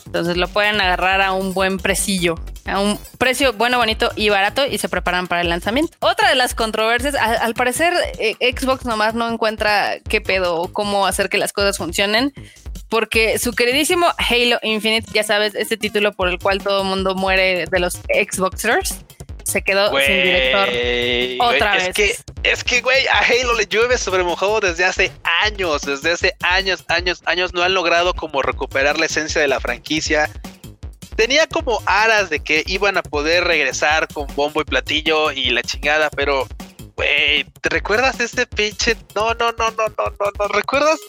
Entonces 0.07 0.37
lo 0.37 0.47
pueden 0.47 0.81
agarrar 0.81 1.21
a 1.21 1.33
un 1.33 1.53
buen 1.53 1.79
precio 1.79 2.37
a 2.67 2.81
un 2.81 2.99
precio 3.19 3.53
bueno, 3.53 3.79
bonito 3.79 4.11
y 4.17 4.29
barato 4.29 4.67
y 4.67 4.79
se 4.79 4.89
preparan 4.89 5.27
para 5.27 5.41
el 5.41 5.49
lanzamiento. 5.49 5.97
Otra 6.01 6.29
de 6.29 6.35
las 6.35 6.55
controversias, 6.55 7.15
al, 7.15 7.55
parecer 7.55 7.93
eh, 8.19 8.37
Xbox 8.57 8.85
nomás 8.85 9.15
no 9.15 9.29
encuentra 9.29 9.99
qué 10.09 10.21
pedo 10.21 10.57
o 10.57 10.73
cómo 10.73 11.07
hacer 11.07 11.29
que 11.29 11.39
las 11.39 11.53
cosas 11.53 11.79
funcionen. 11.79 12.33
Porque 12.89 13.39
su 13.39 13.53
queridísimo 13.53 14.07
Halo 14.19 14.59
Infinite, 14.63 15.11
ya 15.15 15.23
sabes, 15.23 15.55
ese 15.55 15.79
título 15.79 16.13
por 16.13 16.29
el 16.29 16.39
cual 16.39 16.63
todo 16.63 16.83
el 16.83 16.89
mundo 16.89 17.15
muere 17.15 17.65
de 17.71 17.81
los 17.81 17.95
Xboxers, 17.95 18.99
se 19.45 19.63
quedó 19.63 19.89
sin 19.99 20.23
director 20.23 20.69
otra 21.41 21.73
vez. 21.73 21.89
Es 21.89 21.95
que, 21.95 22.17
es 22.43 22.65
que, 22.65 22.81
güey, 22.83 23.07
a 23.07 23.21
Halo 23.21 23.55
le 23.55 23.67
llueve 23.67 23.97
sobre 23.97 24.23
mojado 24.23 24.61
desde 24.61 24.85
hace 24.85 25.11
años, 25.43 25.83
desde 25.83 26.13
hace 26.13 26.35
años, 26.43 26.85
años, 26.89 27.23
años. 27.25 27.55
No 27.55 27.63
han 27.63 27.73
logrado 27.73 28.13
como 28.13 28.43
recuperar 28.43 28.99
la 28.99 29.07
esencia 29.07 29.41
de 29.41 29.49
la 29.49 29.59
franquicia 29.59 30.31
tenía 31.17 31.47
como 31.47 31.81
aras 31.87 32.31
de 32.31 32.41
que 32.41 32.63
iban 32.67 32.97
a 32.97 33.03
poder 33.03 33.45
regresar 33.45 34.09
con 34.09 34.27
bombo 34.35 34.61
y 34.61 34.65
platillo 34.65 35.31
y 35.31 35.51
la 35.51 35.63
chingada, 35.63 36.11
pero, 36.11 36.47
güey, 36.97 37.45
¿te 37.61 37.69
recuerdas 37.69 38.21
ese 38.21 38.47
pinche? 38.47 38.97
No, 39.15 39.35
no, 39.35 39.53
no, 39.53 39.71
no, 39.71 39.87
no, 39.89 40.05
no, 40.19 40.33
no, 40.39 40.49
¿recuerdas? 40.49 41.01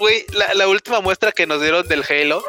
Güey, 0.00 0.24
la, 0.54 0.66
última 0.66 1.00
muestra 1.00 1.30
que 1.30 1.46
nos 1.46 1.60
dieron 1.60 1.86
del 1.86 2.02
Halo, 2.02 2.42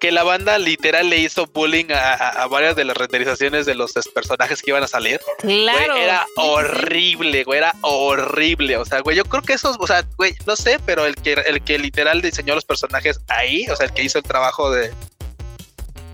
que 0.00 0.10
la 0.10 0.24
banda 0.24 0.58
literal 0.58 1.08
le 1.08 1.18
hizo 1.18 1.46
bullying 1.46 1.86
a, 1.90 2.44
varias 2.48 2.74
de 2.74 2.84
las 2.84 2.96
renderizaciones 2.96 3.64
de 3.64 3.76
los 3.76 3.92
personajes 4.12 4.60
que 4.60 4.72
iban 4.72 4.82
a 4.82 4.88
salir. 4.88 5.20
Claro. 5.38 5.96
era 5.96 6.26
horrible, 6.36 7.44
güey, 7.44 7.58
era 7.58 7.74
horrible. 7.82 8.76
O 8.76 8.84
sea, 8.84 9.00
güey, 9.00 9.16
yo 9.16 9.24
creo 9.24 9.42
que 9.42 9.52
esos, 9.52 9.76
o 9.78 9.86
sea, 9.86 10.04
güey, 10.16 10.34
no 10.46 10.56
sé, 10.56 10.80
pero 10.84 11.06
el 11.06 11.14
que, 11.14 11.34
el 11.34 11.62
que 11.62 11.78
literal 11.78 12.22
diseñó 12.22 12.56
los 12.56 12.64
personajes 12.64 13.20
ahí, 13.28 13.68
o 13.68 13.76
sea, 13.76 13.86
el 13.86 13.92
que 13.92 14.02
hizo 14.02 14.18
el 14.18 14.24
trabajo 14.24 14.72
de, 14.72 14.92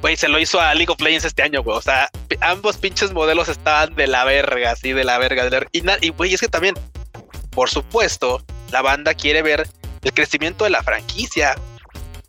Güey, 0.03 0.17
se 0.17 0.29
lo 0.29 0.41
hizo 0.41 0.61
a 0.61 0.75
League 0.75 0.93
of 0.93 1.01
Legends 1.01 1.25
este 1.25 1.45
año, 1.45 1.63
güey. 1.63 1.79
O 1.79 1.81
sea, 1.81 2.11
ambos 2.41 2.77
pinches 2.77 3.13
modelos 3.13 3.49
estaban 3.49 3.95
de 3.95 4.09
la 4.09 4.25
verga, 4.25 4.73
así 4.73 4.93
de 4.93 5.05
la 5.05 5.17
verga. 5.19 5.49
Y, 5.71 6.09
güey, 6.11 6.35
es 6.35 6.41
que 6.41 6.49
también, 6.49 6.75
por 7.51 7.71
supuesto, 7.71 8.45
la 8.73 8.83
banda 8.83 9.15
quiere 9.15 9.43
ver 9.43 9.69
el 10.03 10.13
crecimiento 10.13 10.65
de 10.65 10.71
la 10.71 10.83
franquicia. 10.83 11.55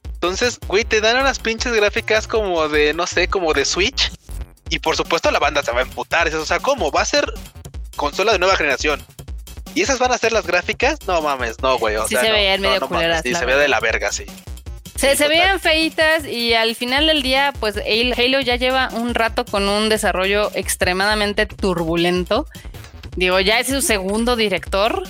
Entonces, 0.05 0.59
güey, 0.67 0.85
te 0.85 1.01
dan 1.01 1.19
unas 1.19 1.39
pinches 1.39 1.73
gráficas 1.73 2.27
como 2.27 2.69
de, 2.69 2.93
no 2.93 3.07
sé, 3.07 3.27
como 3.27 3.53
de 3.53 3.65
Switch. 3.65 4.11
Y 4.69 4.77
por 4.79 4.95
supuesto 4.95 5.31
la 5.31 5.39
banda 5.39 5.63
se 5.63 5.71
va 5.71 5.79
a 5.79 5.83
emputar. 5.83 6.27
O 6.33 6.45
sea, 6.45 6.59
¿cómo? 6.59 6.91
Va 6.91 7.01
a 7.01 7.05
ser 7.05 7.25
consola 7.95 8.33
de 8.33 8.39
nueva 8.39 8.55
generación. 8.55 9.03
¿Y 9.73 9.81
esas 9.81 9.97
van 9.97 10.11
a 10.11 10.17
ser 10.19 10.31
las 10.31 10.45
gráficas? 10.45 10.99
No 11.07 11.23
mames, 11.23 11.59
no, 11.63 11.79
güey. 11.79 11.95
O 11.95 12.07
sí 12.07 12.15
se 12.15 12.31
veían 12.31 12.61
medio 12.61 12.79
no, 12.79 13.21
Sí, 13.23 13.33
se 13.33 13.45
ve 13.45 13.55
de 13.55 13.67
la 13.67 13.79
verga, 13.79 14.11
sí. 14.11 14.25
Se, 15.03 15.17
se 15.17 15.27
veían 15.27 15.59
feitas 15.59 16.25
y 16.25 16.53
al 16.53 16.75
final 16.75 17.07
del 17.07 17.23
día, 17.23 17.53
pues 17.59 17.75
Halo 17.75 18.39
ya 18.39 18.55
lleva 18.55 18.87
un 18.93 19.13
rato 19.13 19.43
con 19.43 19.67
un 19.67 19.89
desarrollo 19.89 20.49
extremadamente 20.55 21.45
turbulento. 21.45 22.47
Digo, 23.17 23.37
ya 23.41 23.59
es 23.59 23.67
su 23.67 23.81
segundo 23.81 24.37
director. 24.37 25.03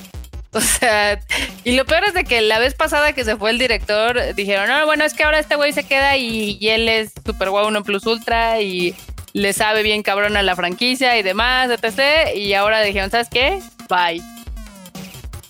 O 0.51 0.62
sea, 0.62 1.19
y 1.63 1.71
lo 1.71 1.86
peor 1.86 2.03
es 2.06 2.13
de 2.13 2.23
que 2.23 2.41
la 2.41 2.60
vez 2.60 2.75
pasada 2.75 3.13
que 3.13 3.23
se 3.23 3.38
fue 3.38 3.49
el 3.49 3.58
director, 3.58 4.36
dijeron, 4.36 4.67
no, 4.67 4.86
bueno, 4.86 5.03
es 5.03 5.13
que 5.13 5.23
ahora 5.23 5.39
este 5.39 5.56
güey 5.56 5.73
se 5.73 5.84
queda 5.84 6.15
y, 6.17 6.58
él 6.62 6.88
es 6.89 7.12
Super 7.25 7.49
Wow 7.49 7.67
1 7.67 7.84
Plus 7.84 8.06
Ultra 8.06 8.62
y 8.62 8.95
le 9.34 9.53
sabe 9.53 9.82
bien 9.82 10.03
cabrón 10.03 10.38
a 10.38 10.43
la 10.43 10.56
franquicia 10.56 11.17
y 11.17 11.23
demás, 11.23 11.70
etc. 11.72 12.36
Y 12.36 12.53
ahora 12.53 12.82
dijeron, 12.82 13.09
¿sabes 13.09 13.30
qué? 13.30 13.59
Bye. 13.89 14.22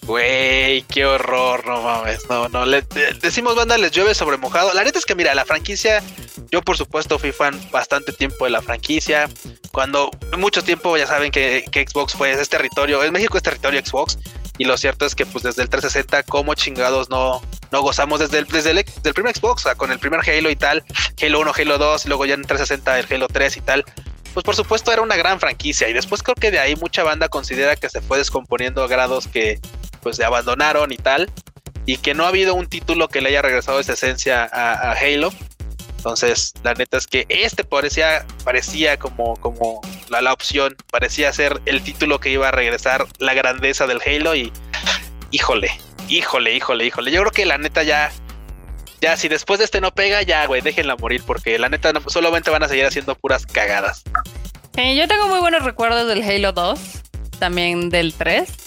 Güey, 0.06 0.82
qué 0.84 1.06
horror, 1.06 1.66
no 1.66 1.82
mames, 1.82 2.28
no, 2.30 2.50
no, 2.50 2.66
le, 2.66 2.82
decimos 3.22 3.56
banda 3.56 3.78
les 3.78 3.92
llueve 3.92 4.14
sobre 4.14 4.36
mojado. 4.36 4.74
La 4.74 4.84
neta 4.84 5.00
es 5.00 5.06
que 5.06 5.16
mira, 5.16 5.34
la 5.34 5.46
franquicia, 5.46 6.04
yo 6.52 6.62
por 6.62 6.76
supuesto 6.76 7.18
fui 7.18 7.32
fan 7.32 7.58
bastante 7.72 8.12
tiempo 8.12 8.44
de 8.44 8.52
la 8.52 8.62
franquicia. 8.62 9.30
Cuando 9.72 10.12
mucho 10.38 10.62
tiempo 10.62 10.98
ya 10.98 11.08
saben 11.08 11.32
que, 11.32 11.64
Xbox 11.74 12.14
fue 12.14 12.32
ese 12.32 12.46
territorio, 12.46 13.02
en 13.04 13.14
México 13.14 13.38
es 13.38 13.44
territorio 13.44 13.82
Xbox. 13.84 14.20
Y 14.58 14.66
lo 14.66 14.78
cierto 14.78 15.06
es 15.06 15.16
que 15.16 15.26
pues 15.26 15.44
desde 15.44 15.64
el 15.64 15.70
360, 15.70 16.24
como 16.24 16.54
chingados 16.54 17.10
no, 17.10 17.42
no 17.72 17.82
gozamos 17.82 18.20
desde 18.20 18.40
el, 18.40 18.46
desde 18.46 18.72
el, 18.72 19.14
primer 19.14 19.36
Xbox, 19.36 19.64
o 19.64 19.70
sea, 19.70 19.76
con 19.76 19.92
el 19.92 20.00
primer 20.00 20.20
Halo 20.30 20.52
y 20.52 20.56
tal, 20.56 20.84
Halo 21.22 21.40
1, 21.40 21.54
Halo 21.58 21.78
2, 21.78 22.06
y 22.06 22.08
luego 22.10 22.26
ya 22.26 22.36
en 22.36 22.44
360 22.44 23.00
el 23.00 23.08
Halo 23.10 23.28
3 23.30 23.58
y 23.58 23.62
tal 23.62 23.86
pues 24.34 24.44
por 24.44 24.56
supuesto 24.56 24.92
era 24.92 25.02
una 25.02 25.16
gran 25.16 25.40
franquicia 25.40 25.88
y 25.88 25.94
después 25.94 26.24
creo 26.24 26.34
que 26.34 26.50
de 26.50 26.58
ahí 26.58 26.76
mucha 26.76 27.04
banda 27.04 27.30
considera 27.30 27.76
que 27.76 27.88
se 27.88 28.02
fue 28.02 28.18
descomponiendo 28.18 28.84
a 28.84 28.88
grados 28.88 29.28
que 29.28 29.60
pues 30.04 30.18
se 30.18 30.26
abandonaron 30.26 30.92
y 30.92 30.98
tal 30.98 31.32
y 31.86 31.98
que 31.98 32.14
no 32.14 32.26
ha 32.26 32.30
habido 32.30 32.54
un 32.54 32.68
título 32.68 33.08
que 33.08 33.22
le 33.22 33.30
haya 33.30 33.42
regresado 33.42 33.80
esa 33.80 33.94
esencia 33.94 34.50
a, 34.52 34.92
Halo 34.92 35.34
Entonces, 35.98 36.54
la 36.64 36.74
neta 36.74 36.98
es 36.98 37.08
que 37.08 37.26
este 37.30 37.64
parecía, 37.64 38.26
parecía 38.44 38.98
como, 38.98 39.36
como 39.38 39.82
la, 40.10 40.22
la 40.22 40.34
opción, 40.34 40.76
parecía 40.92 41.32
ser 41.34 41.62
el 41.66 41.82
título 41.82 42.20
que 42.20 42.30
iba 42.30 42.48
a 42.48 42.52
regresar 42.52 43.06
la 43.20 43.34
grandeza 43.34 43.86
del 43.88 44.00
Halo 44.06 44.36
y 44.36 44.52
híjole, 45.32 45.72
híjole, 46.08 46.56
híjole, 46.56 46.86
híjole. 46.86 47.12
Yo 47.12 47.22
creo 47.22 47.32
que 47.32 47.46
la 47.46 47.58
neta 47.58 47.84
ya, 47.84 48.12
ya 49.02 49.18
si 49.18 49.28
después 49.28 49.60
de 49.60 49.66
este 49.66 49.82
no 49.82 49.94
pega, 49.94 50.22
ya, 50.22 50.46
güey, 50.46 50.62
déjenla 50.62 50.96
morir 50.96 51.24
porque 51.26 51.60
la 51.60 51.70
neta 51.70 51.92
solamente 52.08 52.50
van 52.50 52.64
a 52.64 52.70
seguir 52.70 52.86
haciendo 52.86 53.16
puras 53.16 53.46
cagadas. 53.46 54.04
Eh, 54.78 54.96
yo 54.96 55.08
tengo 55.08 55.28
muy 55.28 55.40
buenos 55.40 55.64
recuerdos 55.64 56.08
del 56.08 56.24
Halo 56.24 56.54
2, 56.54 56.80
también 57.40 57.90
del 57.90 58.14
3. 58.14 58.63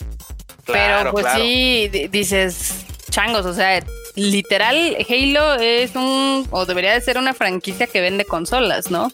Pero 0.66 1.12
pues 1.12 1.26
sí, 1.34 1.90
dices, 2.10 2.84
changos, 3.10 3.46
o 3.46 3.54
sea, 3.54 3.84
literal, 4.14 4.96
Halo 5.08 5.54
es 5.54 5.94
un, 5.94 6.46
o 6.50 6.66
debería 6.66 6.92
de 6.92 7.00
ser 7.00 7.18
una 7.18 7.34
franquicia 7.34 7.86
que 7.86 8.00
vende 8.00 8.24
consolas, 8.24 8.90
¿no? 8.90 9.10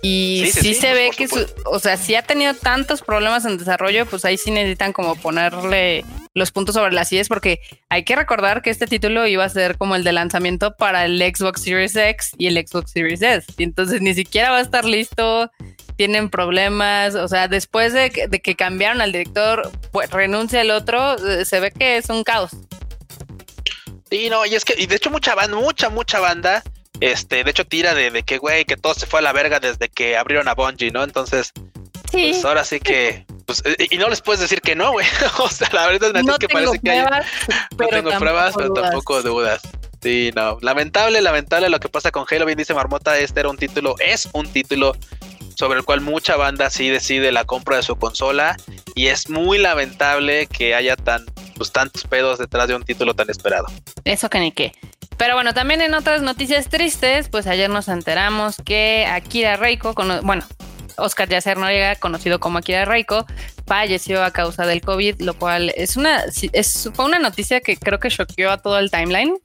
Y 0.00 0.50
sí, 0.52 0.74
se 0.74 0.92
ve 0.94 1.10
que, 1.16 1.28
o 1.64 1.78
sea, 1.80 1.96
si 1.96 2.14
ha 2.14 2.22
tenido 2.22 2.54
tantos 2.54 3.02
problemas 3.02 3.44
en 3.44 3.58
desarrollo, 3.58 4.06
pues 4.06 4.24
ahí 4.24 4.36
sí 4.36 4.50
necesitan 4.50 4.92
como 4.92 5.16
ponerle 5.16 6.04
los 6.34 6.52
puntos 6.52 6.76
sobre 6.76 6.92
las 6.92 7.08
sillas, 7.08 7.28
porque 7.28 7.60
hay 7.88 8.04
que 8.04 8.14
recordar 8.14 8.62
que 8.62 8.70
este 8.70 8.86
título 8.86 9.26
iba 9.26 9.44
a 9.44 9.48
ser 9.48 9.76
como 9.76 9.96
el 9.96 10.04
de 10.04 10.12
lanzamiento 10.12 10.76
para 10.76 11.04
el 11.04 11.20
Xbox 11.20 11.62
Series 11.62 11.96
X 11.96 12.30
y 12.38 12.46
el 12.46 12.64
Xbox 12.64 12.92
Series 12.92 13.22
S. 13.22 13.52
Y 13.56 13.64
entonces 13.64 14.00
ni 14.00 14.14
siquiera 14.14 14.52
va 14.52 14.58
a 14.58 14.62
estar 14.62 14.84
listo, 14.84 15.50
tienen 15.98 16.30
problemas, 16.30 17.16
o 17.16 17.26
sea, 17.26 17.48
después 17.48 17.92
de 17.92 18.10
que, 18.10 18.54
cambiaron 18.54 19.00
al 19.00 19.10
director, 19.10 19.68
pues 19.90 20.08
renuncia 20.10 20.60
el 20.60 20.70
otro, 20.70 21.16
eh, 21.16 21.44
se 21.44 21.58
ve 21.58 21.72
que 21.72 21.96
es 21.96 22.08
un 22.08 22.22
caos. 22.22 22.52
Sí, 24.08 24.30
no, 24.30 24.46
y 24.46 24.54
es 24.54 24.64
que, 24.64 24.76
y 24.78 24.86
de 24.86 24.94
hecho 24.94 25.10
mucha 25.10 25.34
banda, 25.34 25.56
mucha, 25.56 25.90
mucha 25.90 26.20
banda, 26.20 26.62
este, 27.00 27.42
de 27.42 27.50
hecho 27.50 27.66
tira 27.66 27.94
de, 27.94 28.22
que, 28.22 28.38
güey, 28.38 28.64
que 28.64 28.76
todo 28.76 28.94
se 28.94 29.06
fue 29.06 29.18
a 29.18 29.22
la 29.22 29.32
verga 29.32 29.58
desde 29.58 29.88
que 29.88 30.16
abrieron 30.16 30.46
a 30.46 30.54
Bungie, 30.54 30.92
¿no? 30.92 31.02
Entonces, 31.02 31.52
sí. 32.12 32.30
pues 32.30 32.44
ahora 32.44 32.62
sí 32.62 32.78
que, 32.78 33.26
pues, 33.44 33.64
y 33.90 33.98
no 33.98 34.08
les 34.08 34.22
puedes 34.22 34.40
decir 34.40 34.60
que 34.60 34.76
no, 34.76 34.92
güey. 34.92 35.04
o 35.40 35.48
sea, 35.48 35.68
la 35.72 35.88
verdad 35.88 36.16
es 36.16 36.38
que 36.38 36.48
parece 36.48 36.78
que 36.78 36.90
hay, 36.92 37.04
no 37.76 37.88
tengo 37.88 38.10
pruebas, 38.20 38.54
pero 38.56 38.72
tampoco 38.72 39.20
dudas. 39.20 39.62
Sí, 40.00 40.30
no. 40.36 40.58
Lamentable, 40.60 41.20
lamentable 41.20 41.68
lo 41.68 41.80
que 41.80 41.88
pasa 41.88 42.12
con 42.12 42.24
Halo. 42.30 42.46
Bien 42.46 42.56
dice 42.56 42.72
Marmota, 42.72 43.18
este 43.18 43.40
era 43.40 43.48
un 43.48 43.56
título, 43.56 43.96
es 43.98 44.28
un 44.32 44.46
título 44.46 44.94
sobre 45.58 45.80
el 45.80 45.84
cual 45.84 46.00
mucha 46.00 46.36
banda 46.36 46.70
sí 46.70 46.88
decide 46.88 47.32
la 47.32 47.44
compra 47.44 47.76
de 47.76 47.82
su 47.82 47.96
consola 47.96 48.56
y 48.94 49.08
es 49.08 49.28
muy 49.28 49.58
lamentable 49.58 50.46
que 50.46 50.76
haya 50.76 50.94
tan 50.94 51.26
pues 51.56 51.72
tantos 51.72 52.04
pedos 52.04 52.38
detrás 52.38 52.68
de 52.68 52.76
un 52.76 52.84
título 52.84 53.14
tan 53.14 53.28
esperado. 53.28 53.66
Eso 54.04 54.30
que 54.30 54.38
ni 54.38 54.52
qué. 54.52 54.72
Pero 55.16 55.34
bueno, 55.34 55.54
también 55.54 55.80
en 55.80 55.94
otras 55.94 56.22
noticias 56.22 56.68
tristes, 56.68 57.28
pues 57.28 57.48
ayer 57.48 57.68
nos 57.68 57.88
enteramos 57.88 58.58
que 58.64 59.04
Akira 59.10 59.56
Reiko, 59.56 59.94
bueno, 60.22 60.44
Oscar 60.96 61.28
Yacer 61.28 61.56
Noriega, 61.56 61.96
conocido 61.96 62.38
como 62.38 62.58
Akira 62.58 62.84
Reiko, 62.84 63.26
falleció 63.66 64.22
a 64.22 64.30
causa 64.30 64.64
del 64.64 64.80
COVID, 64.80 65.20
lo 65.22 65.34
cual 65.34 65.72
es 65.76 65.96
una, 65.96 66.22
es, 66.52 66.88
fue 66.94 67.04
una 67.04 67.18
noticia 67.18 67.60
que 67.60 67.76
creo 67.76 67.98
que 67.98 68.10
choqueó 68.10 68.52
a 68.52 68.58
todo 68.58 68.78
el 68.78 68.92
timeline, 68.92 69.36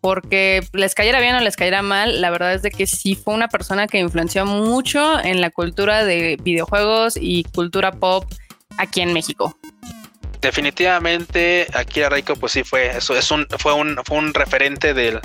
porque 0.00 0.62
les 0.72 0.94
cayera 0.94 1.20
bien 1.20 1.34
o 1.34 1.40
les 1.40 1.56
cayera 1.56 1.82
mal, 1.82 2.20
la 2.20 2.30
verdad 2.30 2.54
es 2.54 2.62
de 2.62 2.70
que 2.70 2.86
sí 2.86 3.14
fue 3.14 3.34
una 3.34 3.48
persona 3.48 3.86
que 3.86 3.98
influenció 3.98 4.46
mucho 4.46 5.22
en 5.22 5.40
la 5.40 5.50
cultura 5.50 6.04
de 6.04 6.38
videojuegos 6.42 7.18
y 7.20 7.44
cultura 7.44 7.92
pop 7.92 8.24
aquí 8.78 9.00
en 9.00 9.12
México. 9.12 9.56
Definitivamente 10.40 11.66
Akira 11.74 12.08
Reiko 12.08 12.34
pues 12.34 12.52
sí 12.52 12.64
fue 12.64 12.96
eso 12.96 13.14
es 13.14 13.30
un 13.30 13.46
fue 13.58 13.74
un 13.74 13.98
fue 14.04 14.16
un 14.16 14.32
referente 14.32 14.94
del 14.94 15.20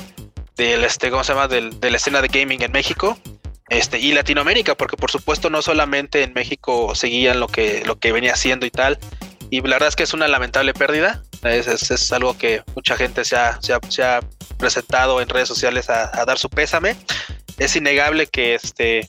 del 0.57 0.83
este 0.83 1.09
cómo 1.09 1.23
se 1.23 1.33
llama 1.33 1.47
de 1.47 1.89
la 1.89 1.97
escena 1.97 2.21
de 2.21 2.27
gaming 2.27 2.61
en 2.63 2.73
México 2.73 3.17
este 3.69 3.97
y 3.97 4.11
Latinoamérica 4.11 4.75
porque 4.75 4.97
por 4.97 5.09
supuesto 5.09 5.49
no 5.49 5.61
solamente 5.61 6.21
en 6.23 6.33
México 6.33 6.93
seguían 6.95 7.39
lo 7.39 7.47
que 7.47 7.83
lo 7.85 7.97
que 7.97 8.11
venía 8.11 8.33
haciendo 8.33 8.65
y 8.65 8.71
tal 8.71 8.99
y 9.49 9.61
la 9.61 9.75
verdad 9.75 9.87
es 9.87 9.95
que 9.95 10.03
es 10.03 10.13
una 10.13 10.27
lamentable 10.27 10.73
pérdida 10.73 11.23
es, 11.43 11.91
es, 11.91 12.11
algo 12.11 12.37
que 12.37 12.63
mucha 12.75 12.95
gente 12.97 13.23
se 13.23 13.35
ha, 13.35 13.61
se 13.61 13.73
ha, 13.73 13.79
se 13.89 14.03
ha 14.03 14.19
presentado 14.57 15.21
en 15.21 15.29
redes 15.29 15.47
sociales 15.47 15.89
a, 15.89 16.11
a, 16.19 16.25
dar 16.25 16.37
su 16.37 16.49
pésame 16.49 16.95
es 17.57 17.75
innegable 17.75 18.27
que 18.27 18.55
este 18.55 19.07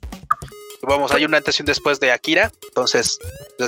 vamos, 0.86 1.12
hay 1.12 1.24
una 1.24 1.38
antes 1.38 1.58
y 1.58 1.62
un 1.62 1.66
después 1.66 2.00
de 2.00 2.12
Akira, 2.12 2.50
entonces, 2.68 3.18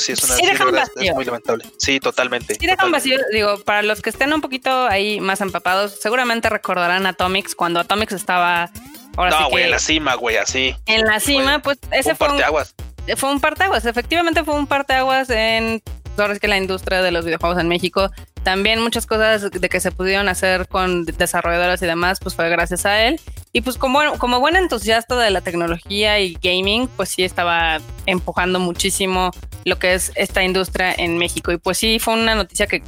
sí 0.00 0.12
es 0.12 0.22
una 0.22 0.36
es 0.36 1.14
muy 1.14 1.24
lamentable. 1.24 1.64
Sí, 1.78 2.00
totalmente. 2.00 2.54
Sí, 2.54 2.66
dejan 2.66 2.92
vacío, 2.92 3.18
digo, 3.32 3.58
para 3.64 3.82
los 3.82 4.00
que 4.00 4.10
estén 4.10 4.32
un 4.32 4.40
poquito 4.40 4.86
ahí 4.86 5.20
más 5.20 5.40
empapados, 5.40 5.98
seguramente 6.00 6.48
recordarán 6.48 7.06
Atomics 7.06 7.54
cuando 7.54 7.80
Atomics 7.80 8.12
estaba. 8.12 8.70
Ahora 9.16 9.40
no, 9.40 9.50
güey, 9.50 9.64
en 9.64 9.72
la 9.72 9.80
cima, 9.80 10.14
güey, 10.14 10.36
así. 10.36 10.76
En 10.86 11.04
la 11.04 11.18
cima, 11.18 11.60
pues 11.60 11.78
ese 11.90 12.14
fue. 12.14 12.28
Un 12.28 12.34
parteaguas. 12.34 12.74
Fue 13.16 13.30
un 13.30 13.40
parteaguas, 13.40 13.84
efectivamente 13.86 14.44
fue 14.44 14.54
un 14.54 14.66
parteaguas 14.66 15.30
en 15.30 15.82
ahora 16.22 16.34
es 16.34 16.40
que 16.40 16.48
la 16.48 16.56
industria 16.56 17.02
de 17.02 17.10
los 17.10 17.24
videojuegos 17.24 17.58
en 17.58 17.68
México, 17.68 18.10
también 18.42 18.82
muchas 18.82 19.06
cosas 19.06 19.50
de 19.50 19.68
que 19.68 19.80
se 19.80 19.90
pudieron 19.90 20.28
hacer 20.28 20.68
con 20.68 21.04
desarrolladores 21.04 21.82
y 21.82 21.86
demás, 21.86 22.18
pues 22.20 22.34
fue 22.34 22.48
gracias 22.48 22.86
a 22.86 23.02
él. 23.04 23.20
Y 23.52 23.62
pues 23.62 23.76
como, 23.76 24.00
como 24.18 24.40
buen 24.40 24.56
entusiasta 24.56 25.16
de 25.16 25.30
la 25.30 25.40
tecnología 25.40 26.20
y 26.20 26.38
gaming, 26.42 26.88
pues 26.88 27.08
sí 27.08 27.24
estaba 27.24 27.78
empujando 28.06 28.60
muchísimo 28.60 29.30
lo 29.64 29.78
que 29.78 29.94
es 29.94 30.12
esta 30.14 30.42
industria 30.42 30.92
en 30.92 31.18
México. 31.18 31.52
Y 31.52 31.56
pues 31.56 31.78
sí, 31.78 31.98
fue 31.98 32.14
una 32.14 32.34
noticia 32.34 32.66
que 32.66 32.82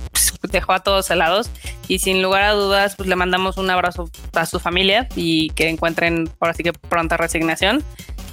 dejó 0.50 0.72
a 0.72 0.80
todos 0.80 1.10
helados. 1.10 1.50
Y 1.88 1.98
sin 1.98 2.22
lugar 2.22 2.42
a 2.42 2.52
dudas, 2.52 2.96
pues 2.96 3.08
le 3.08 3.16
mandamos 3.16 3.56
un 3.56 3.70
abrazo 3.70 4.10
a 4.34 4.46
su 4.46 4.60
familia 4.60 5.08
y 5.16 5.50
que 5.50 5.68
encuentren 5.68 6.30
ahora 6.40 6.54
sí 6.54 6.62
que 6.62 6.72
pronta 6.72 7.16
resignación. 7.16 7.82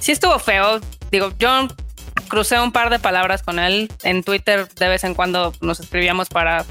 Sí 0.00 0.12
estuvo 0.12 0.38
feo. 0.38 0.80
Digo, 1.10 1.32
yo 1.38 1.68
crucé 2.28 2.60
un 2.60 2.72
par 2.72 2.90
de 2.90 2.98
palabras 2.98 3.42
con 3.42 3.58
él. 3.58 3.90
En 4.02 4.22
Twitter 4.22 4.68
de 4.68 4.88
vez 4.88 5.04
en 5.04 5.14
cuando 5.14 5.52
nos 5.60 5.80
escribíamos 5.80 6.28
para 6.28 6.64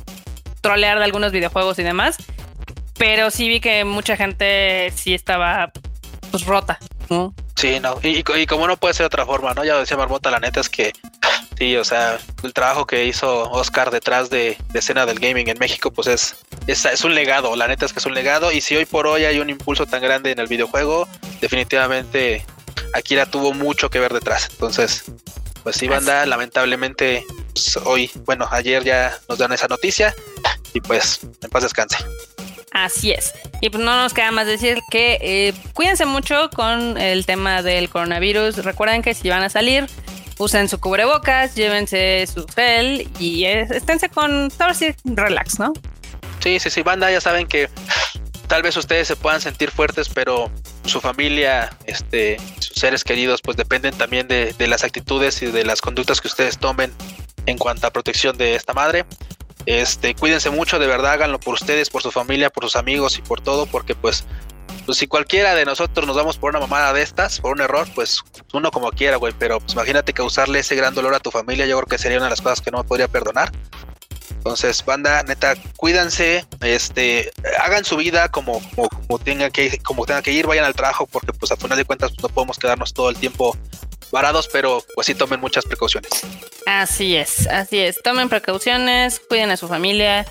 trolear 0.68 0.98
de 0.98 1.06
algunos 1.06 1.32
videojuegos 1.32 1.80
y 1.80 1.84
demás. 1.84 2.18
Pero 2.98 3.32
sí 3.32 3.48
vi 3.48 3.62
que 3.62 3.86
mucha 3.86 4.18
gente 4.18 4.92
sí 4.96 5.14
estaba 5.14 5.72
pues 6.30 6.46
rota. 6.46 6.78
Sí, 7.56 7.80
no. 7.80 7.98
Y, 8.04 8.24
como 8.48 8.68
no 8.68 8.76
puede 8.76 8.94
ser 8.94 9.04
de 9.04 9.08
otra 9.08 9.26
forma, 9.26 9.54
¿no? 9.54 9.64
Ya 9.64 9.78
decía 9.78 9.96
Marmota, 9.96 10.30
la 10.30 10.40
neta 10.40 10.60
es 10.60 10.68
que 10.68 10.92
sí, 11.58 11.78
o 11.78 11.86
sea, 11.86 12.20
el 12.44 12.54
trabajo 12.54 12.86
que 12.86 13.06
hizo 13.06 13.50
Oscar 13.50 13.92
detrás 13.92 14.30
de, 14.30 14.58
escena 14.74 15.06
del 15.06 15.20
gaming 15.20 15.48
en 15.48 15.58
México, 15.58 15.90
pues 15.92 16.08
es, 16.08 16.36
es, 16.68 16.84
es, 16.84 17.04
un 17.06 17.16
legado. 17.16 17.56
La 17.56 17.68
neta 17.70 17.86
es 17.86 17.94
que 17.94 18.00
es 18.00 18.06
un 18.06 18.14
legado. 18.14 18.52
Y 18.52 18.60
si 18.60 18.76
hoy 18.76 18.86
por 18.86 19.08
hoy 19.08 19.24
hay 19.24 19.40
un 19.40 19.50
impulso 19.50 19.86
tan 19.86 20.02
grande 20.02 20.32
en 20.32 20.40
el 20.40 20.48
videojuego, 20.48 21.08
definitivamente 21.40 22.46
Akira 22.94 23.26
tuvo 23.26 23.54
mucho 23.54 23.90
que 23.90 24.00
ver 24.00 24.14
detrás. 24.14 24.50
Entonces, 24.52 25.06
pues 25.64 25.78
sí, 25.78 25.88
banda, 25.88 26.26
lamentablemente 26.26 27.24
pues, 27.58 27.78
hoy, 27.86 28.12
bueno, 28.26 28.48
ayer 28.52 28.84
ya 28.84 29.18
nos 29.28 29.40
dan 29.40 29.52
esa 29.52 29.68
noticia 29.68 30.14
y 30.74 30.82
pues 30.82 31.22
en 31.42 31.50
paz 31.50 31.64
descanse. 31.64 31.98
Así 32.72 33.12
es. 33.12 33.34
Y 33.62 33.72
pues 33.72 33.84
no 33.84 34.00
nos 34.00 34.14
queda 34.14 34.30
más 34.30 34.46
decir 34.46 34.80
que 34.92 35.18
eh, 35.22 35.54
cuídense 35.74 36.06
mucho 36.06 36.52
con 36.52 37.00
el 37.00 37.26
tema 37.26 37.64
del 37.64 37.90
coronavirus. 37.90 38.58
Recuerden 38.58 39.02
que 39.02 39.16
si 39.16 39.30
van 39.30 39.42
a 39.42 39.50
salir, 39.50 39.88
usen 40.38 40.70
su 40.70 40.80
cubrebocas, 40.80 41.56
llévense 41.56 42.28
su 42.32 42.46
gel 42.48 43.10
y 43.18 43.46
esténse 43.46 44.10
con, 44.10 44.52
ahora 44.60 44.76
sí, 44.76 44.94
relax, 45.04 45.58
¿no? 45.58 45.74
Sí, 46.40 46.60
sí, 46.60 46.70
sí, 46.70 46.84
banda, 46.84 47.10
ya 47.10 47.20
saben 47.20 47.48
que 47.48 47.70
tal 48.48 48.62
vez 48.62 48.78
ustedes 48.78 49.08
se 49.08 49.16
puedan 49.16 49.42
sentir 49.42 49.72
fuertes, 49.72 50.10
pero 50.10 50.52
su 50.86 51.02
familia, 51.02 51.76
este, 51.86 52.38
sus 52.60 52.76
seres 52.76 53.04
queridos, 53.04 53.42
pues 53.42 53.58
dependen 53.58 53.96
también 53.96 54.28
de, 54.28 54.54
las 54.60 54.84
actitudes 54.84 55.42
y 55.42 55.48
de 55.48 55.66
las 55.66 55.82
conductas 55.82 56.22
que 56.22 56.28
ustedes 56.28 56.58
tomen 56.58 56.92
en 57.48 57.58
cuanto 57.58 57.88
a 57.88 57.90
protección 57.90 58.38
de 58.38 58.56
esta 58.56 58.74
madre. 58.74 59.06
Este, 59.66 60.16
cuídense 60.16 60.50
mucho, 60.50 60.78
de 60.80 60.88
verdad, 60.88 61.14
háganlo 61.14 61.40
por 61.40 61.56
ustedes, 61.56 61.90
por 61.90 62.04
su 62.04 62.12
familia, 62.12 62.50
por 62.50 62.64
sus 62.64 62.76
amigos 62.76 63.18
y 63.18 63.22
por 63.22 63.42
todo, 63.42 63.66
porque 63.66 63.96
pues, 63.96 64.24
pues 64.86 64.98
si 64.98 65.08
cualquiera 65.08 65.56
de 65.56 65.66
nosotros 65.66 66.06
nos 66.06 66.16
damos 66.16 66.38
por 66.38 66.52
una 66.52 66.60
mamada 66.60 66.94
de 66.94 67.02
estas, 67.02 67.42
por 67.42 67.54
un 67.54 67.62
error, 67.62 67.88
pues 67.96 68.22
uno 68.54 68.72
como 68.72 68.92
quiera, 68.92 69.18
güey, 69.18 69.34
pero 69.38 69.60
pues 69.60 69.74
imagínate 69.74 70.14
causarle 70.14 70.60
ese 70.60 70.76
gran 70.76 70.94
dolor 70.94 71.16
a 71.16 71.20
tu 71.20 71.32
familia, 71.32 71.66
yo 71.66 71.76
creo 71.78 71.88
que 71.88 71.98
sería 71.98 72.18
una 72.18 72.28
de 72.28 72.32
las 72.32 72.42
cosas 72.42 72.62
que 72.62 72.72
no 72.72 72.78
me 72.78 72.84
podría 72.84 73.08
perdonar. 73.08 73.52
Entonces, 74.30 74.86
banda, 74.86 75.24
neta, 75.24 75.56
cuídense, 75.76 76.46
este, 76.62 77.34
hagan 77.60 77.84
su 77.84 77.98
vida 77.98 78.30
como, 78.30 78.62
como, 78.76 79.20
tengan 79.20 79.52
que, 79.52 79.78
como 79.80 80.06
tengan 80.06 80.24
que 80.24 80.32
ir, 80.32 80.48
vayan 80.48 80.64
al 80.64 80.74
trabajo, 80.74 81.06
porque 81.08 81.34
pues 81.34 81.52
a 81.52 81.58
final 81.58 81.78
de 81.78 81.84
cuentas 81.84 82.12
pues, 82.12 82.24
no 82.24 82.30
podemos 82.30 82.58
quedarnos 82.58 82.94
todo 82.94 83.10
el 83.10 83.18
tiempo 83.18 83.58
varados, 84.12 84.48
pero 84.52 84.84
pues 84.96 85.08
sí 85.08 85.16
tomen 85.16 85.40
muchas 85.40 85.66
precauciones. 85.66 86.10
Así 86.66 87.16
es, 87.16 87.48
así 87.48 87.80
es. 87.80 88.02
Tomen 88.02 88.30
precauciones, 88.30 89.20
cuiden 89.20 89.52
a 89.52 89.58
su 89.58 89.68
familia. 89.68 90.26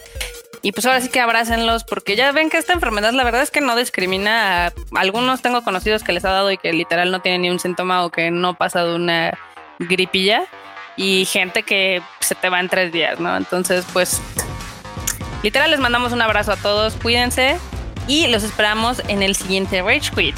Y 0.63 0.73
pues 0.73 0.85
ahora 0.87 1.01
sí 1.01 1.09
que 1.09 1.21
abrácenlos, 1.21 1.85
porque 1.85 2.17
ya 2.17 2.33
ven 2.33 2.51
que 2.51 2.59
esta 2.59 2.73
enfermedad 2.73 3.13
la 3.13 3.25
verdad 3.25 3.43
es 3.43 3.51
que 3.51 3.61
no 3.61 3.77
discrimina 3.77 4.67
a 4.67 4.73
algunos 4.97 5.43
tengo 5.43 5.63
conocidos 5.63 6.03
que 6.03 6.13
les 6.13 6.25
ha 6.25 6.31
dado 6.31 6.51
y 6.51 6.59
que 6.59 6.73
literal 6.73 7.11
no 7.11 7.21
tienen 7.21 7.43
ni 7.43 7.51
un 7.51 7.61
síntoma 7.61 8.05
o 8.05 8.11
que 8.11 8.31
no 8.31 8.55
pasa 8.55 8.85
de 8.85 8.95
una 8.95 9.39
gripilla 9.79 10.47
y 10.97 11.27
gente 11.27 11.63
que 11.63 12.03
se 12.21 12.35
te 12.35 12.49
va 12.49 12.61
en 12.61 12.69
tres 12.69 12.93
días, 12.93 13.21
¿no? 13.21 13.37
Entonces, 13.37 13.85
pues, 13.93 14.21
literal, 15.43 15.71
les 15.71 15.81
mandamos 15.81 16.13
un 16.13 16.23
abrazo 16.23 16.53
a 16.53 16.57
todos, 16.57 16.95
cuídense 16.95 17.59
y 18.09 18.27
los 18.29 18.43
esperamos 18.43 19.03
en 19.09 19.23
el 19.23 19.37
siguiente 19.37 19.83
Rage 19.83 20.11
Quit. 20.15 20.37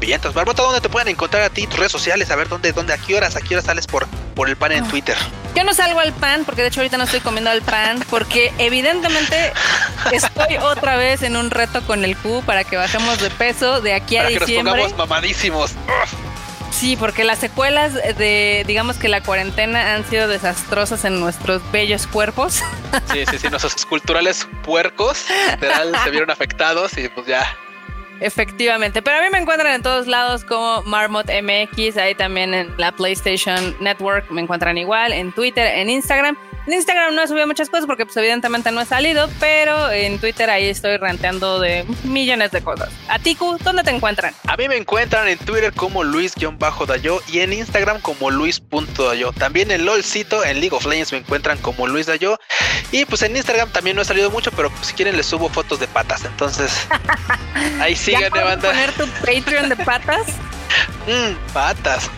Vientos. 0.00 0.32
Barbota, 0.32 0.62
¿dónde 0.62 0.80
te 0.80 0.88
pueden 0.88 1.08
encontrar 1.08 1.42
a 1.42 1.50
ti? 1.50 1.66
Tus 1.66 1.78
redes 1.78 1.92
sociales, 1.92 2.30
a 2.30 2.36
ver 2.36 2.48
dónde, 2.48 2.72
dónde, 2.72 2.92
a 2.92 2.98
qué 2.98 3.16
horas, 3.16 3.36
a 3.36 3.40
qué 3.40 3.54
horas 3.54 3.66
sales 3.66 3.86
por, 3.86 4.06
por 4.34 4.48
el 4.48 4.56
pan 4.56 4.72
en 4.72 4.86
Twitter. 4.88 5.16
Yo 5.54 5.64
no 5.64 5.74
salgo 5.74 5.98
al 5.98 6.12
pan, 6.12 6.44
porque 6.44 6.62
de 6.62 6.68
hecho 6.68 6.80
ahorita 6.80 6.98
no 6.98 7.04
estoy 7.04 7.20
comiendo 7.20 7.50
al 7.50 7.62
pan, 7.62 8.04
porque 8.10 8.52
evidentemente 8.58 9.52
estoy 10.12 10.56
otra 10.58 10.96
vez 10.96 11.22
en 11.22 11.36
un 11.36 11.50
reto 11.50 11.82
con 11.82 12.04
el 12.04 12.16
Q 12.16 12.42
para 12.46 12.64
que 12.64 12.76
bajemos 12.76 13.20
de 13.20 13.30
peso 13.30 13.80
de 13.80 13.94
aquí 13.94 14.16
a 14.16 14.22
para 14.22 14.30
diciembre. 14.30 14.54
Que 14.56 14.62
nos 14.62 14.92
pongamos 14.92 15.10
mamadísimos. 15.10 15.74
Sí, 16.70 16.96
porque 16.96 17.24
las 17.24 17.38
secuelas 17.38 17.94
de, 17.94 18.62
digamos 18.66 18.98
que 18.98 19.08
la 19.08 19.20
cuarentena 19.20 19.94
han 19.94 20.08
sido 20.08 20.28
desastrosas 20.28 21.04
en 21.04 21.18
nuestros 21.18 21.60
bellos 21.72 22.06
cuerpos. 22.06 22.62
Sí, 23.12 23.24
sí, 23.28 23.38
sí, 23.38 23.48
nuestros 23.48 23.74
esculturales 23.76 24.46
puercos 24.62 25.24
literal, 25.50 25.92
se 26.04 26.10
vieron 26.10 26.30
afectados 26.30 26.96
y 26.96 27.08
pues 27.08 27.26
ya. 27.26 27.44
Efectivamente, 28.20 29.00
pero 29.00 29.18
a 29.18 29.22
mí 29.22 29.28
me 29.30 29.38
encuentran 29.38 29.74
en 29.74 29.82
todos 29.82 30.06
lados 30.06 30.44
como 30.44 30.82
Marmot 30.82 31.26
MX, 31.26 31.96
ahí 31.96 32.14
también 32.14 32.52
en 32.52 32.68
la 32.76 32.92
PlayStation 32.92 33.76
Network 33.80 34.30
me 34.30 34.40
encuentran 34.40 34.76
igual, 34.76 35.12
en 35.12 35.32
Twitter, 35.32 35.66
en 35.66 35.88
Instagram. 35.88 36.36
En 36.68 36.74
Instagram 36.74 37.14
no 37.14 37.22
he 37.22 37.26
subido 37.26 37.46
muchas 37.46 37.70
cosas 37.70 37.86
porque 37.86 38.04
pues 38.04 38.14
evidentemente 38.18 38.70
no 38.70 38.82
he 38.82 38.84
salido, 38.84 39.30
pero 39.40 39.90
en 39.90 40.18
Twitter 40.18 40.50
ahí 40.50 40.68
estoy 40.68 40.98
ranteando 40.98 41.58
de 41.58 41.86
millones 42.04 42.50
de 42.50 42.60
cosas. 42.60 42.90
A 43.08 43.18
Tiku, 43.18 43.56
¿dónde 43.64 43.82
te 43.84 43.90
encuentran? 43.90 44.34
A 44.46 44.54
mí 44.54 44.68
me 44.68 44.76
encuentran 44.76 45.28
en 45.28 45.38
Twitter 45.38 45.72
como 45.72 46.04
Luis-Dayo 46.04 47.22
y 47.26 47.38
en 47.40 47.54
Instagram 47.54 48.02
como 48.02 48.30
Luis.dayo. 48.30 49.32
También 49.32 49.70
en 49.70 49.86
LOLcito, 49.86 50.44
en 50.44 50.60
League 50.60 50.76
of 50.76 50.84
Legends 50.84 51.12
me 51.12 51.18
encuentran 51.20 51.56
como 51.56 51.86
Luis 51.86 52.04
Dayo. 52.04 52.38
Y 52.92 53.06
pues 53.06 53.22
en 53.22 53.34
Instagram 53.34 53.70
también 53.70 53.96
no 53.96 54.02
he 54.02 54.04
salido 54.04 54.30
mucho, 54.30 54.50
pero 54.52 54.70
si 54.82 54.92
quieren 54.92 55.16
les 55.16 55.24
subo 55.24 55.48
fotos 55.48 55.80
de 55.80 55.88
patas. 55.88 56.26
Entonces, 56.26 56.86
ahí 57.80 57.96
síganme, 57.96 58.42
banda. 58.42 58.68
poner 58.68 58.92
tu 58.92 59.06
Patreon 59.24 59.70
de 59.70 59.76
patas? 59.76 60.26
Mmm, 61.06 61.34
patas. 61.54 62.10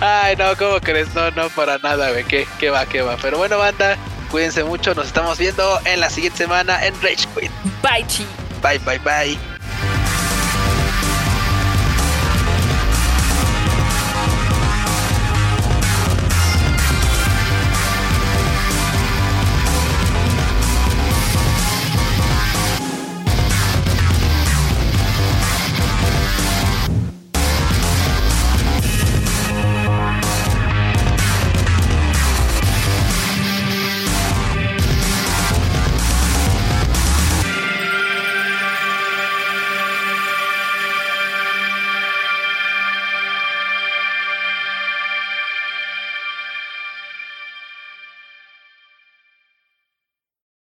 Ay, 0.00 0.36
no, 0.36 0.56
¿cómo 0.56 0.80
crees? 0.80 1.14
No, 1.14 1.30
no, 1.32 1.48
para 1.50 1.78
nada, 1.78 2.10
güey. 2.10 2.24
¿Qué, 2.24 2.46
¿Qué 2.58 2.70
va, 2.70 2.86
qué 2.86 3.02
va? 3.02 3.16
Pero 3.20 3.38
bueno, 3.38 3.58
banda, 3.58 3.96
cuídense 4.30 4.64
mucho. 4.64 4.94
Nos 4.94 5.06
estamos 5.06 5.38
viendo 5.38 5.80
en 5.84 6.00
la 6.00 6.10
siguiente 6.10 6.38
semana 6.38 6.84
en 6.86 6.94
Rage 7.02 7.26
Quit. 7.34 7.50
Bye, 7.82 8.06
chi. 8.06 8.26
Bye, 8.62 8.78
bye, 8.78 8.98
bye. 8.98 9.57